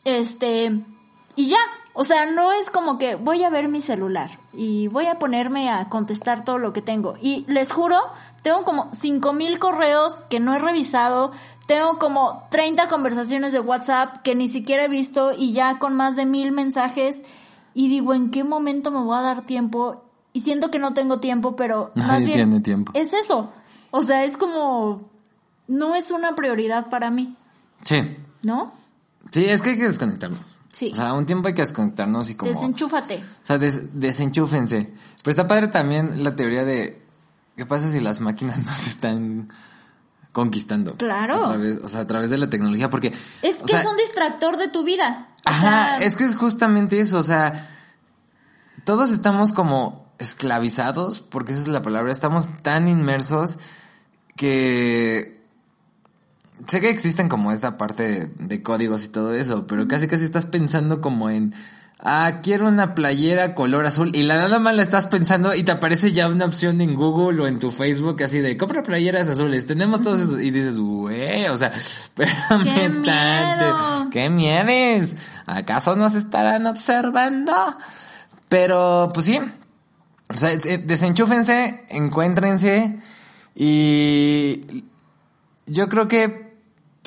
Este, 0.05 0.73
y 1.37 1.49
ya, 1.49 1.59
o 1.95 2.05
sea, 2.05 2.27
no 2.27 2.53
es 2.53 2.71
como 2.71 2.99
que 2.99 3.15
voy 3.15 3.43
a 3.45 3.51
ver 3.51 3.69
mi 3.69 3.81
celular 3.81 4.31
y 4.53 4.89
voy 4.89 5.07
a 5.07 5.19
ponerme 5.19 5.71
a 5.71 5.89
contestar 5.89 6.45
todo 6.45 6.59
lo 6.59 6.73
que 6.73 6.83
tengo. 6.83 7.15
Y 7.21 7.45
les 7.49 7.73
juro, 7.73 7.99
tengo 8.43 8.65
como 8.65 8.89
cinco 8.93 9.33
mil 9.33 9.59
correos 9.59 10.23
que 10.29 10.41
no 10.41 10.55
he 10.55 10.59
revisado, 10.59 11.33
tengo 11.67 11.99
como 11.99 12.47
30 12.51 12.89
conversaciones 12.89 13.53
de 13.53 13.61
WhatsApp 13.61 14.19
que 14.23 14.35
ni 14.35 14.49
siquiera 14.49 14.85
he 14.85 14.89
visto 14.89 15.33
y 15.33 15.53
ya 15.53 15.79
con 15.79 15.95
más 15.95 16.17
de 16.17 16.27
mil 16.27 16.53
mensajes 16.53 17.23
y 17.75 17.89
digo, 17.89 18.13
¿en 18.15 18.31
qué 18.31 18.45
momento 18.45 18.91
me 18.91 19.01
voy 19.01 19.17
a 19.17 19.23
dar 19.23 19.43
tiempo? 19.43 20.03
Y 20.35 20.41
siento 20.41 20.71
que 20.71 20.79
no 20.79 20.93
tengo 20.93 21.21
tiempo, 21.21 21.57
pero 21.57 21.93
más 21.95 22.07
Nadie 22.09 22.27
bien 22.27 22.37
tiene 22.51 22.61
tiempo. 22.61 22.93
es 22.95 23.15
eso. 23.15 23.51
O 23.91 24.03
sea, 24.03 24.25
es 24.25 24.37
como 24.37 25.09
no 25.69 25.95
es 25.95 26.11
una 26.11 26.35
prioridad 26.35 26.91
para 26.91 27.11
mí, 27.11 27.35
Sí. 27.85 27.97
¿no? 28.43 28.73
Sí, 29.31 29.45
es 29.47 29.63
que 29.63 29.71
hay 29.71 29.77
que 29.79 29.85
desconectarnos. 29.85 30.41
Sí. 30.73 30.91
O 30.93 30.97
sea, 30.97 31.13
un 31.15 31.25
tiempo 31.25 31.47
hay 31.49 31.55
que 31.55 31.63
desconectarnos 31.63 32.29
y 32.31 32.35
como... 32.35 32.51
Desenchúfate. 32.51 33.19
O 33.19 33.47
sea, 33.47 33.59
des- 33.59 33.99
desenchúfense. 33.99 34.93
Pero 35.23 35.31
está 35.31 35.47
padre 35.47 35.69
también 35.69 36.23
la 36.25 36.35
teoría 36.35 36.65
de 36.65 37.01
qué 37.57 37.65
pasa 37.65 37.89
si 37.89 38.01
las 38.01 38.21
máquinas 38.21 38.59
nos 38.67 38.87
están 38.89 39.49
conquistando. 40.33 40.97
Claro. 40.97 41.45
A 41.45 41.49
través, 41.51 41.79
o 41.83 41.87
sea, 41.89 42.01
a 42.01 42.07
través 42.09 42.31
de 42.31 42.39
la 42.39 42.51
tecnología, 42.51 42.91
porque... 42.91 43.15
Es 43.43 43.63
que 43.63 43.69
sea, 43.69 43.81
es 43.81 43.87
un 43.87 43.97
distractor 43.97 44.57
de 44.57 44.67
tu 44.69 44.83
vida. 44.83 45.29
O 45.47 45.49
Ajá, 45.49 45.61
sea, 45.61 45.99
es 45.99 46.17
que 46.17 46.25
es 46.25 46.35
justamente 46.35 46.99
eso, 46.99 47.19
o 47.19 47.23
sea, 47.23 47.71
todos 48.85 49.11
estamos 49.13 49.53
como 49.53 50.04
esclavizados, 50.19 51.21
porque 51.21 51.53
esa 51.53 51.63
es 51.63 51.69
la 51.69 51.83
palabra, 51.83 52.13
estamos 52.13 52.49
tan 52.63 52.89
inmersos 52.89 53.59
que 54.37 55.41
sé 56.67 56.81
que 56.81 56.91
existen 56.91 57.29
como 57.29 57.53
esta 57.53 57.77
parte 57.77 58.03
de, 58.03 58.47
de 58.47 58.63
códigos 58.63 59.05
y 59.05 59.09
todo 59.09 59.35
eso, 59.35 59.67
pero 59.67 59.89
casi 59.89 60.07
casi 60.07 60.25
estás 60.25 60.47
pensando 60.47 61.01
como 61.01 61.31
en 61.31 61.55
ah, 62.05 62.41
quiero 62.43 62.69
una 62.69 62.95
playera 62.95 63.55
color 63.55 63.87
azul 63.87 64.11
y 64.15 64.23
la 64.23 64.37
nada 64.37 64.59
más 64.59 64.77
la 64.77 64.83
estás 64.83 65.07
pensando 65.07 65.55
y 65.55 65.63
te 65.63 65.73
aparece 65.73 66.13
ya 66.13 66.29
una 66.29 66.45
opción 66.45 66.81
en 66.81 66.95
Google 66.95 67.43
o 67.43 67.47
en 67.47 67.59
tu 67.59 67.71
Facebook 67.71 68.23
así 68.23 68.41
de 68.41 68.57
compra 68.57 68.83
playeras 68.83 69.29
azules, 69.29 69.67
tenemos 69.67 70.03
todos 70.03 70.21
esos 70.21 70.41
y 70.41 70.51
dices, 70.51 70.79
güey, 70.79 71.47
o 71.49 71.57
sea, 71.57 71.69
espérame 71.75 72.65
¡Qué 72.65 72.91
tanto! 73.05 74.11
¿qué 74.11 74.29
miedes? 74.31 75.17
¿Acaso 75.47 75.97
nos 75.97 76.15
estarán 76.15 76.67
observando? 76.67 77.53
Pero, 78.49 79.11
pues 79.13 79.27
sí, 79.27 79.41
o 80.35 80.39
sea, 80.39 80.51
eh, 80.53 80.79
desenchúfense, 80.85 81.85
encuéntrense 81.89 82.99
y 83.55 84.85
yo 85.67 85.89
creo 85.89 86.09
que, 86.09 86.57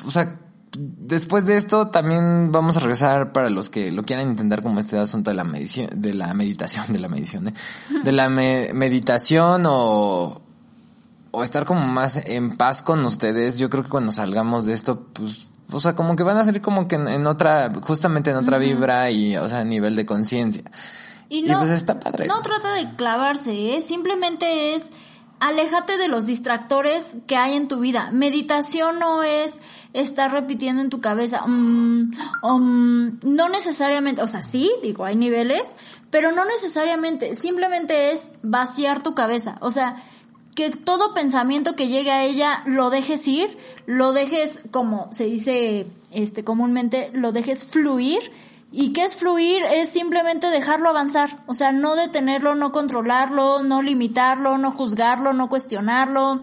o 0.06 0.10
sea, 0.10 0.38
después 0.76 1.46
de 1.46 1.56
esto 1.56 1.88
también 1.88 2.52
vamos 2.52 2.76
a 2.76 2.80
regresar 2.80 3.32
para 3.32 3.50
los 3.50 3.70
que 3.70 3.90
lo 3.92 4.02
quieran 4.02 4.30
intentar 4.30 4.62
como 4.62 4.80
este 4.80 4.98
asunto 4.98 5.30
de 5.30 5.36
la 5.36 5.44
medición, 5.44 5.88
de 5.94 6.14
la 6.14 6.32
meditación, 6.34 6.92
de 6.92 6.98
la 6.98 7.08
medición, 7.08 7.48
¿eh? 7.48 7.54
de 8.04 8.12
la 8.12 8.28
me- 8.28 8.72
meditación 8.74 9.64
o, 9.66 10.40
o 11.30 11.42
estar 11.44 11.64
como 11.64 11.86
más 11.86 12.16
en 12.28 12.56
paz 12.56 12.82
con 12.82 13.04
ustedes. 13.04 13.58
Yo 13.58 13.70
creo 13.70 13.84
que 13.84 13.90
cuando 13.90 14.10
salgamos 14.12 14.66
de 14.66 14.72
esto, 14.74 15.06
pues, 15.12 15.46
o 15.70 15.80
sea, 15.80 15.94
como 15.94 16.16
que 16.16 16.22
van 16.22 16.36
a 16.38 16.44
salir 16.44 16.62
como 16.62 16.88
que 16.88 16.96
en, 16.96 17.08
en 17.08 17.26
otra, 17.26 17.70
justamente 17.82 18.30
en 18.30 18.36
otra 18.36 18.58
vibra 18.58 19.10
y, 19.10 19.36
o 19.36 19.48
sea, 19.48 19.64
nivel 19.64 19.96
de 19.96 20.06
conciencia. 20.06 20.64
Y 21.28 21.38
Y 21.38 21.42
no, 21.42 21.58
pues 21.58 21.70
está 21.70 22.00
padre. 22.00 22.26
No 22.26 22.40
trata 22.42 22.72
de 22.74 22.94
clavarse, 22.96 23.74
¿eh? 23.74 23.80
simplemente 23.80 24.74
es 24.74 24.90
aléjate 25.40 25.98
de 25.98 26.08
los 26.08 26.26
distractores 26.26 27.16
que 27.26 27.36
hay 27.36 27.54
en 27.54 27.68
tu 27.68 27.80
vida. 27.80 28.10
Meditación 28.12 28.98
no 28.98 29.22
es 29.22 29.60
estar 29.92 30.32
repitiendo 30.32 30.82
en 30.82 30.90
tu 30.90 31.00
cabeza, 31.00 31.46
mm, 31.46 32.12
um, 32.42 33.18
no 33.22 33.48
necesariamente, 33.48 34.22
o 34.22 34.26
sea, 34.26 34.42
sí, 34.42 34.70
digo, 34.82 35.04
hay 35.04 35.16
niveles, 35.16 35.74
pero 36.10 36.32
no 36.32 36.44
necesariamente, 36.44 37.34
simplemente 37.34 38.12
es 38.12 38.30
vaciar 38.42 39.02
tu 39.02 39.14
cabeza, 39.14 39.58
o 39.60 39.70
sea, 39.70 40.02
que 40.54 40.70
todo 40.70 41.14
pensamiento 41.14 41.76
que 41.76 41.86
llegue 41.86 42.10
a 42.10 42.24
ella 42.24 42.62
lo 42.66 42.90
dejes 42.90 43.26
ir, 43.28 43.56
lo 43.86 44.12
dejes, 44.12 44.60
como 44.72 45.08
se 45.12 45.24
dice 45.24 45.86
este 46.10 46.42
comúnmente, 46.42 47.10
lo 47.14 47.30
dejes 47.30 47.64
fluir. 47.64 48.32
¿Y 48.70 48.92
qué 48.92 49.04
es 49.04 49.16
fluir? 49.16 49.62
Es 49.64 49.88
simplemente 49.88 50.48
dejarlo 50.48 50.90
avanzar. 50.90 51.42
O 51.46 51.54
sea, 51.54 51.72
no 51.72 51.96
detenerlo, 51.96 52.54
no 52.54 52.70
controlarlo, 52.70 53.62
no 53.62 53.82
limitarlo, 53.82 54.58
no 54.58 54.70
juzgarlo, 54.72 55.32
no 55.32 55.48
cuestionarlo. 55.48 56.42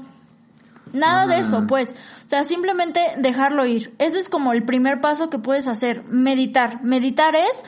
Nada 0.91 1.27
de 1.27 1.39
eso, 1.39 1.65
pues. 1.67 1.95
O 2.25 2.29
sea, 2.29 2.43
simplemente 2.43 3.01
dejarlo 3.17 3.65
ir. 3.65 3.93
Ese 3.99 4.17
es 4.17 4.29
como 4.29 4.53
el 4.53 4.63
primer 4.63 5.01
paso 5.01 5.29
que 5.29 5.39
puedes 5.39 5.67
hacer. 5.67 6.03
Meditar. 6.05 6.83
Meditar 6.83 7.35
es 7.35 7.63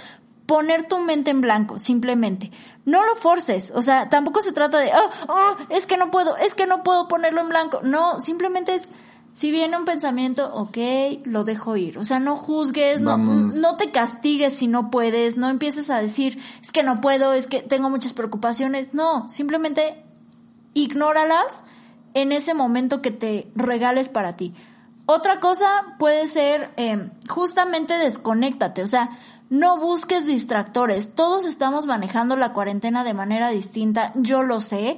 poner 0.47 0.87
tu 0.87 0.99
mente 0.99 1.29
en 1.29 1.41
blanco, 1.41 1.77
simplemente. 1.77 2.51
No 2.85 3.05
lo 3.05 3.15
forces. 3.15 3.71
O 3.75 3.81
sea, 3.81 4.09
tampoco 4.09 4.41
se 4.41 4.53
trata 4.53 4.79
de, 4.79 4.89
oh, 4.93 5.09
oh, 5.27 5.55
es 5.69 5.85
que 5.85 5.97
no 5.97 6.09
puedo, 6.09 6.37
es 6.37 6.55
que 6.55 6.65
no 6.65 6.83
puedo 6.83 7.07
ponerlo 7.07 7.41
en 7.41 7.49
blanco. 7.49 7.81
No, 7.83 8.19
simplemente 8.21 8.73
es, 8.73 8.89
si 9.31 9.51
viene 9.51 9.77
un 9.77 9.85
pensamiento, 9.85 10.53
ok, 10.53 10.77
lo 11.25 11.43
dejo 11.43 11.77
ir. 11.77 11.97
O 11.97 12.03
sea, 12.03 12.19
no 12.19 12.35
juzgues, 12.35 13.01
no, 13.01 13.17
no 13.17 13.77
te 13.77 13.91
castigues 13.91 14.53
si 14.53 14.67
no 14.67 14.89
puedes, 14.89 15.37
no 15.37 15.49
empieces 15.49 15.89
a 15.89 15.99
decir, 15.99 16.39
es 16.61 16.71
que 16.71 16.83
no 16.83 17.01
puedo, 17.01 17.33
es 17.33 17.47
que 17.47 17.61
tengo 17.61 17.89
muchas 17.89 18.13
preocupaciones. 18.13 18.93
No, 18.93 19.27
simplemente 19.27 20.03
ignóralas 20.73 21.63
en 22.13 22.31
ese 22.31 22.53
momento 22.53 23.01
que 23.01 23.11
te 23.11 23.51
regales 23.55 24.09
para 24.09 24.35
ti. 24.35 24.53
Otra 25.05 25.39
cosa 25.39 25.95
puede 25.99 26.27
ser 26.27 26.71
eh, 26.77 27.09
justamente 27.29 27.97
desconéctate, 27.97 28.83
o 28.83 28.87
sea, 28.87 29.17
no 29.49 29.77
busques 29.77 30.25
distractores. 30.25 31.15
Todos 31.15 31.45
estamos 31.45 31.87
manejando 31.87 32.35
la 32.35 32.53
cuarentena 32.53 33.03
de 33.03 33.13
manera 33.13 33.49
distinta, 33.49 34.11
yo 34.15 34.43
lo 34.43 34.59
sé. 34.59 34.97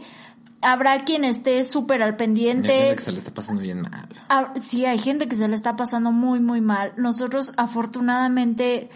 Habrá 0.62 1.04
quien 1.06 1.24
esté 1.24 1.64
súper 1.64 2.02
al 2.04 2.12
Hay 2.12 2.18
pendiente. 2.18 2.68
gente 2.74 2.96
que 2.96 3.02
se 3.02 3.12
le 3.14 3.20
está 3.20 3.34
pasando 3.34 3.62
bien 3.62 3.82
mal. 3.82 4.10
Ah, 4.30 4.54
Sí, 4.60 4.86
hay 4.86 4.98
gente 4.98 5.28
que 5.28 5.36
se 5.36 5.48
le 5.48 5.56
está 5.56 5.76
pasando 5.76 6.12
muy, 6.12 6.40
muy 6.40 6.60
mal. 6.62 6.94
Nosotros, 6.98 7.54
afortunadamente, 7.58 8.90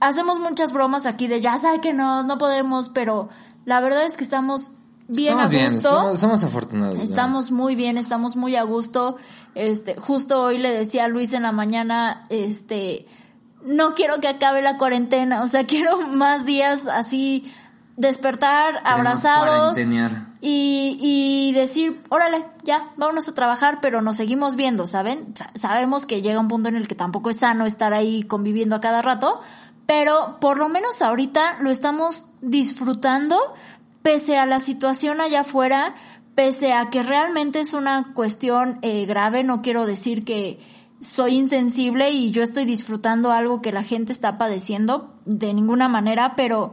hacemos 0.00 0.38
muchas 0.38 0.72
bromas 0.72 1.06
aquí 1.06 1.26
de 1.26 1.40
ya 1.40 1.58
sé 1.58 1.68
que 1.82 1.92
no, 1.92 2.22
no 2.22 2.38
podemos, 2.38 2.88
pero 2.88 3.28
la 3.64 3.80
verdad 3.80 4.04
es 4.04 4.16
que 4.16 4.24
estamos 4.24 4.72
bien 5.08 5.32
Estamos 5.38 5.44
a 5.44 5.48
bien, 5.48 5.72
gusto. 5.74 5.88
somos, 5.88 6.18
somos 6.20 6.44
afortunados. 6.44 7.00
Estamos 7.00 7.50
muy 7.50 7.74
bien, 7.74 7.98
estamos 7.98 8.36
muy 8.36 8.54
a 8.56 8.62
gusto. 8.62 9.16
Este, 9.54 9.96
justo 9.96 10.40
hoy 10.42 10.58
le 10.58 10.70
decía 10.70 11.06
a 11.06 11.08
Luis 11.08 11.32
en 11.32 11.42
la 11.42 11.50
mañana, 11.52 12.24
este, 12.28 13.06
no 13.64 13.94
quiero 13.94 14.20
que 14.20 14.28
acabe 14.28 14.62
la 14.62 14.78
cuarentena, 14.78 15.42
o 15.42 15.48
sea, 15.48 15.64
quiero 15.66 16.06
más 16.06 16.44
días 16.46 16.86
así 16.86 17.52
despertar 18.00 18.80
abrazados 18.84 19.76
y, 20.40 20.96
y 21.00 21.52
decir, 21.54 22.02
órale, 22.08 22.44
ya, 22.64 22.90
vámonos 22.96 23.28
a 23.28 23.34
trabajar, 23.34 23.78
pero 23.80 24.00
nos 24.02 24.16
seguimos 24.16 24.56
viendo, 24.56 24.86
¿saben? 24.86 25.34
Sa- 25.36 25.50
Sabemos 25.54 26.06
que 26.06 26.22
llega 26.22 26.40
un 26.40 26.48
punto 26.48 26.68
en 26.68 26.76
el 26.76 26.88
que 26.88 26.94
tampoco 26.94 27.30
es 27.30 27.36
sano 27.40 27.66
estar 27.66 27.92
ahí 27.94 28.22
conviviendo 28.22 28.74
a 28.76 28.80
cada 28.80 29.02
rato, 29.02 29.40
pero 29.86 30.38
por 30.40 30.56
lo 30.56 30.68
menos 30.68 31.02
ahorita 31.02 31.58
lo 31.60 31.70
estamos 31.70 32.26
disfrutando 32.40 33.38
pese 34.02 34.38
a 34.38 34.46
la 34.46 34.58
situación 34.60 35.20
allá 35.20 35.40
afuera, 35.40 35.94
pese 36.34 36.72
a 36.72 36.88
que 36.88 37.02
realmente 37.02 37.60
es 37.60 37.74
una 37.74 38.14
cuestión 38.14 38.78
eh, 38.82 39.04
grave, 39.04 39.44
no 39.44 39.60
quiero 39.60 39.84
decir 39.84 40.24
que 40.24 40.58
soy 41.00 41.36
insensible 41.36 42.10
y 42.10 42.30
yo 42.30 42.42
estoy 42.42 42.64
disfrutando 42.64 43.32
algo 43.32 43.60
que 43.60 43.72
la 43.72 43.82
gente 43.82 44.12
está 44.12 44.38
padeciendo 44.38 45.14
de 45.26 45.52
ninguna 45.52 45.88
manera, 45.88 46.34
pero 46.36 46.72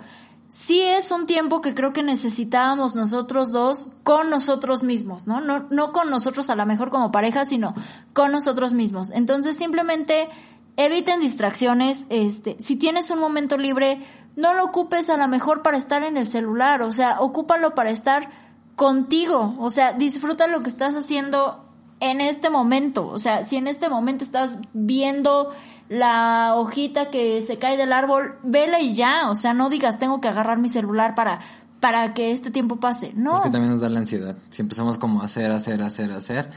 sí 0.50 0.82
es 0.82 1.12
un 1.12 1.26
tiempo 1.26 1.62
que 1.62 1.74
creo 1.74 1.94
que 1.94 2.04
necesitábamos 2.04 2.96
nosotros 2.96 3.52
dos 3.52 3.90
con 4.04 4.30
nosotros 4.30 4.84
mismos, 4.84 5.28
¿no? 5.28 5.42
No, 5.42 5.68
no 5.70 5.92
con 5.92 6.10
nosotros 6.10 6.50
a 6.50 6.56
lo 6.56 6.66
mejor 6.66 6.90
como 6.90 7.12
pareja, 7.12 7.46
sino 7.46 7.76
con 8.14 8.32
nosotros 8.32 8.74
mismos. 8.74 9.12
Entonces 9.12 9.58
simplemente 9.58 10.30
eviten 10.78 11.20
distracciones, 11.20 12.06
este, 12.10 12.56
si 12.60 12.76
tienes 12.76 13.10
un 13.10 13.20
momento 13.20 13.58
libre, 13.58 14.00
no 14.36 14.54
lo 14.54 14.66
ocupes 14.66 15.10
a 15.10 15.18
lo 15.18 15.28
mejor 15.28 15.64
para 15.64 15.78
estar 15.78 16.04
en 16.04 16.16
el 16.16 16.28
celular, 16.28 16.84
o 16.84 16.92
sea, 16.92 17.20
ocúpalo 17.20 17.74
para 17.74 17.90
estar 17.90 18.30
contigo, 18.76 19.56
o 19.60 19.72
sea, 19.72 19.94
disfruta 19.94 20.46
lo 20.46 20.62
que 20.62 20.70
estás 20.70 20.96
haciendo 20.96 21.66
en 22.00 22.22
este 22.22 22.52
momento, 22.52 23.08
o 23.08 23.18
sea, 23.18 23.44
si 23.44 23.58
en 23.58 23.66
este 23.66 23.90
momento 23.90 24.24
estás 24.24 24.60
viendo 24.74 25.50
la 25.90 26.54
hojita 26.56 27.10
que 27.10 27.42
se 27.42 27.58
cae 27.58 27.78
del 27.78 27.94
árbol, 27.94 28.38
vela 28.44 28.80
y 28.80 28.94
ya, 28.94 29.30
o 29.30 29.36
sea, 29.36 29.54
no 29.54 29.70
digas 29.70 30.00
tengo 30.00 30.20
que 30.22 30.28
agarrar 30.28 30.58
mi 30.58 30.70
celular 30.70 31.16
para 31.16 31.40
para 31.80 32.14
que 32.16 32.32
este 32.32 32.50
tiempo 32.50 32.78
pase. 32.78 33.12
No. 33.16 33.34
Porque 33.36 33.52
también 33.52 33.72
nos 33.72 33.82
da 33.82 33.90
la 33.90 34.00
ansiedad. 34.00 34.36
Si 34.50 34.64
empezamos 34.64 34.98
como 34.98 35.22
a 35.22 35.26
hacer, 35.26 35.52
hacer, 35.52 35.84
hacer, 35.84 36.12
hacer, 36.12 36.50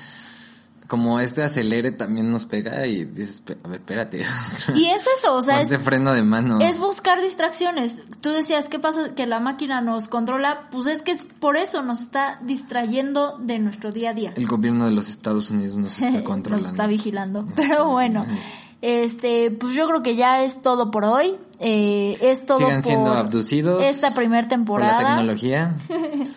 como 0.86 1.20
este 1.20 1.42
acelere 1.44 1.92
también 1.92 2.30
nos 2.32 2.46
pega 2.46 2.84
y 2.86 3.04
dices, 3.04 3.42
"Pe- 3.42 3.58
a 3.62 3.68
ver, 3.68 3.80
espérate. 3.80 4.24
Y 4.74 4.86
es 4.86 5.04
eso, 5.18 5.36
o 5.36 5.42
sea, 5.42 5.60
es, 5.60 5.76
freno 5.78 6.14
de 6.14 6.22
mano. 6.22 6.58
es 6.60 6.80
buscar 6.80 7.20
distracciones. 7.20 8.00
Tú 8.22 8.30
decías, 8.30 8.68
¿qué 8.70 8.78
pasa? 8.80 9.14
Que 9.14 9.26
la 9.26 9.40
máquina 9.40 9.80
nos 9.82 10.08
controla. 10.08 10.68
Pues 10.72 10.86
es 10.86 11.02
que 11.02 11.12
es 11.12 11.26
por 11.38 11.56
eso 11.58 11.82
nos 11.82 12.00
está 12.00 12.40
distrayendo 12.42 13.36
de 13.38 13.58
nuestro 13.60 13.92
día 13.92 14.10
a 14.10 14.14
día. 14.14 14.32
El 14.36 14.46
gobierno 14.48 14.86
de 14.86 14.92
los 14.92 15.10
Estados 15.10 15.50
Unidos 15.50 15.76
nos 15.76 15.98
está 15.98 16.10
nos 16.12 16.22
controlando. 16.22 16.70
está 16.70 16.86
vigilando. 16.86 17.46
Pero 17.54 17.88
bueno, 17.90 18.24
este, 18.82 19.50
pues 19.50 19.74
yo 19.74 19.86
creo 19.86 20.02
que 20.02 20.16
ya 20.16 20.42
es 20.42 20.62
todo 20.62 20.90
por 20.90 21.04
hoy. 21.04 21.36
Eh, 21.58 22.16
es 22.22 22.46
todo 22.46 22.58
Sigan 22.58 22.82
siendo 22.82 23.12
abducidos 23.12 23.82
esta 23.84 24.14
primer 24.14 24.44
Por 24.44 24.50
la 24.50 24.56
temporada. 24.56 24.98
tecnología. 24.98 25.74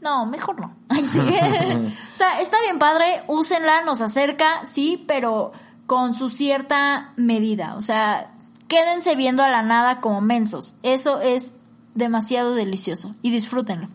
No, 0.00 0.26
mejor 0.26 0.60
no. 0.60 0.76
Sí. 1.12 1.18
o 1.18 2.14
sea, 2.14 2.40
está 2.42 2.60
bien 2.60 2.78
padre, 2.78 3.22
úsenla, 3.26 3.82
nos 3.84 4.02
acerca, 4.02 4.66
sí, 4.66 5.02
pero 5.08 5.52
con 5.86 6.12
su 6.12 6.28
cierta 6.28 7.14
medida. 7.16 7.74
O 7.76 7.80
sea, 7.80 8.30
quédense 8.68 9.16
viendo 9.16 9.42
a 9.42 9.48
la 9.48 9.62
nada 9.62 10.02
como 10.02 10.20
mensos. 10.20 10.74
Eso 10.82 11.22
es 11.22 11.54
demasiado 11.94 12.54
delicioso 12.54 13.14
y 13.22 13.30
disfrútenlo. 13.30 13.88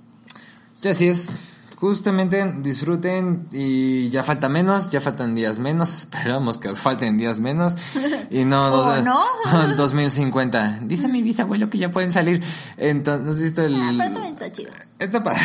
Así 0.84 1.10
es. 1.10 1.32
Justamente 1.80 2.56
disfruten 2.58 3.48
y 3.54 4.10
ya 4.10 4.22
falta 4.24 4.50
menos, 4.50 4.92
ya 4.92 5.00
faltan 5.00 5.34
días 5.34 5.60
menos, 5.60 5.98
esperamos 6.00 6.58
que 6.58 6.76
falten 6.76 7.18
días 7.18 7.40
menos 7.40 7.76
y 8.30 8.44
no, 8.44 8.66
¿O 8.68 8.70
dos- 8.72 9.04
no? 9.04 9.24
2050. 9.78 10.80
Dice 10.82 11.08
mi 11.08 11.22
bisabuelo 11.22 11.70
que 11.70 11.78
ya 11.78 11.90
pueden 11.90 12.12
salir. 12.12 12.44
Entonces, 12.76 13.30
¿has 13.36 13.40
visto 13.40 13.64
el...? 13.64 13.76
Ah, 13.76 13.94
pero 13.98 14.12
también 14.12 14.34
está 14.34 14.52
chido. 14.52 14.72
Está 15.00 15.24
padre. 15.24 15.40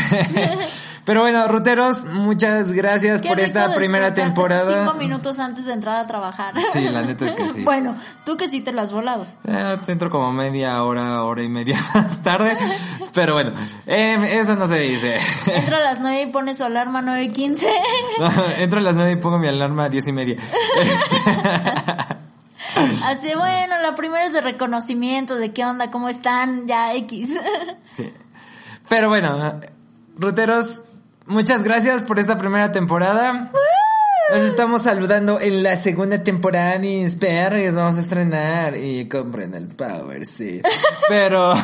Pero 1.04 1.20
bueno, 1.20 1.46
ruteros, 1.46 2.04
muchas 2.06 2.72
gracias 2.72 3.20
Qué 3.22 3.28
por 3.28 3.38
esta 3.38 3.72
primera 3.74 4.12
temporada. 4.14 4.84
Cinco 4.84 4.98
minutos 4.98 5.38
antes 5.38 5.66
de 5.66 5.72
entrar 5.74 5.96
a 5.96 6.06
trabajar. 6.08 6.54
Sí, 6.72 6.88
la 6.88 7.02
neta 7.02 7.26
es 7.26 7.34
que 7.34 7.50
sí. 7.50 7.62
bueno, 7.62 7.96
tú 8.24 8.36
que 8.36 8.48
sí 8.48 8.62
te 8.62 8.72
lo 8.72 8.80
has 8.80 8.90
volado. 8.90 9.24
Eh, 9.46 9.78
entro 9.86 10.10
como 10.10 10.32
media 10.32 10.82
hora, 10.82 11.22
hora 11.22 11.42
y 11.42 11.48
media 11.48 11.78
más 11.94 12.22
tarde. 12.24 12.56
Pero 13.12 13.34
bueno, 13.34 13.52
eh, 13.86 14.40
eso 14.40 14.56
no 14.56 14.66
se 14.66 14.80
dice. 14.80 15.18
Entra 15.54 15.78
a 15.78 15.82
las 15.82 16.00
nueve 16.00 16.23
y 16.24 16.32
pone 16.32 16.54
su 16.54 16.64
alarma 16.64 17.02
nueve 17.02 17.24
y 17.24 17.28
quince. 17.30 17.68
entro 18.58 18.80
a 18.80 18.82
las 18.82 18.94
nueve 18.94 19.12
y 19.12 19.16
pongo 19.16 19.38
mi 19.38 19.48
alarma 19.48 19.84
a 19.84 19.88
diez 19.88 20.06
y 20.08 20.12
media. 20.12 20.36
Así, 23.06 23.34
bueno, 23.36 23.78
la 23.80 23.94
primera 23.94 24.24
es 24.24 24.32
de 24.32 24.40
reconocimiento, 24.40 25.36
de 25.36 25.52
qué 25.52 25.64
onda, 25.64 25.90
cómo 25.90 26.08
están, 26.08 26.66
ya 26.66 26.94
X. 26.94 27.38
Sí. 27.92 28.12
Pero 28.88 29.08
bueno, 29.08 29.60
ruteros, 30.16 30.82
muchas 31.26 31.62
gracias 31.62 32.02
por 32.02 32.18
esta 32.18 32.36
primera 32.38 32.72
temporada. 32.72 33.52
Nos 34.30 34.40
estamos 34.40 34.82
saludando 34.82 35.38
en 35.38 35.62
la 35.62 35.76
segunda 35.76 36.22
temporada 36.24 36.78
de 36.78 36.86
Insperres. 36.86 37.74
Vamos 37.76 37.96
a 37.96 38.00
estrenar 38.00 38.74
y 38.76 39.06
compren 39.08 39.54
el 39.54 39.66
Power, 39.68 40.24
sí. 40.24 40.62
Pero. 41.08 41.54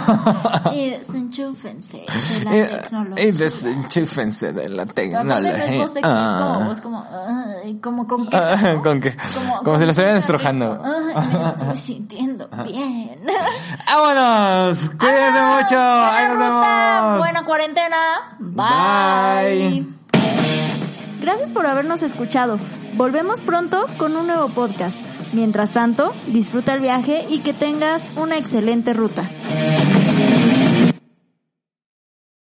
y 0.72 0.90
desenchúfense 0.90 2.04
de 2.04 2.44
la 2.44 2.56
y, 2.56 2.64
tecnología. 2.82 3.24
y 3.24 3.32
desenchúfense 3.32 4.52
de 4.52 4.68
la 4.68 4.86
tecnología. 4.86 5.64
es 5.84 5.92
como, 5.92 6.00
Ah. 6.02 6.68
es 7.64 7.76
como, 7.80 8.06
con 8.06 8.26
queja, 8.28 8.52
Ah, 8.52 8.72
¿no? 8.74 8.82
¿Con 8.82 9.00
qué? 9.00 9.16
Como 9.64 9.78
si 9.78 9.84
lo 9.84 9.90
estuvieran 9.92 10.18
estrujando. 10.18 10.82
Ay, 10.84 11.14
me 11.32 11.48
estoy 11.48 11.76
sintiendo 11.76 12.48
bien. 12.66 13.20
¡Vámonos! 13.86 14.90
Cuídense 14.98 15.40
mucho. 15.40 15.78
Ahí 15.78 16.28
nos 16.28 16.36
ruta, 16.36 17.00
vemos. 17.02 17.18
Buena 17.18 17.44
cuarentena. 17.44 18.36
Bye. 18.38 19.82
Bye. 20.12 20.59
Gracias 21.20 21.50
por 21.50 21.66
habernos 21.66 22.02
escuchado. 22.02 22.58
Volvemos 22.94 23.40
pronto 23.40 23.86
con 23.98 24.16
un 24.16 24.26
nuevo 24.26 24.48
podcast. 24.48 24.96
Mientras 25.32 25.70
tanto, 25.70 26.12
disfruta 26.26 26.74
el 26.74 26.80
viaje 26.80 27.26
y 27.28 27.40
que 27.40 27.52
tengas 27.52 28.08
una 28.16 28.36
excelente 28.36 28.94
ruta. 28.94 29.28